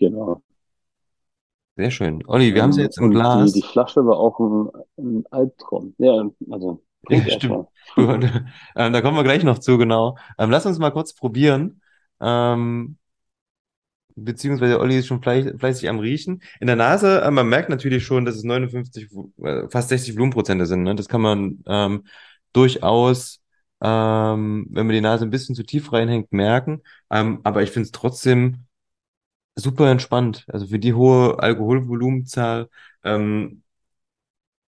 [0.00, 0.42] Genau.
[1.76, 2.22] Sehr schön.
[2.28, 3.62] Olli, wir haben sie jetzt im und die, die Glas.
[3.62, 5.94] Flasche war auch ein, ein Albtraum.
[5.98, 7.66] Ja, also Ja, stimmt.
[7.96, 8.24] Gut.
[8.76, 10.16] Ähm, da kommen wir gleich noch zu, genau.
[10.38, 11.82] Ähm, lass uns mal kurz probieren.
[12.20, 12.98] Ähm,
[14.24, 16.42] beziehungsweise Olli ist schon fleiß, fleißig am Riechen.
[16.60, 20.14] In der Nase, äh, man merkt natürlich schon, dass es 59, Vo- äh, fast 60
[20.16, 20.82] Volumenprozente sind.
[20.82, 20.94] Ne?
[20.94, 22.04] Das kann man ähm,
[22.52, 23.42] durchaus,
[23.82, 26.82] ähm, wenn man die Nase ein bisschen zu tief reinhängt, merken.
[27.10, 28.66] Ähm, aber ich finde es trotzdem
[29.56, 30.44] super entspannt.
[30.48, 32.68] Also für die hohe Alkoholvolumenzahl
[33.04, 33.62] ähm,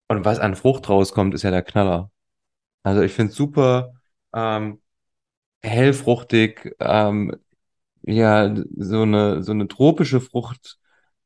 [0.09, 2.11] und was an Frucht rauskommt, ist ja der Knaller.
[2.85, 3.95] Also ich finde es super
[4.35, 4.81] ähm,
[5.63, 7.37] hellfruchtig, ähm,
[8.03, 10.79] Ja, so eine, so eine tropische Frucht,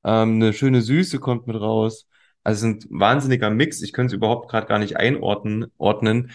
[0.04, 2.08] ähm, eine schöne Süße kommt mit raus.
[2.42, 3.80] Also es ist ein wahnsinniger Mix.
[3.82, 6.32] Ich könnte es überhaupt gerade gar nicht einordnen, ordnen,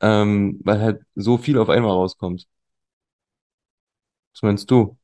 [0.00, 2.46] ähm, weil halt so viel auf einmal rauskommt.
[4.34, 4.98] Was meinst du?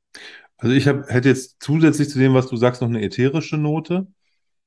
[0.58, 4.08] Also ich hab, hätte jetzt zusätzlich zu dem, was du sagst, noch eine ätherische Note,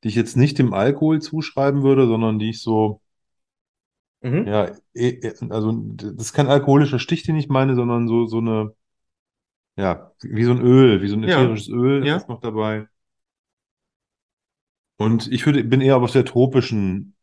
[0.04, 3.02] die ich jetzt nicht dem Alkohol zuschreiben würde, sondern die ich so,
[4.22, 4.46] Mhm.
[4.46, 8.38] ja, eh- eh- also das ist kein alkoholischer Stich, den ich meine, sondern so, so
[8.40, 8.74] eine,
[9.78, 12.16] ja, wie so ein Öl, wie so ein Ja, ätherisches Öl ja.
[12.16, 12.88] ist noch dabei.
[14.98, 17.16] Und ich würde, bin eher auf der tropischen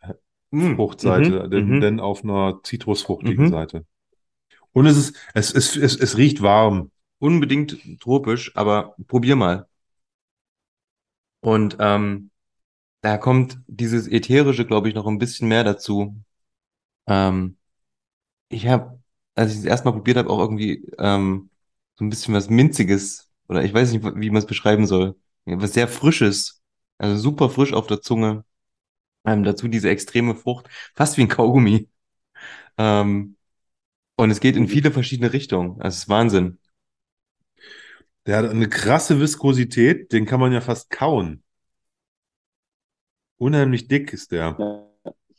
[0.51, 0.61] Mhm.
[0.61, 0.77] Mhm.
[0.77, 1.81] Fruchtseite, denn, Mhm.
[1.81, 3.49] denn auf einer zitrusfruchtigen Mhm.
[3.49, 3.87] Seite.
[4.73, 6.91] Und es ist, es, es, es, es riecht warm.
[7.21, 9.69] Unbedingt tropisch, aber probier mal.
[11.41, 12.31] Und ähm,
[13.03, 16.17] da kommt dieses Ätherische, glaube ich, noch ein bisschen mehr dazu.
[17.07, 17.59] Ähm,
[18.49, 19.01] Ich habe,
[19.35, 21.51] als ich es erstmal probiert habe, auch irgendwie ähm,
[21.99, 25.17] so ein bisschen was Minziges oder ich weiß nicht, wie man es beschreiben soll.
[25.47, 26.63] Was sehr Frisches.
[26.99, 28.45] Also super frisch auf der Zunge.
[29.27, 31.89] Ähm, dazu diese extreme Frucht, fast wie ein Kaugummi.
[32.79, 33.37] Ähm,
[34.17, 35.81] und es geht in viele verschiedene Richtungen.
[35.81, 36.59] Also es ist Wahnsinn.
[38.27, 41.43] Der hat eine krasse Viskosität, den kann man ja fast kauen.
[43.39, 44.57] Unheimlich dick ist der.
[44.59, 44.87] Ja,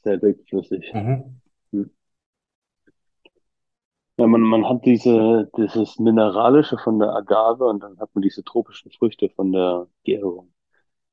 [0.04, 0.94] sehr dickflüssig.
[0.94, 1.40] Mhm.
[4.20, 8.44] Ja, man, man hat diese, dieses Mineralische von der Agave und dann hat man diese
[8.44, 10.54] tropischen Früchte von der Gärung.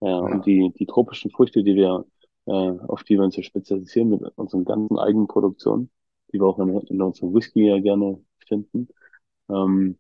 [0.00, 0.38] Ja, und Ja.
[0.40, 2.04] die, die tropischen Früchte, die wir,
[2.46, 5.90] äh, auf die wir uns ja spezialisieren mit unseren ganzen eigenen Produktionen,
[6.32, 8.88] die wir auch in, in unserem Whisky ja gerne finden,
[9.50, 9.98] ähm,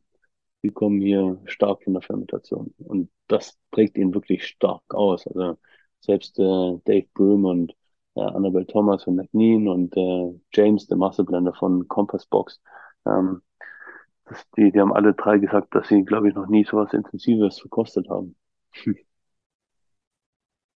[0.62, 2.74] die kommen hier stark von der Fermentation.
[2.78, 5.26] Und das prägt ihn wirklich stark aus.
[5.26, 5.58] Also
[6.00, 6.42] selbst äh,
[6.84, 7.72] Dave Broom und
[8.14, 12.60] äh, Annabelle Thomas von McNean und äh, James, der Masterblender von Compass Box,
[13.06, 13.42] ähm,
[14.26, 16.92] das, die, die haben alle drei gesagt, dass sie, glaube ich, noch nie so was
[16.92, 18.36] Intensives verkostet haben.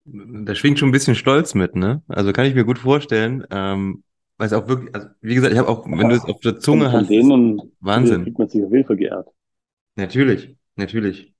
[0.06, 2.02] Da schwingt schon ein bisschen Stolz mit, ne?
[2.08, 3.46] Also kann ich mir gut vorstellen.
[3.52, 4.04] Ähm,
[4.38, 6.60] weil es auch wirklich, also wie gesagt, ich habe auch, wenn du es auf der
[6.60, 8.24] Zunge von hast, denen Wahnsinn.
[8.24, 9.28] fühlt man sich auf jeden Fall geehrt.
[9.96, 11.34] Natürlich, natürlich.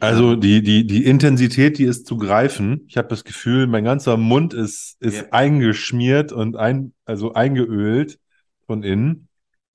[0.00, 2.84] Also die, die, die Intensität, die ist zu greifen.
[2.88, 5.28] Ich habe das Gefühl, mein ganzer Mund ist, ist Ja.
[5.30, 8.18] eingeschmiert und ein, also eingeölt
[8.66, 9.28] von innen.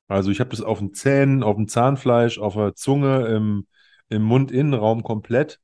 [0.09, 3.67] Also ich habe das auf den Zähnen, auf dem Zahnfleisch, auf der Zunge, im,
[4.09, 5.61] im Mundinnenraum komplett.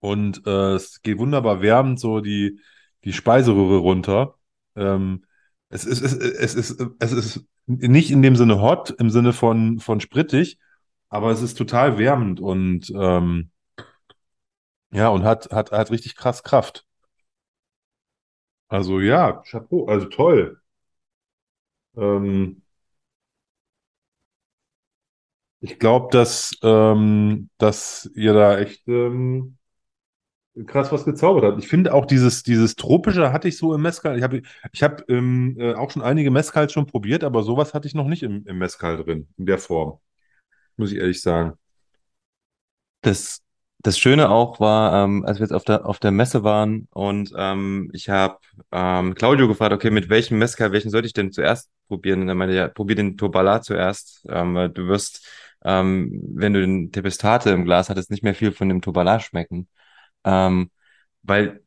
[0.00, 2.60] Und äh, es geht wunderbar wärmend so die,
[3.04, 4.36] die Speiseröhre runter.
[4.76, 5.24] Ähm,
[5.68, 9.80] es ist, es, es ist, es ist nicht in dem Sinne hot, im Sinne von,
[9.80, 10.58] von sprittig,
[11.08, 13.50] aber es ist total wärmend und ähm,
[14.90, 16.86] ja, und hat, hat, hat richtig krass Kraft.
[18.68, 20.60] Also ja, Chapeau, also toll.
[21.96, 22.62] Ähm,
[25.60, 29.56] ich glaube, dass, ähm, dass ihr da echt ähm,
[30.66, 31.62] krass was gezaubert habt.
[31.62, 34.16] Ich finde auch dieses, dieses Tropische hatte ich so im Mezcal.
[34.16, 34.42] Ich habe
[34.72, 38.06] ich hab, ähm, äh, auch schon einige Mezcals schon probiert, aber sowas hatte ich noch
[38.06, 39.98] nicht im, im Mezcal drin, in der Form.
[40.76, 41.54] Muss ich ehrlich sagen.
[43.02, 43.42] Das,
[43.78, 47.32] das Schöne auch war, ähm, als wir jetzt auf der, auf der Messe waren und
[47.36, 48.38] ähm, ich habe
[48.72, 52.22] ähm, Claudio gefragt, okay, mit welchem Mezcal, welchen sollte ich denn zuerst probieren?
[52.22, 55.26] Und er meinte, ja, probier den Tobala zuerst, ähm, weil du wirst,
[55.66, 59.68] ähm, wenn du den Tepestate im Glas hattest, nicht mehr viel von dem Tobala schmecken.
[60.24, 60.70] Ähm,
[61.22, 61.62] weil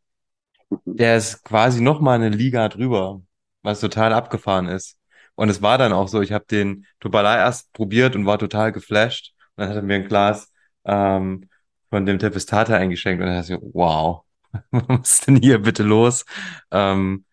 [0.85, 3.21] der ist quasi noch mal eine Liga drüber,
[3.63, 4.97] was total abgefahren ist.
[5.35, 8.71] Und es war dann auch so, ich habe den Tobala erst probiert und war total
[8.71, 9.33] geflasht.
[9.55, 10.51] Und dann hat er mir ein Glas
[10.85, 11.49] ähm,
[11.89, 14.23] von dem Tepestate eingeschenkt und dann dachte ich, wow,
[14.71, 16.25] was ist denn hier bitte los?
[16.71, 17.25] Ähm,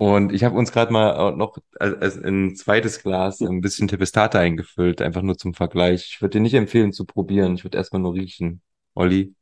[0.00, 5.20] und ich habe uns gerade mal noch ein zweites Glas ein bisschen Tepestate eingefüllt, einfach
[5.20, 6.06] nur zum Vergleich.
[6.06, 7.54] Ich würde dir nicht empfehlen zu probieren.
[7.56, 8.62] Ich würde erstmal nur riechen.
[8.94, 9.34] Olli.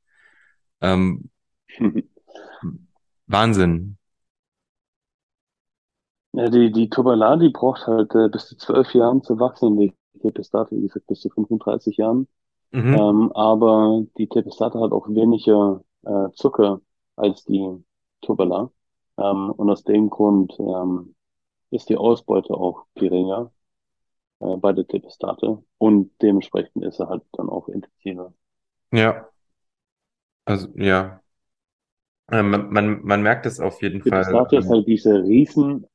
[0.81, 1.31] Ähm,
[3.29, 3.99] Wahnsinn.
[6.33, 9.79] Ja, die, die Tobala, die braucht halt äh, bis zu zwölf Jahren zu wachsen.
[9.79, 12.27] Die Tepestate, wie gesagt, bis zu 35 Jahren.
[12.73, 12.95] Mhm.
[12.95, 16.81] Ähm, aber die Tepestate hat auch weniger äh, Zucker
[17.15, 17.85] als die
[18.23, 18.73] Tobala.
[19.19, 21.15] Ähm, und aus dem Grund ähm,
[21.71, 23.53] ist die Ausbeute auch geringer
[24.41, 25.63] äh, bei der Tepestate.
[25.79, 28.33] Und dementsprechend ist er halt dann auch intensiver.
[28.93, 29.29] Ja,
[30.45, 31.21] also ja.
[32.31, 34.23] Äh, Man, man, man merkt es auf jeden Fall.
[34.23, 35.87] Tepestate ist halt diese riesen,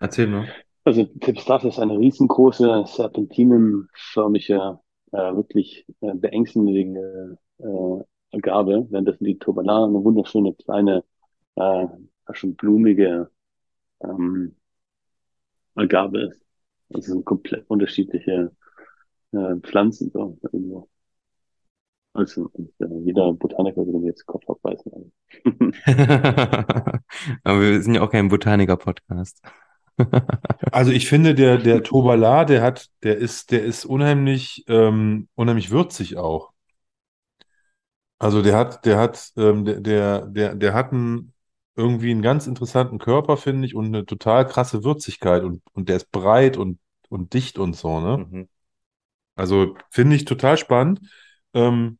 [0.00, 0.46] Erzähl nur.
[0.84, 4.78] also Tepestate ist eine riesengroße, serpentinenförmige,
[5.12, 11.04] äh, wirklich äh, beängstigende äh, Agave, währenddessen die Tobala eine wunderschöne kleine,
[11.56, 11.86] äh,
[12.32, 13.30] schon blumige
[14.00, 14.56] ähm,
[15.74, 16.44] Agave ist.
[16.90, 18.52] Das sind komplett unterschiedliche
[19.32, 20.88] äh, Pflanzen so irgendwo.
[22.14, 25.12] Also und, äh, jeder Botaniker würde mir jetzt den Kopf abbeißen.
[27.44, 29.42] Aber wir sind ja auch kein Botaniker-Podcast.
[30.70, 35.72] Also ich finde, der, der Tobala, der hat, der ist, der ist unheimlich, ähm, unheimlich
[35.72, 36.52] würzig auch.
[38.18, 41.32] Also der hat, der hat, ähm, der, der, der, der hat einen,
[41.76, 45.96] irgendwie einen ganz interessanten Körper, finde ich, und eine total krasse Würzigkeit und, und der
[45.96, 48.26] ist breit und, und dicht und so, ne?
[48.30, 48.48] Mhm.
[49.36, 51.00] Also finde ich total spannend.
[51.54, 51.98] Ähm,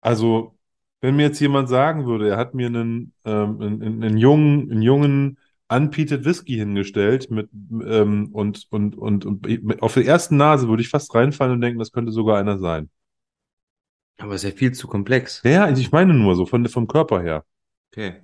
[0.00, 0.58] also,
[1.00, 4.82] wenn mir jetzt jemand sagen würde, er hat mir einen, ähm, einen, einen, jungen, einen
[4.82, 5.38] jungen
[5.68, 7.50] Unpeated Whisky hingestellt mit,
[7.84, 11.78] ähm, und, und, und, und auf der ersten Nase würde ich fast reinfallen und denken,
[11.80, 12.90] das könnte sogar einer sein.
[14.18, 15.42] Aber ist ja viel zu komplex.
[15.44, 17.44] Ja, also ich meine nur so von, vom Körper her.
[17.92, 18.22] Okay.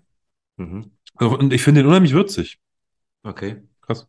[0.56, 0.92] Mhm.
[1.16, 2.58] Also, und ich finde den unheimlich würzig.
[3.24, 3.62] Okay.
[3.80, 4.06] Krass.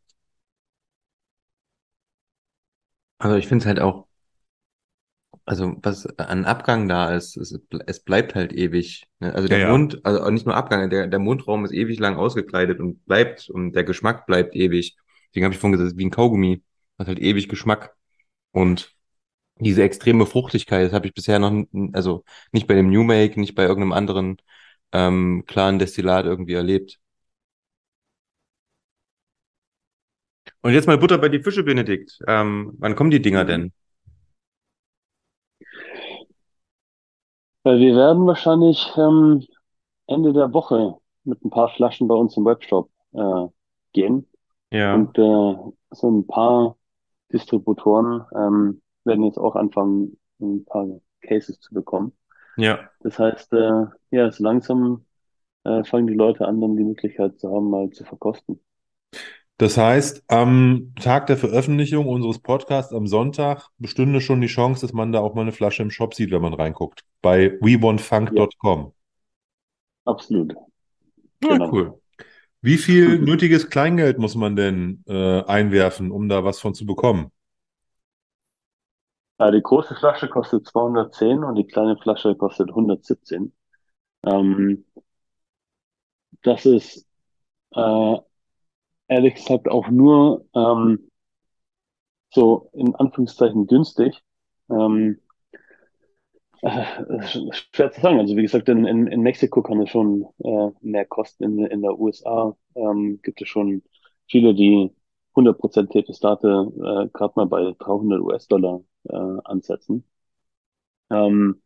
[3.18, 4.08] Also ich finde es halt auch,
[5.46, 7.58] also was an Abgang da ist, es,
[7.88, 9.08] es bleibt halt ewig.
[9.20, 9.34] ne?
[9.34, 9.72] Also der Ja, ja.
[9.72, 13.50] Mund, also auch nicht nur Abgang, der, der Mundraum ist ewig lang ausgekleidet und bleibt
[13.50, 14.96] und der Geschmack bleibt ewig.
[15.30, 16.64] Deswegen habe ich vorhin gesagt, wie ein Kaugummi,
[16.98, 17.94] hat halt ewig Geschmack.
[18.52, 18.93] Und
[19.56, 21.52] diese extreme Fruchtigkeit, das habe ich bisher noch,
[21.94, 24.38] also nicht bei dem New Make, nicht bei irgendeinem anderen
[24.92, 27.00] ähm, klaren Destillat irgendwie erlebt.
[30.62, 32.20] Und jetzt mal Butter bei die Fische, Benedikt.
[32.28, 33.74] Ähm, wann kommen die Dinger denn?
[37.64, 39.46] Weil wir werden wahrscheinlich ähm,
[40.08, 43.48] Ende der Woche mit ein paar Flaschen bei uns im Webshop äh,
[43.94, 44.28] gehen.
[44.72, 44.96] Ja.
[44.96, 45.56] Und äh,
[45.92, 46.78] so ein paar
[47.32, 50.88] Distributoren ähm, werden jetzt auch anfangen, ein paar
[51.22, 52.14] Cases zu bekommen.
[52.58, 52.90] Ja.
[53.02, 55.06] Das heißt, äh, ja, so langsam
[55.64, 58.60] äh, fangen die Leute an, dann die Möglichkeit zu haben, mal zu verkosten.
[59.58, 64.94] Das heißt, am Tag der Veröffentlichung unseres Podcasts am Sonntag bestünde schon die Chance, dass
[64.94, 67.04] man da auch mal eine Flasche im Shop sieht, wenn man reinguckt.
[67.22, 68.94] Bei wewantfunk.com.
[70.06, 70.54] Absolut.
[71.44, 71.72] Ja, Genau.
[71.72, 72.02] cool.
[72.62, 77.32] Wie viel nötiges Kleingeld muss man denn äh, einwerfen, um da was von zu bekommen?
[79.44, 83.54] Äh, die große Flasche kostet 210 und die kleine Flasche kostet 117.
[84.26, 84.86] Ähm,
[86.44, 87.08] das ist
[87.76, 88.18] äh,
[89.08, 91.10] ehrlich gesagt auch nur ähm,
[92.30, 94.24] so in Anführungszeichen günstig.
[94.70, 95.20] Ähm,
[96.62, 96.84] äh,
[97.74, 98.20] schwer zu sagen.
[98.20, 101.44] Also wie gesagt, in, in, in Mexiko kann es schon äh, mehr kosten.
[101.44, 103.84] In, in der USA ähm, gibt es schon
[104.28, 104.92] viele, die
[105.36, 106.48] 100% Tepestate
[106.78, 109.16] äh, gerade mal bei 300 US-Dollar äh,
[109.46, 110.04] ansetzen.
[111.10, 111.62] Ähm,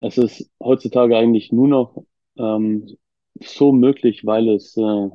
[0.00, 2.04] es ist heutzutage eigentlich nur noch
[2.38, 2.88] ähm,
[3.42, 5.10] so möglich, weil das äh,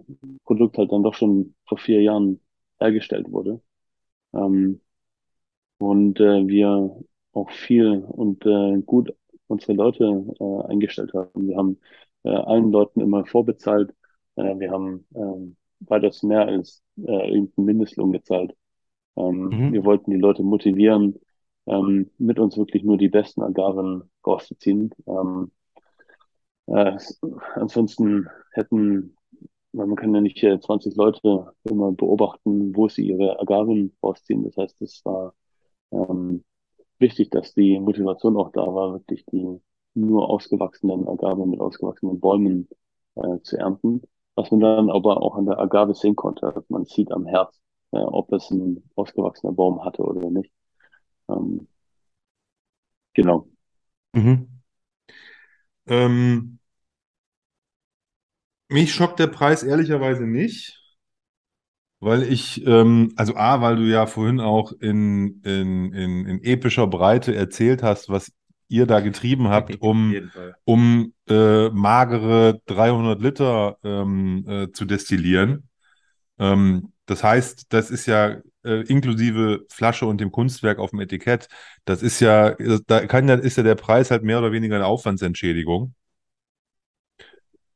[0.45, 2.41] Produkt halt dann doch schon vor vier Jahren
[2.79, 3.61] hergestellt wurde.
[4.33, 4.81] Ähm,
[5.79, 6.97] und äh, wir
[7.33, 9.13] auch viel und äh, gut
[9.47, 10.05] unsere Leute
[10.39, 11.47] äh, eingestellt haben.
[11.47, 11.79] Wir haben
[12.23, 13.93] äh, allen Leuten immer vorbezahlt.
[14.35, 18.55] Äh, wir haben äh, weitaus mehr als äh, irgendeinen Mindestlohn gezahlt.
[19.17, 19.73] Ähm, Mhm.
[19.73, 21.19] Wir wollten die Leute motivieren,
[21.67, 24.91] ähm, mit uns wirklich nur die besten Agaven rauszuziehen.
[25.07, 25.51] Ähm,
[26.67, 26.97] äh,
[27.55, 29.15] ansonsten hätten,
[29.71, 34.43] man kann ja nicht äh, 20 Leute immer beobachten, wo sie ihre Agaven rausziehen.
[34.43, 35.33] Das heißt, es war
[35.91, 36.43] ähm,
[36.99, 39.61] wichtig, dass die Motivation auch da war, wirklich die
[39.93, 42.69] nur ausgewachsenen Agaven mit ausgewachsenen Bäumen
[43.15, 44.01] äh, zu ernten.
[44.37, 46.45] Was man dann aber auch an der Agave sehen konnte.
[46.45, 47.59] Also man sieht am Herz,
[47.91, 50.51] äh, ob es ein ausgewachsener Baum hatte oder nicht.
[51.27, 51.67] Ähm,
[53.15, 53.47] genau.
[54.13, 54.61] Mhm.
[55.87, 56.59] Ähm,
[58.69, 60.79] mich schockt der Preis ehrlicherweise nicht,
[61.99, 66.85] weil ich, ähm, also A, weil du ja vorhin auch in, in, in, in epischer
[66.85, 68.31] Breite erzählt hast, was
[68.67, 70.13] ihr da getrieben habt, um,
[70.65, 75.69] um äh, magere 300 Liter ähm, äh, zu destillieren.
[76.39, 81.47] Ähm, das heißt, das ist ja äh, inklusive Flasche und dem Kunstwerk auf dem Etikett.
[81.85, 82.55] Das ist ja,
[82.87, 85.93] da kann ja, ist ja der Preis halt mehr oder weniger eine Aufwandsentschädigung.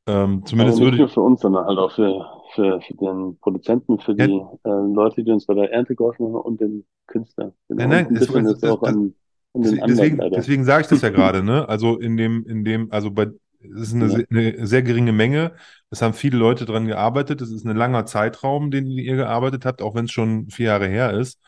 [0.08, 4.00] Ähm, zumindest nicht würde nur für uns, sondern halt auch für, für, für den Produzenten,
[4.00, 7.54] für ja, die äh, Leute, die uns bei der Ernte geholfen haben und den Künstler.
[7.70, 7.82] Genau.
[7.84, 9.14] nein, nein, ein es, bisschen es, ist das, auch das, an,
[9.60, 11.68] den deswegen, Anwalt deswegen, deswegen sage ich das ja gerade, ne?
[11.70, 13.28] Also in dem, in dem, also bei,
[13.60, 14.22] es ist eine, Ja.
[14.30, 15.54] eine sehr geringe Menge.
[15.90, 17.42] Es haben viele Leute dran gearbeitet.
[17.42, 20.88] Es ist ein langer Zeitraum, den ihr gearbeitet habt, auch wenn es schon vier Jahre
[20.88, 21.40] her ist.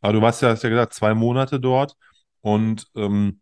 [0.00, 1.94] Aber du warst ja, hast ja gesagt, zwei Monate dort
[2.40, 3.40] und ähm,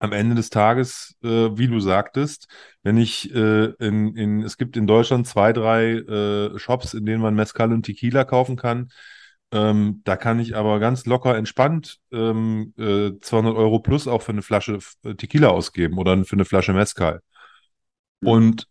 [0.00, 2.48] am Ende des Tages, äh, wie du sagtest,
[2.82, 7.22] wenn ich äh, in, in, es gibt in Deutschland zwei, drei äh, Shops, in denen
[7.22, 8.90] man Mezcal und Tequila kaufen kann.
[9.50, 14.32] Ähm, da kann ich aber ganz locker entspannt ähm, äh, 200 Euro plus auch für
[14.32, 17.22] eine Flasche äh, Tequila ausgeben oder für eine Flasche Mezcal.
[18.20, 18.28] Mhm.
[18.28, 18.68] Und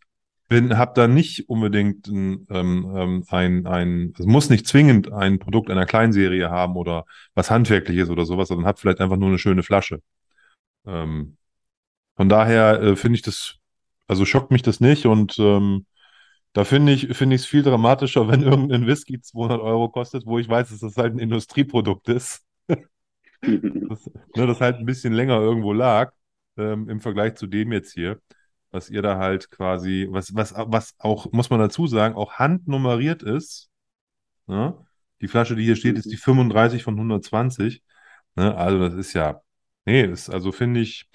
[0.48, 5.38] bin, habe da nicht unbedingt ein, ähm, ähm, ein, ein, es muss nicht zwingend ein
[5.38, 9.38] Produkt einer Kleinserie haben oder was Handwerkliches oder sowas, sondern habe vielleicht einfach nur eine
[9.38, 10.00] schöne Flasche.
[10.86, 11.36] Ähm,
[12.16, 13.56] von daher äh, finde ich das,
[14.06, 15.86] also schockt mich das nicht und ähm,
[16.58, 20.70] da finde ich, es viel dramatischer, wenn irgendein Whisky 200 Euro kostet, wo ich weiß,
[20.70, 26.12] dass das halt ein Industrieprodukt ist, das, ne, das halt ein bisschen länger irgendwo lag,
[26.56, 28.20] ähm, im Vergleich zu dem jetzt hier,
[28.72, 33.22] was ihr da halt quasi, was, was, was auch, muss man dazu sagen, auch handnummeriert
[33.22, 33.70] ist.
[34.48, 34.76] Ne?
[35.20, 37.84] Die Flasche, die hier steht, ist die 35 von 120.
[38.34, 38.56] Ne?
[38.56, 39.42] Also das ist ja,
[39.84, 41.08] nee, ist, also finde ich,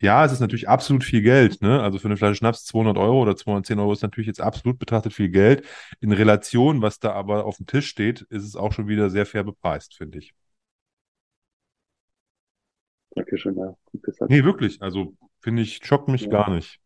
[0.00, 1.60] ja, es ist natürlich absolut viel Geld.
[1.62, 1.82] Ne?
[1.82, 5.12] Also für eine Flasche Schnaps 200 Euro oder 210 Euro ist natürlich jetzt absolut betrachtet
[5.12, 5.64] viel Geld.
[6.00, 9.26] In Relation, was da aber auf dem Tisch steht, ist es auch schon wieder sehr
[9.26, 10.34] fair bepreist, finde ich.
[13.14, 14.30] Dankeschön, ja, gut gesagt.
[14.30, 14.80] Nee, wirklich.
[14.80, 16.28] Also finde ich, schockt mich Ja.
[16.28, 16.80] gar nicht.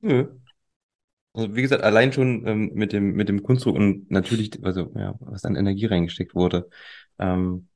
[0.00, 0.26] Nö.
[1.34, 5.14] Also wie gesagt, allein schon ähm, mit dem, mit dem Kunstdruck und natürlich, also ja,
[5.20, 6.68] was an Energie reingesteckt wurde.
[7.18, 7.68] Ähm,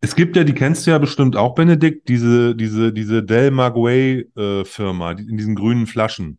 [0.00, 4.30] Es gibt ja, die kennst du ja bestimmt auch, Benedikt, diese, diese, diese Del Maguey
[4.36, 6.38] äh, die, in diesen grünen Flaschen.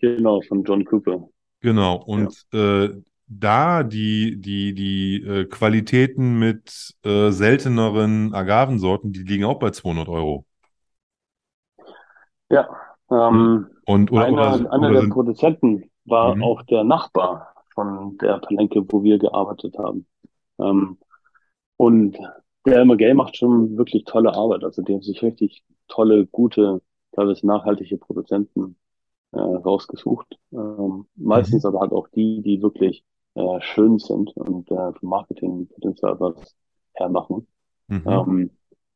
[0.00, 1.28] Genau, von John Cooper.
[1.60, 1.96] Genau.
[1.96, 2.90] Und äh,
[3.26, 10.08] da die, die, die äh, Qualitäten mit äh, selteneren Agavensorten, die liegen auch bei 200
[10.08, 10.44] Euro.
[12.50, 12.68] Ja,
[13.10, 16.42] ähm, Und, oder, einer, oder, einer oder der Produzenten war Mhm.
[16.42, 20.06] auch der Nachbar von der Palenke, wo wir gearbeitet haben.
[20.58, 20.98] Ähm,
[21.76, 22.18] und
[22.66, 24.64] der MG macht schon wirklich tolle Arbeit.
[24.64, 26.82] Also die haben sich richtig tolle, gute,
[27.12, 28.76] teilweise nachhaltige Produzenten
[29.32, 30.38] äh, rausgesucht.
[30.52, 31.66] Ähm, meistens Mhm.
[31.66, 36.56] aber halt auch die, die wirklich äh, schön sind und äh, vom Marketingpotenzial was
[36.94, 37.48] hermachen.
[37.88, 38.26] Mhm.
[38.28, 38.50] Ähm,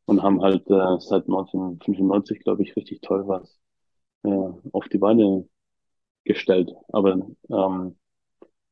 [0.06, 3.58] und haben halt äh, seit 1995, glaube ich, richtig toll was
[4.24, 4.30] äh,
[4.72, 5.48] auf die Beine
[6.24, 6.72] gestellt.
[6.90, 7.12] Aber
[7.50, 7.96] ähm,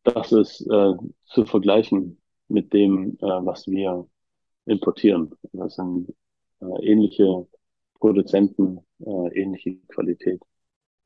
[0.04, 0.94] das ist äh,
[1.26, 4.06] zu vergleichen mit dem, äh, was wir
[4.66, 5.35] importieren.
[5.53, 6.11] Das sind
[6.61, 7.47] äh, ähnliche
[8.01, 10.43] Produzenten, äh, ähnliche Qualität.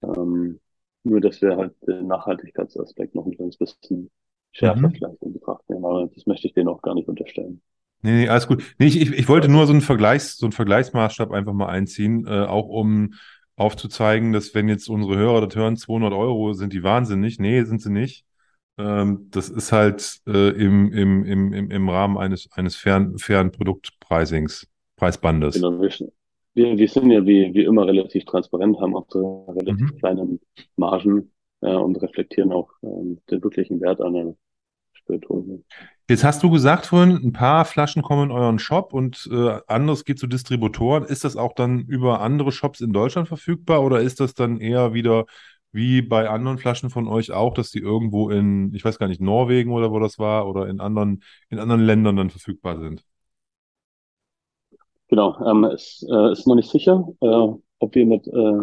[0.03, 0.61] Ähm,
[1.05, 4.11] nur, dass wir halt den Nachhaltigkeitsaspekt noch ein kleines bisschen
[4.53, 4.95] schärfer Mhm.
[4.97, 5.85] vielleicht in Betracht nehmen.
[5.85, 7.63] Aber das möchte ich denen auch gar nicht unterstellen.
[8.03, 8.63] Nee, nee, alles gut.
[8.79, 12.27] Nee, ich, ich, ich wollte nur so einen Vergleichs, so einen Vergleichsmaßstab einfach mal einziehen,
[12.27, 13.15] äh, auch um
[13.57, 17.39] aufzuzeigen, dass wenn jetzt unsere Hörer das hören, 200 Euro, sind die wahnsinnig.
[17.41, 18.25] Nee, sind sie nicht.
[18.79, 24.69] Ähm, das ist halt äh, im, im, im, im, Rahmen eines, eines fairen, fairen Produktpreisings,
[24.97, 25.57] Preisbandes.
[25.57, 25.91] Genau, wir,
[26.55, 29.99] wir, wir sind ja wie, wie immer relativ transparent, haben auch so relativ Mhm.
[29.99, 30.39] kleine
[30.77, 34.35] Margen äh, und reflektieren auch ähm, den wirklichen Wert einer
[34.93, 35.63] Spirituose.
[36.09, 40.05] Jetzt hast du gesagt vorhin, ein paar Flaschen kommen in euren Shop und äh, anderes
[40.05, 41.05] geht zu Distributoren.
[41.05, 44.95] Ist das auch dann über andere Shops in Deutschland verfügbar oder ist das dann eher
[44.95, 45.27] wieder
[45.79, 49.21] wie bei anderen Flaschen von euch auch, dass die irgendwo in, ich weiß gar nicht,
[49.21, 53.05] Norwegen oder wo das war oder in anderen, in anderen Ländern dann verfügbar sind?
[55.07, 57.49] Genau, ähm, es äh, ist noch nicht sicher, äh,
[57.79, 58.63] ob wir mit äh,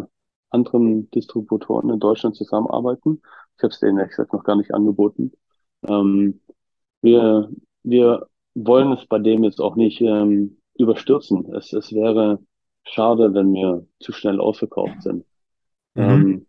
[0.50, 3.22] anderen Distributoren in Deutschland zusammenarbeiten.
[3.58, 5.32] Ich habe es denen ehrlich gesagt noch gar nicht angeboten.
[5.88, 6.42] Ähm,
[7.02, 7.50] wir,
[7.84, 11.54] wir wollen es bei dem jetzt auch nicht ähm, überstürzen.
[11.56, 12.40] Es, es wäre
[12.84, 15.26] schade, wenn wir zu schnell ausverkauft sind.
[15.96, 16.04] Mhm.
[16.04, 16.46] Ähm,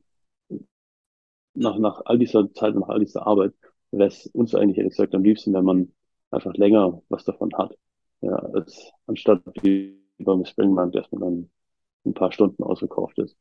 [1.57, 3.53] nach, nach all dieser Zeit und nach all dieser Arbeit
[3.91, 5.93] wäre es uns eigentlich ehrlich gesagt am liebsten, wenn man
[6.31, 7.77] einfach länger was davon hat.
[8.21, 11.51] Ja, als anstatt wie beim Springmarkt, dass man dann
[12.05, 13.37] ein paar Stunden ausverkauft ist.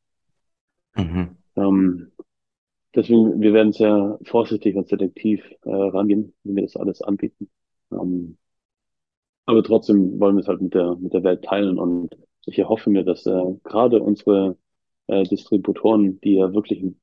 [0.96, 1.38] Mhm.
[1.56, 2.12] Ähm,
[2.94, 7.50] deswegen, wir werden sehr vorsichtig und selektiv äh, rangehen, wenn wir das alles anbieten.
[7.92, 8.38] Ähm,
[9.46, 12.16] aber trotzdem wollen wir es halt mit der, mit der Welt teilen und
[12.46, 14.58] ich erhoffe mir, dass äh, gerade unsere
[15.08, 17.00] äh, Distributoren, die ja wirklich einen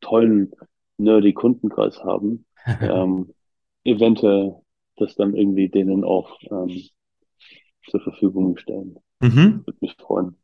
[0.00, 0.52] tollen,
[0.98, 2.46] nerdy Kundenkreis haben,
[2.80, 3.34] ähm,
[3.84, 4.56] eventuell
[4.96, 6.82] das dann irgendwie denen auch ähm,
[7.88, 8.98] zur Verfügung stellen.
[9.20, 9.62] Mhm.
[9.66, 10.36] Würde mich freuen.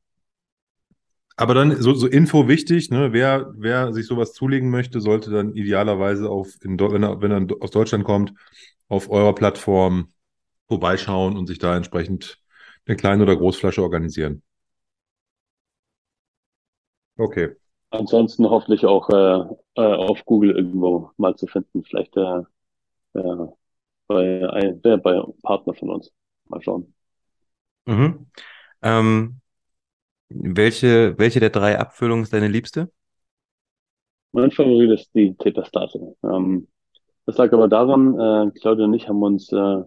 [1.36, 3.12] Aber dann so, so Info wichtig, ne?
[3.12, 7.46] Wer, wer sich sowas zulegen möchte, sollte dann idealerweise auf, in, wenn er, wenn er
[7.60, 8.34] aus Deutschland kommt,
[8.88, 10.12] auf eurer Plattform
[10.68, 12.38] vorbeischauen und sich da entsprechend
[12.86, 14.42] eine kleine oder Großflasche organisieren.
[17.18, 17.56] Okay.
[17.92, 19.44] Ansonsten hoffentlich auch äh,
[19.74, 21.84] äh, auf Google irgendwo mal zu finden.
[21.84, 22.40] Vielleicht äh,
[23.14, 23.46] äh,
[24.06, 26.10] bei, äh, bei einem Partner von uns.
[26.48, 26.94] Mal schauen.
[27.84, 28.26] Mhm.
[28.80, 29.40] Ähm,
[30.30, 32.90] welche, welche der drei Abfüllungen ist deine liebste?
[34.32, 36.16] Mein Favorit ist die Tetastate.
[36.22, 36.68] Ähm,
[37.26, 39.82] das lag aber daran, äh, Claudia und ich haben uns äh,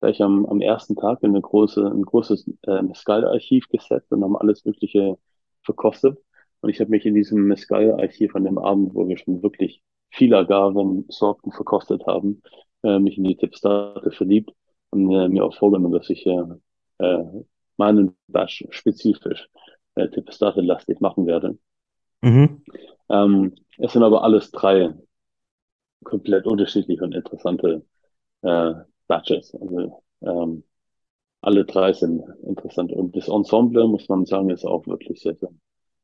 [0.00, 4.36] gleich am, am ersten Tag in eine große, ein großes äh, Mescal-Archiv gesetzt und haben
[4.36, 5.18] alles Mögliche
[5.62, 6.18] verkostet.
[6.60, 10.38] Und ich habe mich in diesem Mescal-Archiv an dem Abend, wo wir schon wirklich viele
[10.38, 12.42] Agaven-Sorten verkostet haben,
[12.82, 14.52] äh, mich in die Tetastate verliebt
[14.90, 16.44] und äh, mir auch vorgenommen, dass ich äh,
[16.98, 17.24] äh,
[17.76, 19.48] meinen Batch spezifisch
[19.94, 21.58] äh, Tetastate-lastig machen werde.
[22.22, 22.62] Mhm.
[23.08, 24.92] Ähm, es sind aber alles drei
[26.04, 27.84] komplett unterschiedliche und interessante
[28.42, 28.72] äh,
[29.06, 29.54] Batches.
[29.54, 30.64] Also ähm,
[31.40, 32.92] alle drei sind interessant.
[32.92, 35.50] Und das Ensemble, muss man sagen, ist auch wirklich sehr, sehr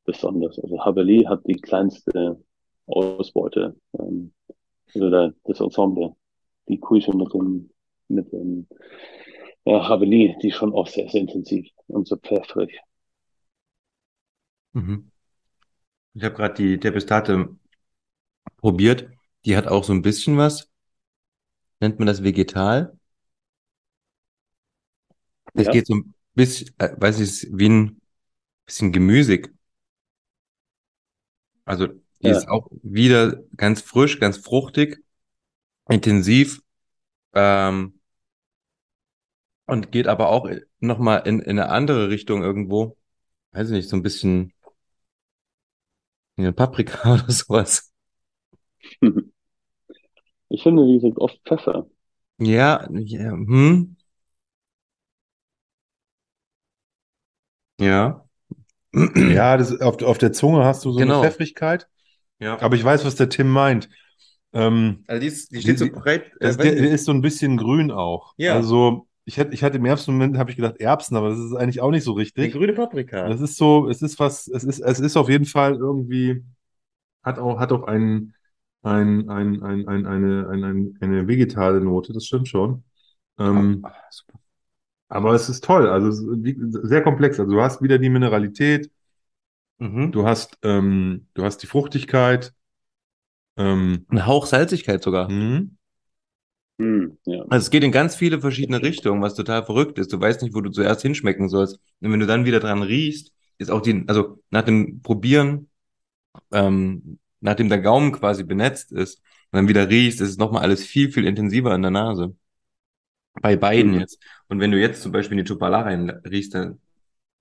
[0.06, 0.58] besonders.
[0.60, 2.42] Also Haveli hat die kleinste
[2.86, 3.76] Ausbeute.
[3.98, 4.32] Ähm,
[4.94, 6.16] also der, das Ensemble,
[6.68, 7.70] die Küche mit dem,
[8.08, 8.68] mit dem
[9.66, 12.80] ja, Haveli, die ist schon auch sehr, sehr intensiv und so pfeffrig.
[14.74, 15.10] Mhm.
[16.14, 17.56] Ich habe gerade die Tepestate
[18.58, 19.08] probiert.
[19.46, 20.68] Die hat auch so ein bisschen was.
[21.80, 22.98] Nennt man das vegetal?
[25.54, 28.00] Das Ja, geht so ein bisschen, äh, weiß ich, wie ein
[28.66, 29.54] bisschen gemüsig.
[31.66, 31.88] Also
[32.22, 35.05] die ist ja, auch wieder ganz frisch, ganz fruchtig,
[35.88, 36.62] intensiv
[37.34, 38.01] ähm,
[39.66, 40.48] und geht aber auch
[40.80, 42.97] nochmal in, in eine andere Richtung irgendwo.
[43.52, 44.52] Weiß ich nicht, so ein bisschen
[46.38, 47.93] eine Paprika oder sowas.
[50.48, 51.86] ich finde, wie gesagt, oft Pfeffer.
[52.38, 53.97] Ja, ja, hm,
[57.78, 58.26] ja.
[59.16, 61.23] Ja, das, auf, auf der Zunge hast du so eine Genau.
[61.23, 61.89] Pfeffrigkeit,
[62.39, 62.60] Ja.
[62.60, 63.89] aber ich weiß, was der Tim meint.
[64.52, 66.27] Ähm, Also die, ist, die Die- steht so die- breit.
[66.40, 66.66] Äh, das, nicht.
[66.78, 68.35] ist so ein bisschen grün auch.
[68.39, 68.55] Ja.
[68.55, 71.52] Also ich hatte, ich hatte im ersten Moment habe ich gedacht Erbsen, aber das ist
[71.55, 72.52] eigentlich auch nicht so Eine richtig.
[72.52, 73.28] grüne Paprika.
[73.28, 76.43] Das ist so, es ist was, es ist, es ist auf jeden Fall irgendwie,
[77.23, 78.35] hat auch, hat auch ein,
[78.82, 82.85] ein, ein, ein, ein, eine, ein, ein, eine vegetale Note, das stimmt schon.
[83.39, 84.39] Ähm, Ah, super.
[85.08, 86.56] Aber es ist toll, also ist
[86.88, 87.38] sehr komplex.
[87.40, 88.90] Also du hast wieder die Mineralität,
[89.78, 90.12] Mhm.
[90.12, 92.54] du hast, ähm, du hast die Fruchtigkeit.
[93.56, 95.28] Ähm, Ein Hauch Salzigkeit sogar.
[95.30, 95.76] mhm.
[96.78, 97.42] Hm, ja.
[97.48, 100.12] Also es geht in ganz viele verschiedene Richtungen, was total verrückt ist.
[100.12, 101.76] Du weißt nicht, wo du zuerst hinschmecken sollst.
[102.00, 105.70] Und wenn du dann wieder dran riechst, ist auch die, also nach dem Probieren,
[106.52, 109.18] ähm, nachdem der Gaumen quasi benetzt ist
[109.52, 112.36] und dann wieder riechst, ist es nochmal alles viel, viel intensiver in der Nase.
[113.42, 114.00] Bei beiden Mhm.
[114.00, 114.18] jetzt.
[114.48, 116.80] Und wenn du jetzt zum Beispiel in die Chopala rein riechst, dann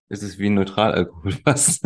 [0.09, 1.84] ist es wie ein Neutralalkohol fast.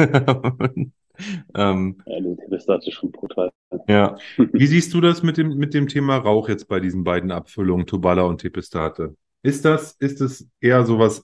[1.56, 3.52] ähm, Ja, die Tepestate schon brutal.
[3.88, 4.18] Ja.
[4.38, 7.86] Wie siehst du das mit dem, mit dem Thema Rauch jetzt bei diesen beiden Abfüllungen,
[7.88, 9.15] Tobala und Tepestate?
[9.41, 11.23] Ist das, ist es eher sowas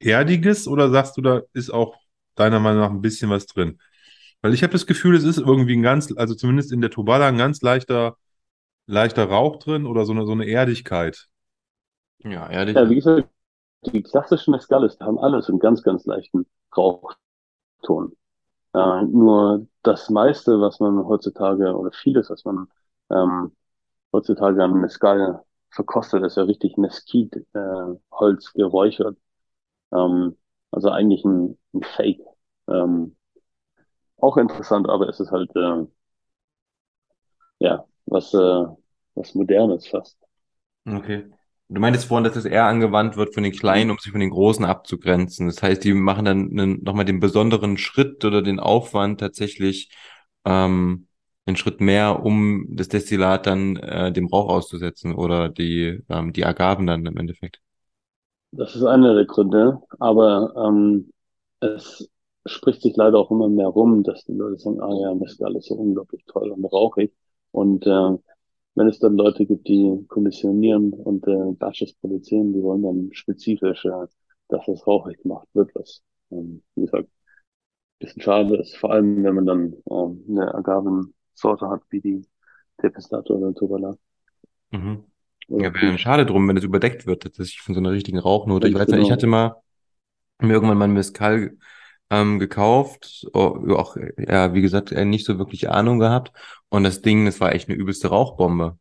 [0.00, 1.96] Erdiges oder sagst du, da ist auch
[2.36, 3.80] deiner Meinung nach ein bisschen was drin?
[4.42, 7.28] Weil ich habe das Gefühl, es ist irgendwie ein ganz, also zumindest in der Tobala
[7.28, 8.16] ein ganz leichter,
[8.86, 11.29] leichter Rauch drin oder so eine, so eine Erdigkeit.
[12.24, 12.76] Ja, ehrlich.
[12.76, 13.28] Ja, wie gesagt,
[13.86, 17.16] die klassischen Mescales haben alles einen ganz, ganz leichten Rauchton.
[18.74, 22.68] Äh, nur das meiste, was man heutzutage, oder vieles, was man
[23.10, 23.56] ähm,
[24.12, 29.18] heutzutage an Mescal verkostet, ist ja richtig Mesquite-Holz äh, geräuchert.
[29.92, 30.36] Ähm,
[30.72, 32.22] also eigentlich ein, ein Fake.
[32.68, 33.16] Ähm,
[34.18, 35.84] auch interessant, aber es ist halt äh,
[37.58, 38.66] ja was äh,
[39.14, 40.18] was modernes fast.
[40.86, 41.30] Okay.
[41.72, 44.30] Du meintest vorhin, dass es eher angewandt wird von den Kleinen, um sich von den
[44.30, 45.46] Großen abzugrenzen.
[45.46, 49.88] Das heißt, die machen dann nochmal den besonderen Schritt oder den Aufwand tatsächlich
[50.44, 51.06] ähm,
[51.46, 56.44] einen Schritt mehr, um das Destillat dann äh, dem Rauch auszusetzen oder die, ähm, die
[56.44, 57.60] Agaven dann im Endeffekt.
[58.50, 61.12] Das ist einer der Gründe, aber ähm,
[61.60, 62.10] es
[62.46, 65.68] spricht sich leider auch immer mehr rum, dass die Leute sagen, ah ja, Mescal ist
[65.68, 67.12] so unglaublich toll und rauchig.
[67.52, 68.16] Und äh,
[68.80, 73.84] wenn es dann Leute gibt, die kommissionieren und äh, Batches produzieren, die wollen dann spezifisch,
[73.84, 74.06] äh,
[74.48, 77.08] dass das rauchig gemacht wird, was, ähm, wie gesagt,
[77.98, 82.22] bisschen schade ist, vor allem wenn man dann ähm, eine Agavensorte hat, wie die
[82.78, 83.98] Tepestato oder Tobala.
[84.70, 85.04] Mhm.
[85.48, 88.66] Ja, wäre schade drum, wenn es überdeckt wird, tatsächlich von so einer richtigen Rauchnote.
[88.68, 89.12] Ich weiß nicht, ich genau.
[89.12, 89.56] hatte mal
[90.40, 91.58] mir irgendwann mal ein Mescal
[92.10, 96.32] ähm, gekauft, auch, ja, wie gesagt, äh, nicht so wirklich Ahnung gehabt.
[96.68, 98.78] Und das Ding, das war echt eine übelste Rauchbombe.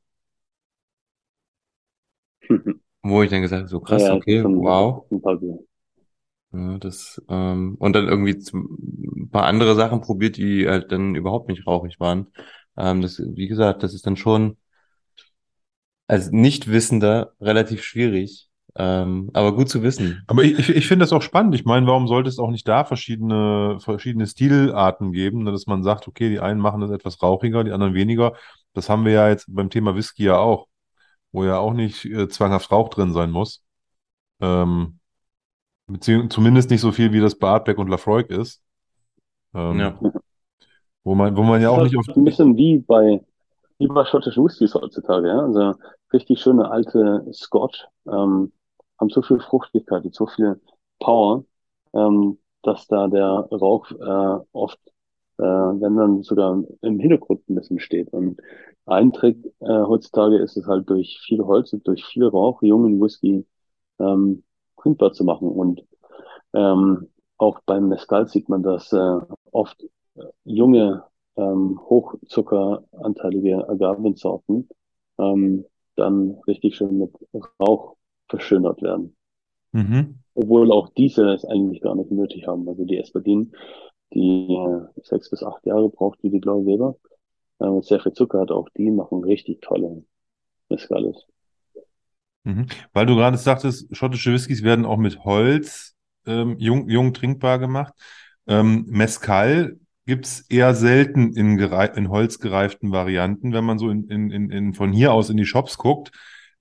[3.03, 5.05] Wo ich dann gesagt habe, so krass, ja, okay, wow.
[6.51, 11.47] Ja, das, ähm, und dann irgendwie ein paar andere Sachen probiert, die halt dann überhaupt
[11.47, 12.27] nicht rauchig waren.
[12.75, 14.57] Ähm, das, wie gesagt, das ist dann schon
[16.07, 18.48] als Nichtwissender relativ schwierig.
[18.81, 20.23] Ähm, aber gut zu wissen.
[20.27, 21.53] Aber ich, ich, ich finde das auch spannend.
[21.53, 26.07] Ich meine, warum sollte es auch nicht da verschiedene, verschiedene Stilarten geben, dass man sagt,
[26.07, 28.33] okay, die einen machen das etwas rauchiger, die anderen weniger.
[28.73, 30.67] Das haben wir ja jetzt beim Thema Whisky ja auch,
[31.33, 33.65] wo ja auch nicht äh, zwanghaft Rauch drin sein muss.
[34.39, 34.99] Ähm,
[35.87, 38.61] beziehungsweise zumindest nicht so viel, wie das bei Artback und Lafroig ist.
[39.53, 39.99] Ähm, ja.
[41.03, 42.05] Wo man, wo man ja auch nicht auf.
[42.15, 43.19] Ein bisschen wie bei,
[43.77, 45.39] wie bei schottischen Whiskys heutzutage, ja.
[45.41, 45.75] Also
[46.13, 48.53] richtig schöne alte Scotch, ähm,
[48.99, 50.59] haben so viel Fruchtigkeit und so viel
[50.99, 51.45] Power,
[51.93, 54.79] ähm, dass da der Rauch äh, oft,
[55.37, 58.11] äh, wenn dann sogar im Hintergrund ein bisschen steht.
[58.13, 58.39] Und
[58.85, 62.99] ein Trick äh, heutzutage ist es halt durch viel Holz und durch viel Rauch jungen
[63.01, 63.45] Whisky
[63.99, 64.43] ähm,
[64.77, 65.49] trinkbar zu machen.
[65.49, 65.83] Und
[66.53, 69.19] ähm, auch beim Mescal sieht man, dass äh,
[69.51, 69.83] oft
[70.15, 71.03] äh, junge,
[71.37, 74.69] ähm, hochzuckeranteilige Agavensorten
[75.19, 75.65] ähm,
[75.95, 77.11] dann richtig schön mit
[77.61, 77.95] Rauch
[78.29, 79.15] verschönert werden.
[79.71, 80.19] Mhm.
[80.35, 82.67] Obwohl auch diese es eigentlich gar nicht nötig haben.
[82.67, 83.51] Also die Espadin,
[84.13, 86.95] die äh, sechs bis acht Jahre braucht wie die blaue Weber,
[87.59, 90.03] äh, und sehr viel Zucker hat, auch die machen richtig tolle
[90.69, 91.25] Mescales.
[92.43, 92.67] Mhm.
[92.93, 95.95] Weil du gerade sagtest, schottische Whiskys werden auch mit Holz
[96.25, 97.93] ähm, jung, jung trinkbar gemacht.
[98.47, 104.49] Ähm, Mescal gibt es eher selten in, in holzgereiften Varianten, wenn man so in, in,
[104.49, 106.11] in, von hier aus in die Shops guckt.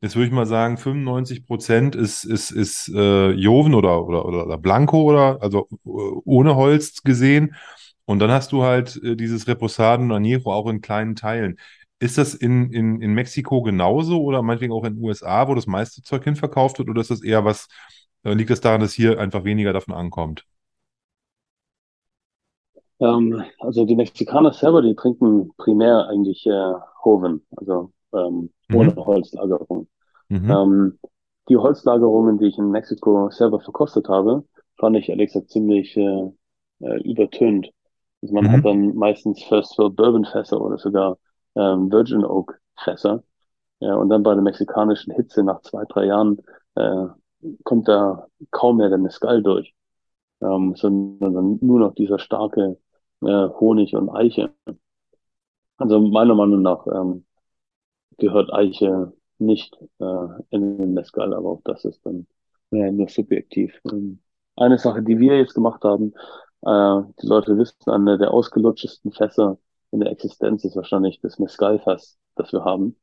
[0.00, 4.58] Jetzt würde ich mal sagen, 95 Prozent ist, ist, ist äh, Joven oder, oder, oder
[4.58, 5.88] Blanco oder also äh,
[6.24, 7.56] ohne Holz gesehen.
[8.04, 11.58] Und dann hast du halt äh, dieses Reposaden Añejo auch in kleinen Teilen.
[11.98, 15.66] Ist das in, in, in Mexiko genauso oder meinetwegen auch in den USA, wo das
[15.66, 16.88] meiste Zeug hinverkauft wird?
[16.88, 17.66] Oder ist das eher was,
[18.22, 20.44] äh, liegt das daran, dass hier einfach weniger davon ankommt?
[23.00, 26.72] Ähm, also die Mexikaner selber, die trinken primär eigentlich äh,
[27.04, 28.96] Hoven, also ähm, ohne mhm.
[28.96, 29.88] Holzlagerung.
[30.28, 30.50] Mhm.
[30.50, 30.98] Ähm,
[31.48, 34.44] die Holzlagerungen, die ich in Mexiko selber verkostet habe,
[34.78, 36.30] fand ich ehrlich gesagt ziemlich äh,
[36.80, 37.70] äh, übertönt.
[38.22, 38.50] Also man mhm.
[38.50, 41.18] hat dann meistens First Fill Bourbon Fässer oder sogar
[41.54, 43.22] ähm, Virgin Oak Fässer.
[43.80, 46.38] Ja, und dann bei der mexikanischen Hitze nach zwei, drei Jahren
[46.74, 47.06] äh,
[47.64, 49.72] kommt da kaum mehr der Mescal durch,
[50.40, 52.78] ähm, sondern nur noch dieser starke
[53.22, 54.50] äh, Honig und Eiche.
[55.76, 57.24] Also meiner Meinung nach ähm,
[58.18, 62.26] gehört Eiche nicht äh, in den Mescal, aber auch das ist dann
[62.70, 63.80] äh, nur subjektiv.
[63.90, 64.20] Ähm,
[64.56, 66.12] eine Sache, die wir jetzt gemacht haben,
[66.62, 69.58] äh, die Leute wissen, eine der ausgelutschesten Fässer
[69.90, 72.96] in der Existenz ist wahrscheinlich das Mescal-Fass, das wir haben.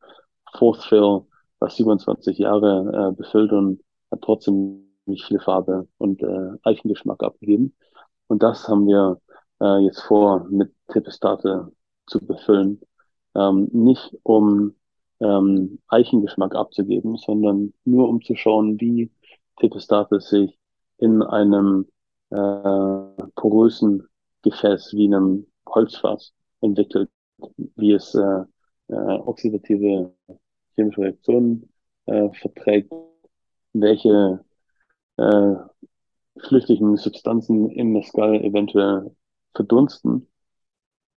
[0.58, 1.22] Fourth Fill,
[1.60, 3.82] was 27 Jahre äh, befüllt und
[4.12, 7.76] hat trotzdem nicht viel Farbe und äh, Eichengeschmack abgegeben.
[8.28, 9.22] Und das haben wir
[9.62, 11.72] äh, jetzt vor mit Tepestate
[12.08, 12.82] zu befüllen.
[13.36, 14.76] Ähm, nicht um
[15.26, 19.12] ähm, Eichengeschmack abzugeben, sondern nur um zu schauen, wie
[19.58, 20.58] Tepestatis sich
[20.98, 21.88] in einem
[22.30, 24.08] äh, porösen
[24.44, 27.10] Gefäß wie einem Holzfass entwickelt,
[27.76, 28.44] wie es äh,
[28.88, 30.14] äh, oxidative
[30.76, 31.70] chemische Reaktionen
[32.06, 32.92] äh, verträgt,
[33.74, 34.44] welche
[35.18, 35.56] äh,
[36.38, 39.16] flüchtigen Substanzen im Mescal eventuell
[39.54, 40.28] verdunsten.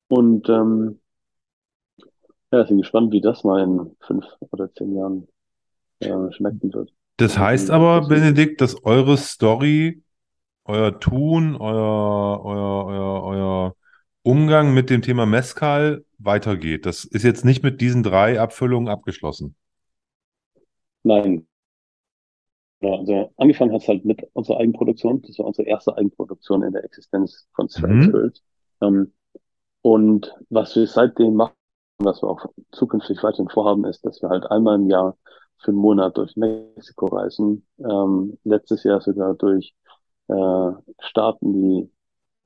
[0.09, 0.99] Und ähm,
[2.52, 5.28] ja, ich bin gespannt, wie das mal in fünf oder zehn Jahren
[5.99, 6.94] äh, schmecken wird.
[7.18, 10.03] Das heißt aber, Benedikt, dass eure Story,
[10.65, 13.76] euer Tun, euer, euer, euer, euer
[14.24, 16.86] Umgang mit dem Thema Mezcal weitergeht.
[16.86, 19.56] Das ist jetzt nicht mit diesen drei Abfüllungen abgeschlossen.
[21.03, 21.48] Nein.
[22.82, 25.22] Ja, also angefangen hat es halt mit unserer Eigenproduktion.
[25.24, 28.34] Das war unsere erste Eigenproduktion in der Existenz von Straight Mhm.
[28.82, 29.14] Ähm,
[29.82, 31.56] und was wir seitdem machen,
[31.99, 35.18] was wir auch zukünftig weiterhin vorhaben, ist, dass wir halt einmal im Jahr
[35.57, 37.65] für einen Monat durch Mexiko reisen.
[37.80, 39.74] Ähm, letztes Jahr sogar durch
[40.28, 41.91] äh, Staaten, die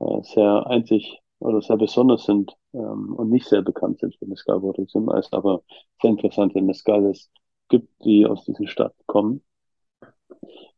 [0.00, 5.10] äh, sehr einzig oder sehr besonders sind ähm, und nicht sehr bekannt sind für Mezcal-Produktion,
[5.16, 5.62] es aber
[6.00, 7.30] sehr interessante Mezcales
[7.68, 9.42] gibt, die aus diesen Staaten kommen.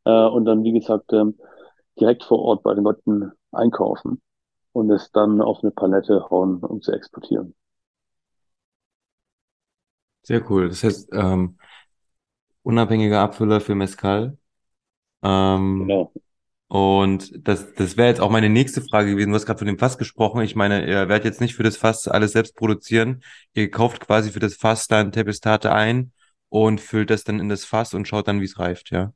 [0.04, 1.38] Äh, und dann, wie gesagt, ähm,
[2.00, 4.20] direkt vor Ort bei den Leuten einkaufen
[4.72, 7.54] und es dann auf eine Palette hauen, um zu exportieren.
[10.24, 10.68] Sehr cool.
[10.70, 11.58] Das heißt, ähm,
[12.62, 14.38] unabhängiger Abfüller für Mezcal.
[15.22, 16.12] Ähm, Genau.
[16.68, 19.30] und das, das wäre jetzt auch meine nächste Frage gewesen.
[19.30, 20.42] Du hast gerade von dem Fass gesprochen.
[20.42, 23.22] Ich meine, ihr werdet jetzt nicht für das Fass alles selbst produzieren.
[23.54, 26.12] Ihr kauft quasi für das Fass dann Tepestate ein
[26.50, 29.12] und füllt das dann in das Fass und schaut dann, wie es reift, ja?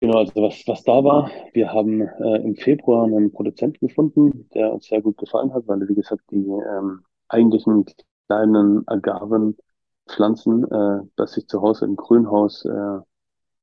[0.00, 4.72] Genau, also was, was da war, wir haben äh, im Februar einen Produzenten gefunden, der
[4.72, 7.84] uns sehr gut gefallen hat, weil er, wie gesagt, die ähm, eigentlichen
[8.32, 12.98] kleinen Agavenpflanzen, äh, das sich zu Hause im Grünhaus äh,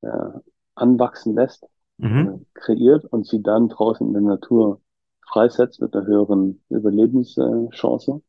[0.07, 0.31] äh,
[0.75, 1.65] anwachsen lässt,
[2.19, 2.45] äh, Mhm.
[2.53, 4.81] kreiert und sie dann draußen in der Natur
[5.27, 8.21] freisetzt mit einer höheren Überlebenschance.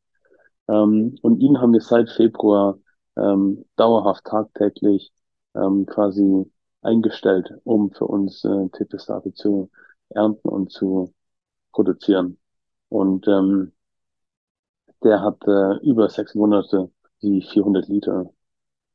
[0.68, 2.78] Ähm, und ihn haben wir seit Februar
[3.16, 5.12] ähm, dauerhaft tagtäglich
[5.54, 6.50] ähm, quasi
[6.82, 9.70] eingestellt, um für uns äh, Tepestate zu
[10.10, 11.14] ernten und zu
[11.72, 12.38] produzieren.
[12.88, 13.72] Und ähm,
[15.02, 16.90] der hat äh, über sechs Monate
[17.22, 18.30] die 400 Liter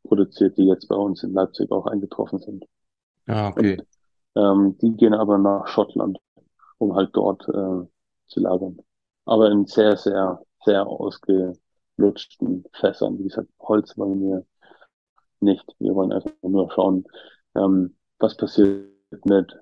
[0.03, 2.65] produziert, die jetzt bei uns in Leipzig auch eingetroffen sind.
[3.27, 3.81] Ah, okay.
[4.35, 6.19] Ähm, die gehen aber nach Schottland,
[6.77, 7.87] um halt dort äh,
[8.27, 8.77] zu lagern.
[9.25, 13.17] Aber in sehr, sehr, sehr ausgelutschten Fässern.
[13.17, 14.45] Wie gesagt, Holz wollen wir
[15.39, 15.65] nicht.
[15.79, 17.05] Wir wollen einfach nur schauen,
[17.55, 18.89] ähm, was passiert
[19.25, 19.57] mit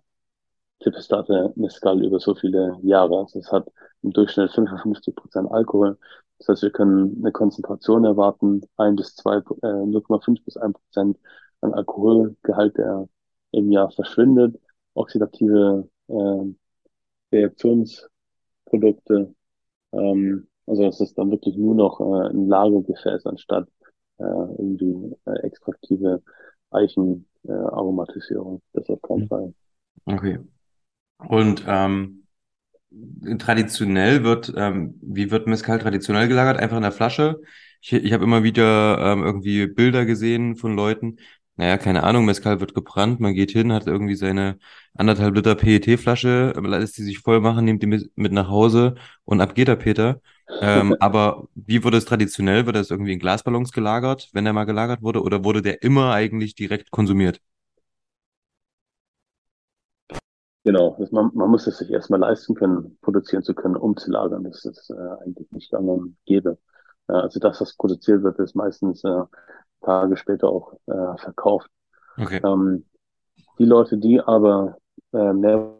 [0.80, 3.20] Tepestate Mescal über so viele Jahre.
[3.20, 3.68] Also es hat
[4.02, 5.98] im Durchschnitt 55 Prozent Alkohol.
[6.40, 11.18] Das heißt, wir können eine Konzentration erwarten, ein bis zwei, äh, 0,5 bis ein Prozent
[11.62, 13.08] an Alkoholgehalt, der
[13.52, 14.60] im Jahr verschwindet.
[14.94, 16.54] Oxidative äh,
[17.32, 19.34] Reaktionsprodukte.
[19.94, 23.68] Ähm, also es ist dann wirklich nur noch äh, ein Lagergefäß anstatt
[24.18, 26.22] äh, irgendwie äh, extraktive
[26.72, 28.60] Eichen äh.
[28.74, 29.54] Das auf keinen Fall.
[30.06, 30.40] Okay.
[31.28, 32.23] Und ähm,
[33.40, 36.58] traditionell wird, ähm, wie wird Mezcal traditionell gelagert?
[36.58, 37.42] Einfach in der Flasche.
[37.82, 41.18] Ich, ich habe immer wieder ähm, irgendwie Bilder gesehen von Leuten.
[41.56, 44.58] Naja, keine Ahnung, Mezcal wird gebrannt, man geht hin, hat irgendwie seine
[44.96, 49.54] anderthalb Liter PET-Flasche, lässt die sich voll machen, nimmt die mit, nach Hause und ab
[49.54, 50.20] geht der Peter.
[50.62, 52.66] Ähm, aber wie wurde es traditionell?
[52.66, 56.14] Wird das irgendwie in Glasballons gelagert, wenn der mal gelagert wurde, oder wurde der immer
[56.14, 57.40] eigentlich direkt konsumiert?
[60.64, 64.10] Genau, das, man, man muss es sich erstmal leisten können, produzieren zu können, um zu
[64.10, 64.46] lagern.
[64.46, 66.58] Das ist äh, eigentlich nicht gang und gäbe.
[67.08, 69.24] Äh, also das, was produziert wird, ist meistens äh,
[69.82, 71.70] Tage später auch äh, verkauft.
[72.18, 72.40] Okay.
[72.44, 72.86] Ähm,
[73.60, 74.78] die Leute, die aber
[75.12, 75.76] äh, mehr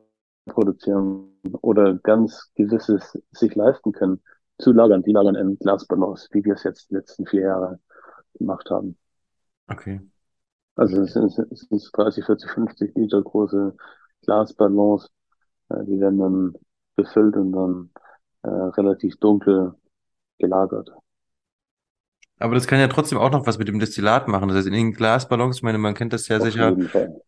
[0.46, 1.30] produzieren
[1.62, 4.22] oder ganz gewisses sich leisten können,
[4.58, 7.80] zu lagern, die lagern in Glasballons, wie wir es jetzt die letzten vier Jahre
[8.36, 8.98] gemacht haben.
[9.68, 10.02] Okay.
[10.76, 13.76] Also es sind, es sind 30, 40, 50 Liter große
[14.24, 15.12] Glasballons,
[15.70, 16.56] äh, die werden dann
[16.96, 17.92] befüllt und dann
[18.44, 19.76] äh, relativ dunkel
[20.40, 20.92] gelagert.
[22.40, 24.48] Aber das kann ja trotzdem auch noch was mit dem Destillat machen.
[24.50, 26.78] Das heißt, in den Glasballons, ich meine, man kennt das ja Auf sicher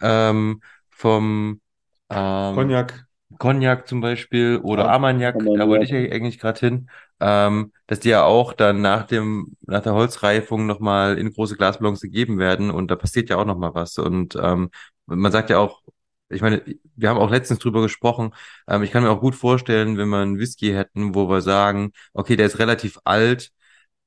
[0.02, 1.62] ähm, vom
[2.10, 3.06] ähm, Cognac.
[3.40, 6.90] Cognac zum Beispiel oder Ja, Armagnac, da wollte ich ja eigentlich gerade hin,
[7.20, 12.02] ähm, dass die ja auch dann nach dem, nach der Holzreifung nochmal in große Glasballons
[12.02, 13.98] gegeben werden und da passiert ja auch nochmal was.
[13.98, 14.72] Und ähm,
[15.08, 15.82] man sagt ja auch,
[16.30, 16.64] ich meine,
[16.96, 18.34] wir haben auch letztens drüber gesprochen.
[18.68, 21.92] Ähm, ich kann mir auch gut vorstellen, wenn wir einen Whisky hätten, wo wir sagen,
[22.14, 23.52] okay, der ist relativ alt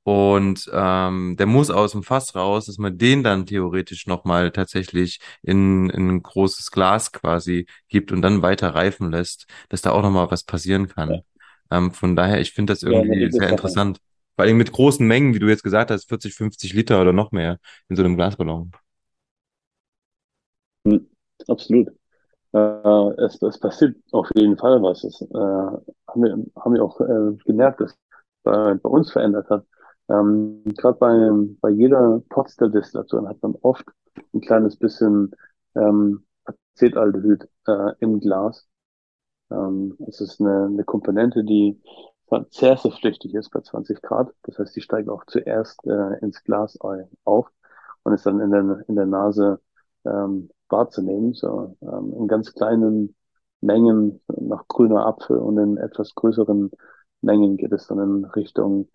[0.03, 5.19] und ähm, der muss aus dem Fass raus, dass man den dann theoretisch nochmal tatsächlich
[5.43, 10.01] in, in ein großes Glas quasi gibt und dann weiter reifen lässt, dass da auch
[10.01, 11.23] nochmal was passieren kann.
[11.71, 13.99] Ähm, von daher, ich finde das Ja, irgendwie edle sehr interessant.
[14.35, 17.31] Vor allem mit großen Mengen, wie du jetzt gesagt hast, 40, 50 Liter oder noch
[17.31, 17.59] mehr
[17.89, 18.71] in so einem Glasballon.
[20.85, 21.07] Hm,
[21.47, 21.98] absolut.
[22.53, 25.03] Äh, es, es passiert auf jeden Fall was.
[25.03, 27.97] Es, äh, haben wir, haben wir auch äh, gemerkt, dass
[28.43, 29.65] bei, bei uns verändert hat.
[30.09, 31.29] Ähm, Gerade bei,
[31.61, 33.85] bei jeder Potstill-Destillation hat man oft
[34.33, 35.31] ein kleines bisschen
[35.75, 38.67] ähm, Acetaldehyd äh, im Glas.
[39.51, 41.81] Ähm, es ist eine, eine Komponente, die
[42.51, 44.33] zersiftlüchtig ist bei 20 Grad.
[44.43, 46.77] Das heißt, die steigt auch zuerst äh, ins Glas
[47.23, 47.47] auf
[48.03, 49.61] und ist dann in der, in der Nase
[50.05, 51.33] ähm, wahrzunehmen.
[51.33, 53.15] So ähm, in ganz kleinen
[53.61, 56.71] Mengen nach grüner Apfel und in etwas größeren
[57.21, 58.89] Mengen geht es dann in Richtung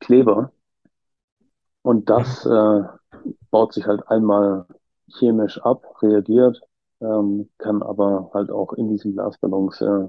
[0.00, 0.52] Kleber.
[1.82, 2.82] Und das äh,
[3.50, 4.66] baut sich halt einmal
[5.18, 6.60] chemisch ab, reagiert,
[7.00, 10.08] ähm, kann aber halt auch in diesen Glasballons äh,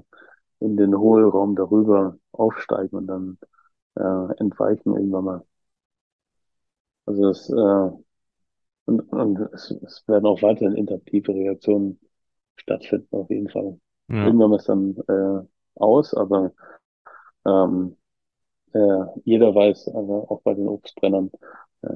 [0.60, 3.38] in den Hohlraum darüber aufsteigen und dann
[3.96, 5.44] äh, entweichen irgendwann mal.
[7.06, 7.90] Also es, äh,
[8.88, 12.00] und, und es, es werden auch weiterhin interaktive Reaktionen
[12.56, 13.80] stattfinden, auf jeden Fall.
[14.08, 14.24] Ja.
[14.24, 15.46] Irgendwann ist dann äh,
[15.76, 16.52] aus, aber
[17.46, 17.96] ähm,
[18.74, 21.30] äh, jeder weiß, aber auch bei den Obstbrennern,
[21.82, 21.88] äh,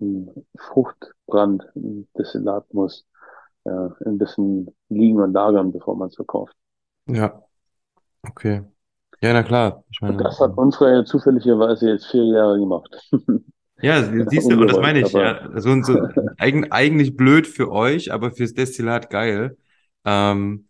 [0.00, 3.06] ein Fruchtbrand, ein Destillat muss
[3.64, 3.70] äh,
[4.06, 6.56] ein bisschen liegen und lagern, bevor man es verkauft.
[7.06, 7.42] Ja,
[8.22, 8.62] okay.
[9.22, 9.84] Ja, na klar.
[9.90, 12.94] Ich Und meine, das hat unsere zufälligerweise jetzt vier Jahre gemacht.
[13.82, 15.48] ja, siehst du, und das meine ich, ja.
[15.60, 16.08] So, so,
[16.38, 19.56] eigen, eigentlich blöd für euch, aber fürs Destillat geil.
[20.04, 20.66] Ähm,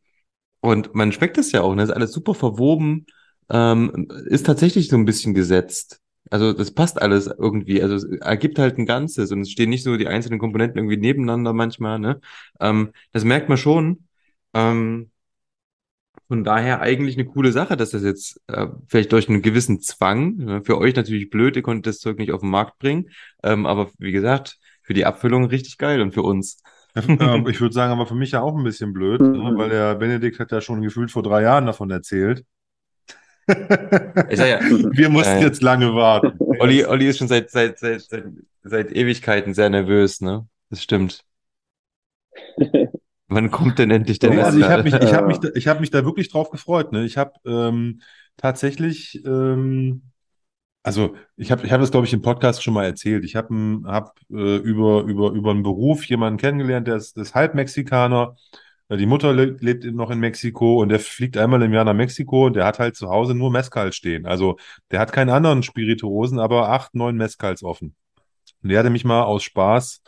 [0.60, 1.82] und man schmeckt das ja auch, ne?
[1.82, 3.06] Ist alles super verwoben,
[3.50, 6.00] ähm, ist tatsächlich so ein bisschen gesetzt.
[6.30, 7.82] Also das passt alles irgendwie.
[7.82, 10.96] Also es ergibt halt ein Ganzes und es stehen nicht so die einzelnen Komponenten irgendwie
[10.98, 12.20] nebeneinander manchmal, ne?
[12.60, 14.06] Ähm, das merkt man schon.
[14.54, 15.10] Ähm,
[16.30, 20.36] von daher eigentlich eine coole Sache, dass das jetzt äh, vielleicht durch einen gewissen Zwang,
[20.36, 23.10] ne, für euch natürlich blöd, ihr konntet das Zeug nicht auf den Markt bringen,
[23.42, 26.62] ähm, aber wie gesagt, für die Abfüllung richtig geil und für uns.
[26.96, 29.32] Ähm, ich würde sagen, aber für mich ja auch ein bisschen blöd, Mhm.
[29.32, 29.52] ne?
[29.56, 32.44] weil der Benedikt hat ja schon gefühlt vor drei Jahren davon erzählt.
[34.28, 34.60] Ich sag ja,
[34.92, 36.38] Wir mussten Äh, jetzt lange warten.
[36.60, 38.24] Olli, Olli ist schon seit, seit, seit, seit,
[38.62, 40.46] seit Ewigkeiten sehr nervös, ne?
[40.68, 41.24] Das stimmt.
[43.30, 45.68] Wann kommt denn endlich der Nee, also ich habe mich, ich hab mich, da- ich
[45.68, 46.92] hab mich da wirklich drauf gefreut.
[46.92, 47.04] Ne?
[47.04, 48.00] Ich habe ähm,
[48.36, 50.02] tatsächlich, ähm,
[50.82, 53.24] also ich habe ich hab das, glaube ich, im Podcast schon mal erzählt.
[53.24, 57.54] Ich habe hab, äh, über, über, über einen Beruf jemanden kennengelernt, der ist, ist halb
[57.54, 58.36] Mexikaner.
[58.88, 61.94] Äh, Die Mutter le lebt noch in Mexiko und der fliegt einmal im Jahr nach
[61.94, 64.26] Mexiko und der hat halt zu Hause nur Mezcal stehen.
[64.26, 64.58] Also
[64.92, 67.94] der hat keinen anderen Spirituosen, aber acht, neun Mezcals offen.
[68.62, 70.02] Und der hatte mich mal aus Spaß,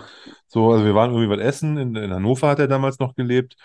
[0.46, 3.56] so, also wir waren irgendwie was essen, in, in Hannover hat er damals noch gelebt.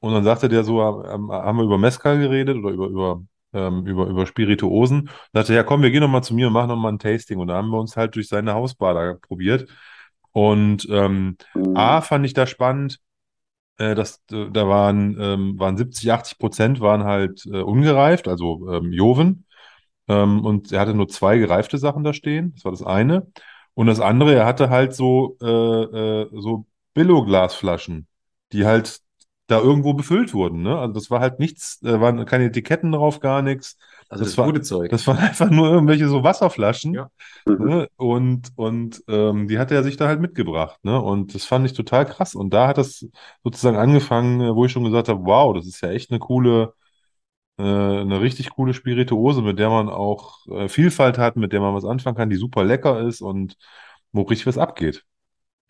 [0.00, 3.22] Und dann sagte der so, haben wir über Mezcal geredet oder über, über,
[3.54, 5.08] ähm, über, über Spirituosen.
[5.32, 6.92] Da sagte er, ja komm, wir gehen noch mal zu mir und machen noch mal
[6.92, 7.38] ein Tasting.
[7.38, 9.66] Und da haben wir uns halt durch seine Hausbar da probiert.
[10.32, 11.38] Und ähm,
[11.74, 13.00] A, fand ich da spannend,
[13.78, 18.70] äh, dass äh, da waren, ähm, waren 70, 80 Prozent waren halt äh, ungereift, also
[18.70, 19.46] ähm, Joven.
[20.08, 22.52] Ähm, und er hatte nur zwei gereifte Sachen da stehen.
[22.54, 23.26] Das war das eine.
[23.74, 28.06] Und das andere, er hatte halt so, äh, äh, so Billo-Glasflaschen,
[28.52, 29.00] die halt
[29.46, 30.62] da irgendwo befüllt wurden.
[30.62, 30.78] Ne?
[30.78, 33.76] Also das war halt nichts, da waren keine Etiketten drauf, gar nichts.
[34.08, 34.90] Also das das war- gute Zeug.
[34.90, 36.94] Das waren einfach nur irgendwelche so Wasserflaschen.
[36.94, 37.10] Ja.
[37.46, 37.88] Ne?
[37.96, 40.78] Und, und ähm, die hat er sich da halt mitgebracht.
[40.84, 41.00] Ne?
[41.00, 42.34] Und das fand ich total krass.
[42.34, 43.06] Und da hat das
[43.42, 46.62] sozusagen angefangen, äh, wo ich schon gesagt habe, wow, das ist ja echt eine coole,
[46.62, 46.83] äh,
[47.62, 51.84] eine richtig coole Spirituose, mit der man auch äh, Vielfalt hat, mit der man was
[51.84, 53.56] anfangen kann, die super lecker ist und
[54.12, 55.04] wo richtig was abgeht.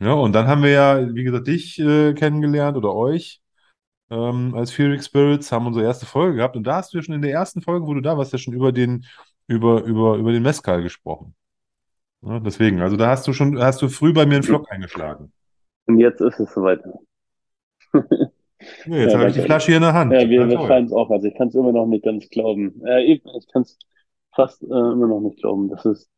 [0.01, 3.41] Ja, und dann haben wir ja, wie gesagt, dich äh, kennengelernt oder euch
[4.11, 7.15] ähm, als Fearing Spirits, haben unsere erste Folge gehabt und da hast du ja schon
[7.15, 9.07] in der ersten Folge, wo du da warst, ja schon über den,
[9.47, 11.35] über, über, über den Mezcal gesprochen.
[12.23, 15.33] Ja, deswegen, also da hast du schon, hast du früh bei mir einen Flock eingeschlagen.
[15.87, 16.81] Und jetzt ist es soweit.
[18.87, 19.41] Ja, jetzt Ja, habe ich die.
[19.43, 20.13] Flasche hier in der Hand.
[20.13, 21.11] Ja, wir, wir feiern es auch.
[21.11, 22.83] Also ich kann es immer noch nicht ganz glauben.
[22.87, 23.23] Äh, ich
[23.53, 23.79] kann es
[24.35, 26.11] fast äh, immer noch nicht glauben, dass es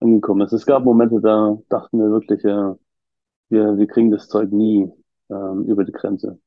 [0.00, 0.52] angekommen ist.
[0.52, 2.74] Es gab Momente, da dachten wir wirklich, äh,
[3.50, 4.90] wir, wir kriegen das Zeug nie
[5.30, 6.40] ähm, über die Grenze.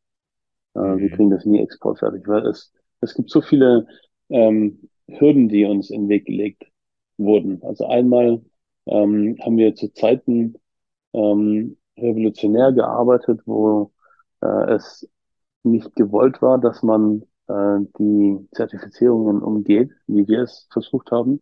[0.76, 1.10] Äh, Wir Mhm.
[1.10, 3.88] kriegen das nie exportfertig, weil es, es gibt so viele
[4.30, 6.66] ähm, Hürden, die uns in den Weg gelegt
[7.18, 7.62] wurden.
[7.64, 8.44] Also einmal
[8.88, 10.56] ähm, haben wir zu Zeiten
[11.14, 13.92] ähm, revolutionär gearbeitet, wo
[14.42, 15.10] äh, es
[15.66, 21.42] nicht gewollt war, dass man äh, die Zertifizierungen umgeht, wie wir es versucht haben.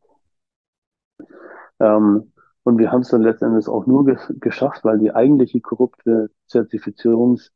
[1.80, 2.32] Ähm,
[2.64, 7.50] und wir haben es dann letztendlich auch nur ge geschafft, weil die eigentliche korrupte Zertifizierungs,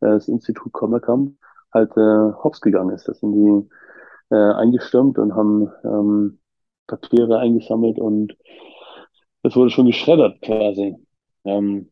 [0.00, 1.36] äh, das Institut Commercam
[1.72, 3.08] halt äh, hops gegangen ist.
[3.08, 3.68] Das sind die
[4.34, 6.38] äh, eingestürmt und haben ähm,
[6.86, 8.36] Papiere eingesammelt und
[9.42, 10.96] es wurde schon geschreddert quasi.
[11.44, 11.90] Ähm,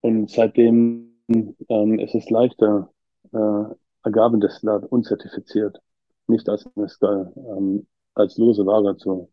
[0.00, 1.20] und seitdem
[1.68, 2.90] ähm, ist es leichter,
[3.32, 5.78] äh, Agavendestillat unzertifiziert,
[6.26, 9.30] nicht als Mescal, ähm, als lose Ware zu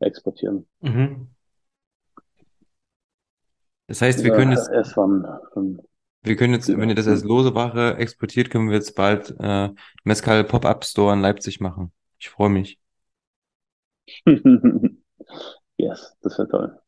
[0.00, 0.66] exportieren.
[0.80, 1.28] Mhm.
[3.86, 5.82] Das heißt, wir können jetzt, erst von, von
[6.22, 9.68] wir können jetzt, wenn ihr das als lose Ware exportiert, können wir jetzt bald äh,
[10.04, 11.92] Mescal Pop-Up Store in Leipzig machen.
[12.18, 12.78] Ich freue mich.
[15.76, 16.78] yes, das wäre toll.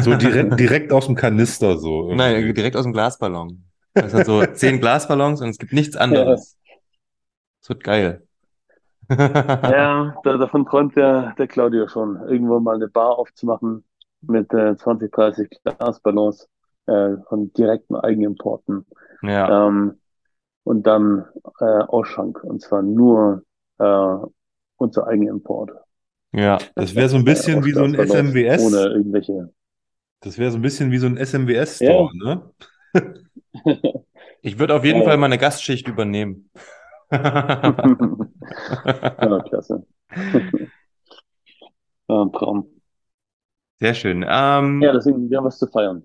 [0.00, 2.08] So direkt, direkt aus dem Kanister so.
[2.08, 2.16] irgendwie.
[2.16, 3.67] Nein, direkt aus dem Glasballon.
[4.00, 6.56] Das sind so zehn Glasballons und es gibt nichts anderes.
[7.60, 8.22] Das wird geil.
[9.10, 13.82] Ja, da, davon träumt der, der Claudio schon, irgendwo mal eine Bar aufzumachen
[14.20, 16.46] mit äh, 20, 30 Glasballons
[16.84, 18.84] äh, von direkten Eigenimporten.
[19.22, 19.66] Ja.
[19.66, 19.98] Ähm,
[20.64, 21.24] und dann
[21.60, 22.44] äh, Ausschank.
[22.44, 23.44] Und zwar nur
[23.78, 24.16] äh,
[24.76, 25.70] unser Eigenimport.
[26.32, 26.58] Ja.
[26.74, 28.62] Das wäre so ein bisschen wie so ein SMWS.
[28.66, 29.50] Ohne irgendwelche.
[30.20, 32.50] Das wäre so ein bisschen wie so ein SMWS-Store, ne?
[34.42, 35.02] Ich würde auf jeden Ja.
[35.02, 36.50] Fall mal eine Gastschicht übernehmen.
[39.20, 39.86] ja, klasse.
[42.08, 42.66] ja, Traum.
[43.80, 44.24] Sehr schön.
[44.28, 46.02] Ähm, Ja, deswegen, wir haben was zu feiern.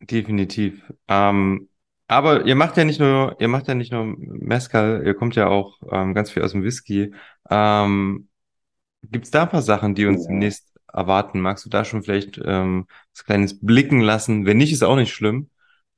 [0.00, 0.92] definitiv.
[1.08, 1.68] Ähm,
[2.08, 5.48] aber ihr macht ja nicht nur, ihr macht ja nicht nur Mezcal, ihr kommt ja
[5.48, 7.14] auch ähm, ganz viel aus dem Whisky.
[7.50, 8.28] Ähm,
[9.04, 10.28] gibt's da ein paar Sachen, die uns Ja.
[10.28, 11.40] demnächst erwarten?
[11.40, 14.46] Magst du da schon vielleicht ähm, was Kleines blicken lassen?
[14.46, 15.48] Wenn nicht, ist auch nicht schlimm.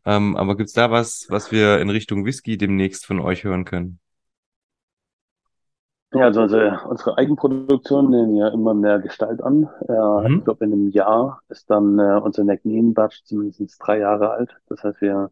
[0.06, 4.00] Ähm, aber gibt's da was, was wir in Richtung Whisky demnächst von euch hören können?
[6.12, 9.68] Ja, also unsere, unsere Eigenproduktion nehmen ja immer mehr Gestalt an.
[9.88, 9.92] Äh,
[10.22, 10.38] Mhm.
[10.38, 14.56] Ich glaube, in einem Jahr ist dann äh, unser Necknien Batch zumindest drei Jahre alt.
[14.68, 15.30] Das heißt, wir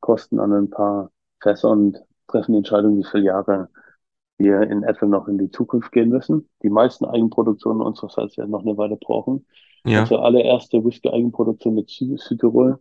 [0.00, 1.98] kosten an ein paar Fässer und
[2.28, 3.70] treffen die Entscheidung, wie viele Jahre
[4.38, 6.48] wir in etwa noch in die Zukunft gehen müssen.
[6.62, 9.46] Die meisten Eigenproduktionen unsererseits werden noch eine Weile brauchen.
[9.84, 10.00] Ja.
[10.00, 12.80] Unsere allererste Whisky-Eigenproduktion mit Sü Südtirol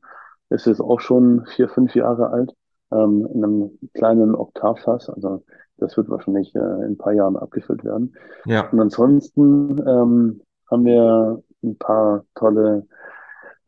[0.49, 2.53] ist jetzt auch schon vier, fünf Jahre alt,
[2.91, 5.09] ähm, in einem kleinen Oktavfass.
[5.09, 5.43] Also
[5.77, 8.15] das wird wahrscheinlich äh, in ein paar Jahren abgefüllt werden.
[8.45, 8.69] Ja.
[8.69, 12.88] Und ansonsten ähm, haben wir ein paar tolle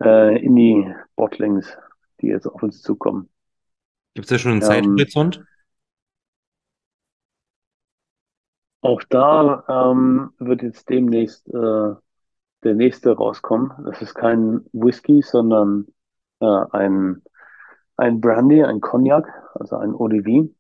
[0.02, 1.78] äh, Indie-Bottlings,
[2.22, 3.30] die jetzt auf uns zukommen.
[4.14, 5.44] Gibt's da schon einen Ähm, Zeithorizont?
[8.82, 11.94] Auch da ähm, wird jetzt demnächst äh,
[12.64, 13.74] der nächste rauskommen.
[13.84, 15.88] Das ist kein Whisky, sondern
[16.40, 17.24] äh, ein,
[17.98, 20.54] ein Brandy, ein Cognac, also ein Vie.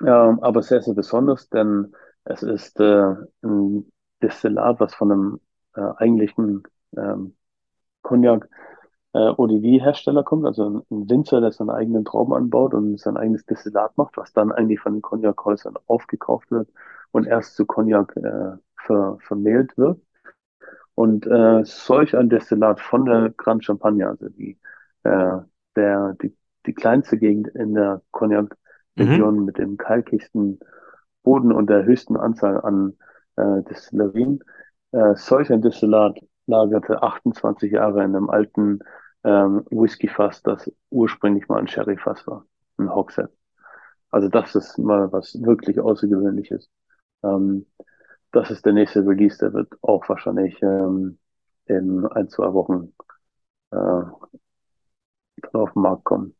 [0.00, 1.92] Ähm, aber sehr, sehr besonders, denn
[2.24, 3.90] es ist äh, ein
[4.22, 5.40] Destillat, was von einem
[5.74, 6.62] äh, eigentlichen
[6.96, 7.36] ähm,
[8.02, 8.48] Cognac
[9.14, 12.74] äh, Eau de Vie Hersteller kommt, also ein, ein Winzer, der seine eigenen Trauben anbaut
[12.74, 16.68] und sein eigenes Destillat macht, was dann eigentlich von den Cognac-Häusern aufgekauft wird
[17.12, 20.00] und erst zu Cognac äh, ver, vermehlt wird.
[20.98, 24.58] Und äh, solch ein Destillat von der Grand Champagne, also die,
[25.04, 25.36] äh,
[25.76, 30.58] der, die, die kleinste Gegend in der Cognac-Region mit dem kalkigsten
[31.22, 32.96] Boden und der höchsten Anzahl an
[33.36, 34.42] äh, Destillerien,
[34.90, 38.80] äh, solch ein Destillat lagerte 28 Jahre in einem alten
[39.22, 42.44] ähm, Whiskyfass, das ursprünglich mal ein Sherryfass war,
[42.76, 43.30] ein Hogshead.
[44.10, 46.68] Also das ist mal was wirklich Außergewöhnliches.
[47.22, 47.66] Ähm,
[48.32, 51.18] das ist der nächste Release, der wird auch wahrscheinlich ähm,
[51.66, 52.92] in ein, zwei Wochen
[53.70, 54.02] äh,
[55.52, 56.34] auf den Markt kommen.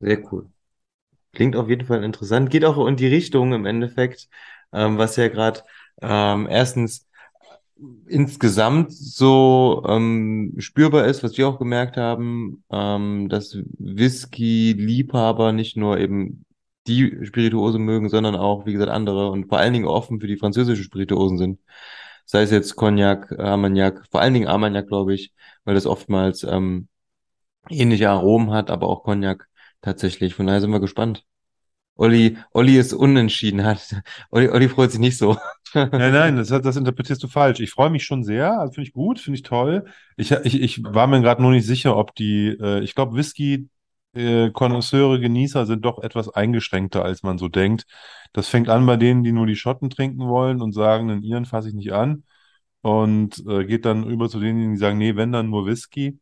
[0.00, 0.48] Sehr cool.
[1.32, 2.50] Klingt auf jeden Fall interessant.
[2.50, 4.28] Geht auch in die Richtung im Endeffekt,
[4.72, 5.60] ähm, was ja gerade
[6.00, 7.08] ähm, erstens
[8.06, 15.98] insgesamt so ähm, spürbar ist, was wir auch gemerkt haben, ähm, dass Whisky-Liebhaber nicht nur
[15.98, 16.44] eben
[16.86, 20.36] die Spirituose mögen, sondern auch, wie gesagt, andere und vor allen Dingen offen für die
[20.36, 21.60] französischen Spirituosen sind.
[22.24, 25.32] Sei es jetzt Cognac, Armagnac, vor allen Dingen Armagnac, glaube ich,
[25.64, 26.88] weil das oftmals ähm,
[27.70, 29.48] ähnliche Aromen hat, aber auch Cognac
[29.82, 30.34] tatsächlich.
[30.34, 31.24] Von daher sind wir gespannt.
[31.96, 33.64] Olli, Olli ist unentschieden.
[33.64, 33.94] Hat.
[34.30, 35.36] Olli, Olli freut sich nicht so.
[35.74, 37.60] Nein, nein, das, das interpretierst du falsch.
[37.60, 39.84] Ich freue mich schon sehr, also finde ich gut, finde ich toll.
[40.16, 43.68] Ich, ich, ich war mir gerade nur nicht sicher, ob die, äh, ich glaube, Whisky,
[44.14, 47.86] äh, Konnoisseure, Genießer sind doch etwas eingeschränkter, als man so denkt.
[48.32, 51.44] Das fängt an bei denen, die nur die Schotten trinken wollen und sagen, den ihren
[51.46, 52.24] fasse ich nicht an.
[52.82, 56.18] Und äh, geht dann über zu denen, die sagen, nee, wenn dann nur Whisky.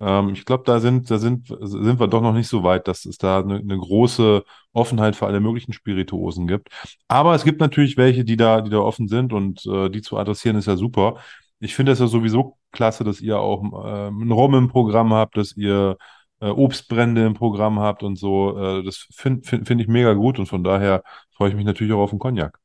[0.00, 3.04] Ähm, ich glaube, da sind, da sind, sind wir doch noch nicht so weit, dass
[3.04, 6.68] es da eine, eine große Offenheit für alle möglichen Spirituosen gibt.
[7.08, 10.16] Aber es gibt natürlich welche, die da, die da offen sind und äh, die zu
[10.18, 11.18] adressieren ist ja super.
[11.60, 15.36] Ich finde es ja sowieso klasse, dass ihr auch äh, einen Rum im Programm habt,
[15.36, 15.96] dass ihr
[16.44, 18.58] äh, Obstbrände im Programm habt und so.
[18.58, 21.02] Äh, das finde find, find ich mega gut und von daher
[21.32, 22.58] freue ich mich natürlich auch auf den Cognac.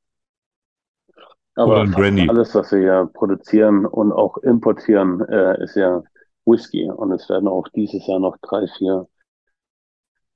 [1.62, 2.28] Oder Aber ein fast Brandy.
[2.28, 6.02] alles, was wir ja produzieren und auch importieren, äh, ist ja
[6.46, 6.90] Whisky.
[6.90, 9.08] Und es werden auch dieses Jahr noch drei, vier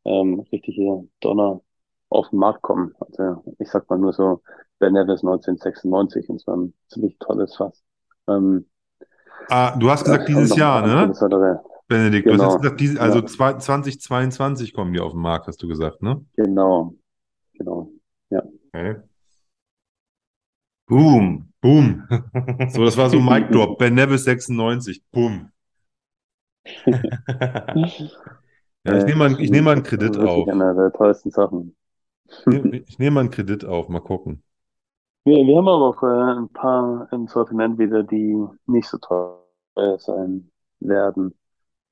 [0.05, 1.61] ähm, richtige Donner
[2.09, 2.93] auf den Markt kommen.
[2.99, 4.41] Also ich sag mal nur so
[4.79, 7.83] Ben Nevis 1996 und zwar ein ziemlich tolles Fass.
[8.27, 8.67] Ähm,
[9.49, 11.15] Ah, du hast gesagt dieses Jahr, ne?
[11.87, 15.47] Benedikt, du hast Genau, gesagt, diese, also ja, zwei- 2022 kommen die auf den Markt,
[15.47, 16.25] hast du gesagt, ne?
[16.35, 16.95] genau,
[17.53, 17.91] genau.
[18.29, 18.41] Ja.
[18.73, 18.95] Okay.
[20.87, 21.49] Boom.
[21.61, 22.03] Boom.
[22.69, 23.77] So, das war so Mic Drop.
[23.79, 25.01] Ben Nevis 96.
[25.11, 25.49] Boom.
[28.85, 30.45] Ja, ich nehme mal, ich nehme mal einen Kredit auf.
[30.49, 31.73] einer der tollsten Sachen.
[32.27, 33.87] Ich nehme, mal einen Kredit auf.
[33.87, 34.43] Mal gucken.
[35.23, 38.35] Wir, wir haben aber auch äh, ein paar im Sortiment wieder, die
[38.65, 40.51] nicht so teuer sein
[40.81, 41.33] werden.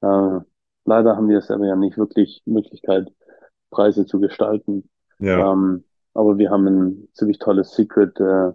[0.02, 0.40] Äh,
[0.86, 3.11] leider haben wir selber ja nicht wirklich Möglichkeit,
[3.69, 4.90] Preise zu gestalten.
[5.19, 5.52] Ja.
[5.53, 8.52] Ähm, aber wir haben ein ziemlich tolles Secret, äh,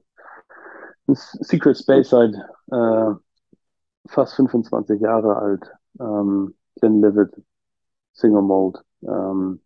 [1.12, 3.14] Secret Speyside, äh,
[4.08, 7.34] fast 25 Jahre alt, ähm, Glenlivet
[8.12, 9.60] Single Malt, ähm,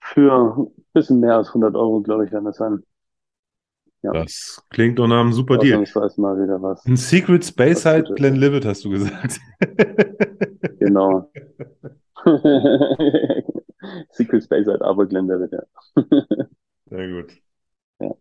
[0.00, 2.82] für ein bisschen mehr als 100 Euro, glaube ich, werden das sein.
[4.02, 5.80] Ja, Das klingt doch nach einem super Deal.
[5.80, 8.16] ausnahmsweise mal wieder was, Ein Secret was Speyside Gutes.
[8.16, 9.40] Glenlivet, hast du gesagt.
[10.78, 11.30] Genau.
[14.10, 15.62] Secret Speyside, aber Glenlivet, ja.
[16.86, 17.32] Sehr gut.
[18.00, 18.14] Ja.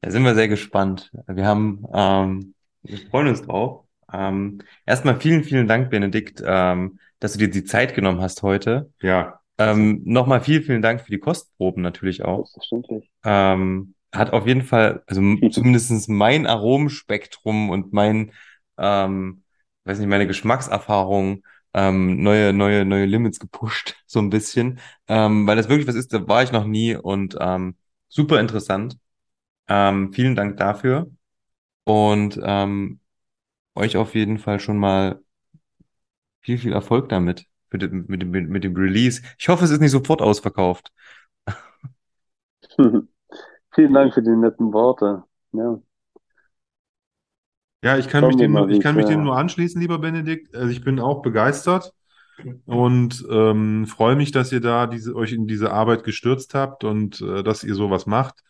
[0.00, 1.12] Da sind wir sehr gespannt.
[1.26, 3.84] Wir haben, ähm, wir freuen uns drauf.
[4.12, 8.90] Ähm, erstmal vielen, vielen Dank, Benedikt, ähm, dass du dir die Zeit genommen hast heute.
[9.00, 9.40] Ja.
[9.58, 12.46] Ähm, nochmal vielen, vielen Dank für die Kostproben natürlich auch.
[12.46, 13.10] Selbstverständlich.
[13.24, 15.20] Ähm, hat auf jeden Fall, also
[15.50, 18.32] zumindest mein Aromenspektrum und mein,
[18.76, 19.41] ähm,
[19.84, 21.44] weiß nicht, meine Geschmackserfahrung
[21.74, 24.80] ähm, neue, neue, neue Limits gepusht, so ein bisschen.
[25.08, 27.76] Ähm, weil das wirklich was ist, da war ich noch nie und ähm,
[28.08, 28.98] super interessant.
[29.68, 31.10] Ähm, vielen Dank dafür
[31.84, 33.00] und ähm,
[33.76, 35.20] euch auf jeden Fall schon mal
[36.40, 39.22] viel, viel Erfolg damit, mit dem, mit dem, mit dem Release.
[39.38, 40.92] Ich hoffe, es ist nicht sofort ausverkauft.
[43.74, 45.24] Vielen Dank für die netten Worte.
[45.52, 45.80] Ja,
[47.82, 50.54] Ja, ich kann mich dem ich kann mich dem äh, nur anschließen, lieber Benedikt.
[50.54, 51.92] Also ich bin auch begeistert
[52.64, 57.20] und ähm, freue mich, dass ihr da diese, euch in diese Arbeit gestürzt habt und
[57.20, 58.42] äh, dass ihr sowas macht.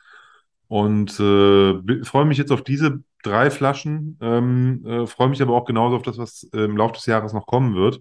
[0.69, 5.65] Und äh, freue mich jetzt auf diese drei Flaschen, ähm, äh, freue mich aber auch
[5.65, 8.01] genauso auf das, was äh, im Laufe des Jahres noch kommen wird.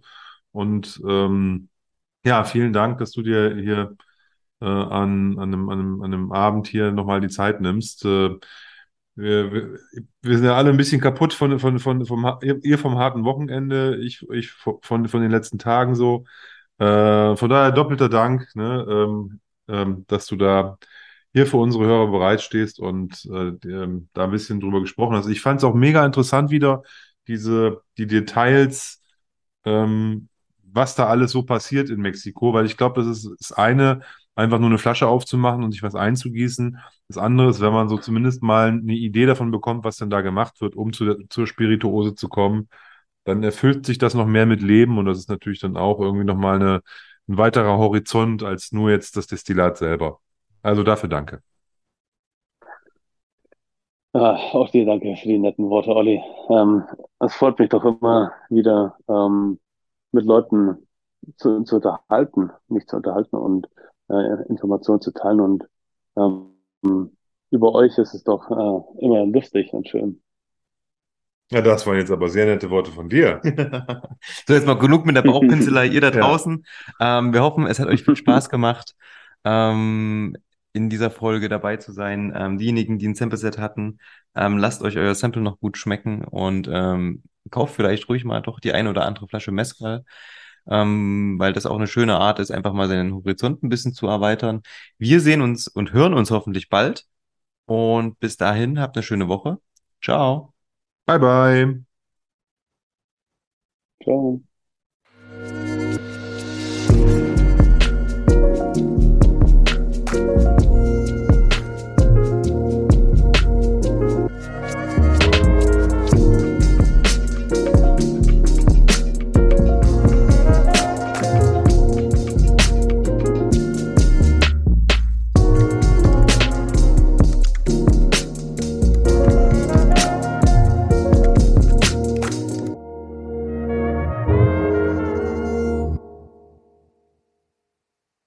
[0.52, 1.70] Und ähm,
[2.26, 3.96] ja, vielen Dank, dass du dir hier
[4.62, 8.06] äh, an, an einem, an einem, an einem Abend hier nochmal die Zeit nimmst.
[9.16, 9.80] Wir, wir,
[10.22, 13.98] wir sind ja alle ein bisschen kaputt von, von, von, vom, ihr vom harten Wochenende,
[13.98, 16.26] ich, ich von, von den letzten Tagen so.
[16.80, 20.78] Äh, von daher doppelter Dank, ne, ähm, ähm, dass du da
[21.34, 25.28] hier für unsere Hörer bereitstehst und äh, ähm, da ein bisschen drüber gesprochen hast.
[25.28, 26.84] Ich fand es auch mega interessant wieder,
[27.28, 29.02] diese, die Details,
[29.66, 30.28] ähm,
[30.64, 34.02] was da alles so passiert in Mexiko, weil ich glaube, das ist das eine,
[34.36, 36.78] einfach nur eine Flasche aufzumachen und sich was einzugießen.
[37.12, 40.22] Das andere ist, wenn man so zumindest mal eine Idee davon bekommt, was denn da
[40.22, 42.70] gemacht wird, um zu zur Spirituose zu kommen,
[43.26, 46.26] dann erfüllt sich das noch mehr mit Leben und das ist natürlich dann auch irgendwie
[46.26, 46.82] nochmal eine,
[47.28, 50.20] ein weiterer Horizont als nur jetzt das Destillat selber.
[50.64, 51.42] Also dafür danke.
[54.14, 56.22] ah, auch dir danke für die netten Worte, Olli.
[56.50, 56.84] Ähm,
[57.20, 59.60] es freut mich doch immer wieder, ähm,
[60.12, 60.88] mit Leuten
[61.38, 63.70] zu, zu unterhalten, mich zu unterhalten und
[64.10, 65.40] äh, Informationen zu teilen.
[65.42, 65.68] Und
[66.18, 66.51] ähm,
[67.52, 70.22] über euch ist es doch äh, immer lustig und schön.
[71.52, 73.42] Ja, das waren jetzt aber sehr nette Worte von dir.
[74.48, 76.22] So, jetzt mal genug mit der Bauchpinselei, ihr da Ja.
[76.22, 76.66] draußen.
[77.00, 78.96] Ähm, wir hoffen, es hat euch viel Spaß gemacht,
[79.44, 80.36] ähm,
[80.74, 82.32] in dieser Folge dabei zu sein.
[82.36, 84.00] Ähm, diejenigen, die ein Sample-Set hatten,
[84.36, 88.60] ähm, lasst euch euer Sample noch gut schmecken und ähm, kauft vielleicht ruhig mal doch
[88.60, 90.06] die eine oder andere Flasche Mezcal,
[90.68, 94.08] ähm, weil das auch eine schöne Art ist, einfach mal seinen Horizont ein bisschen zu
[94.08, 94.62] erweitern.
[94.98, 97.06] Wir sehen uns und hören uns hoffentlich bald
[97.66, 99.60] und bis dahin habt eine schöne Woche.
[100.02, 100.54] Ciao.
[101.06, 101.84] Bye, bye.
[104.04, 104.42] Ciao.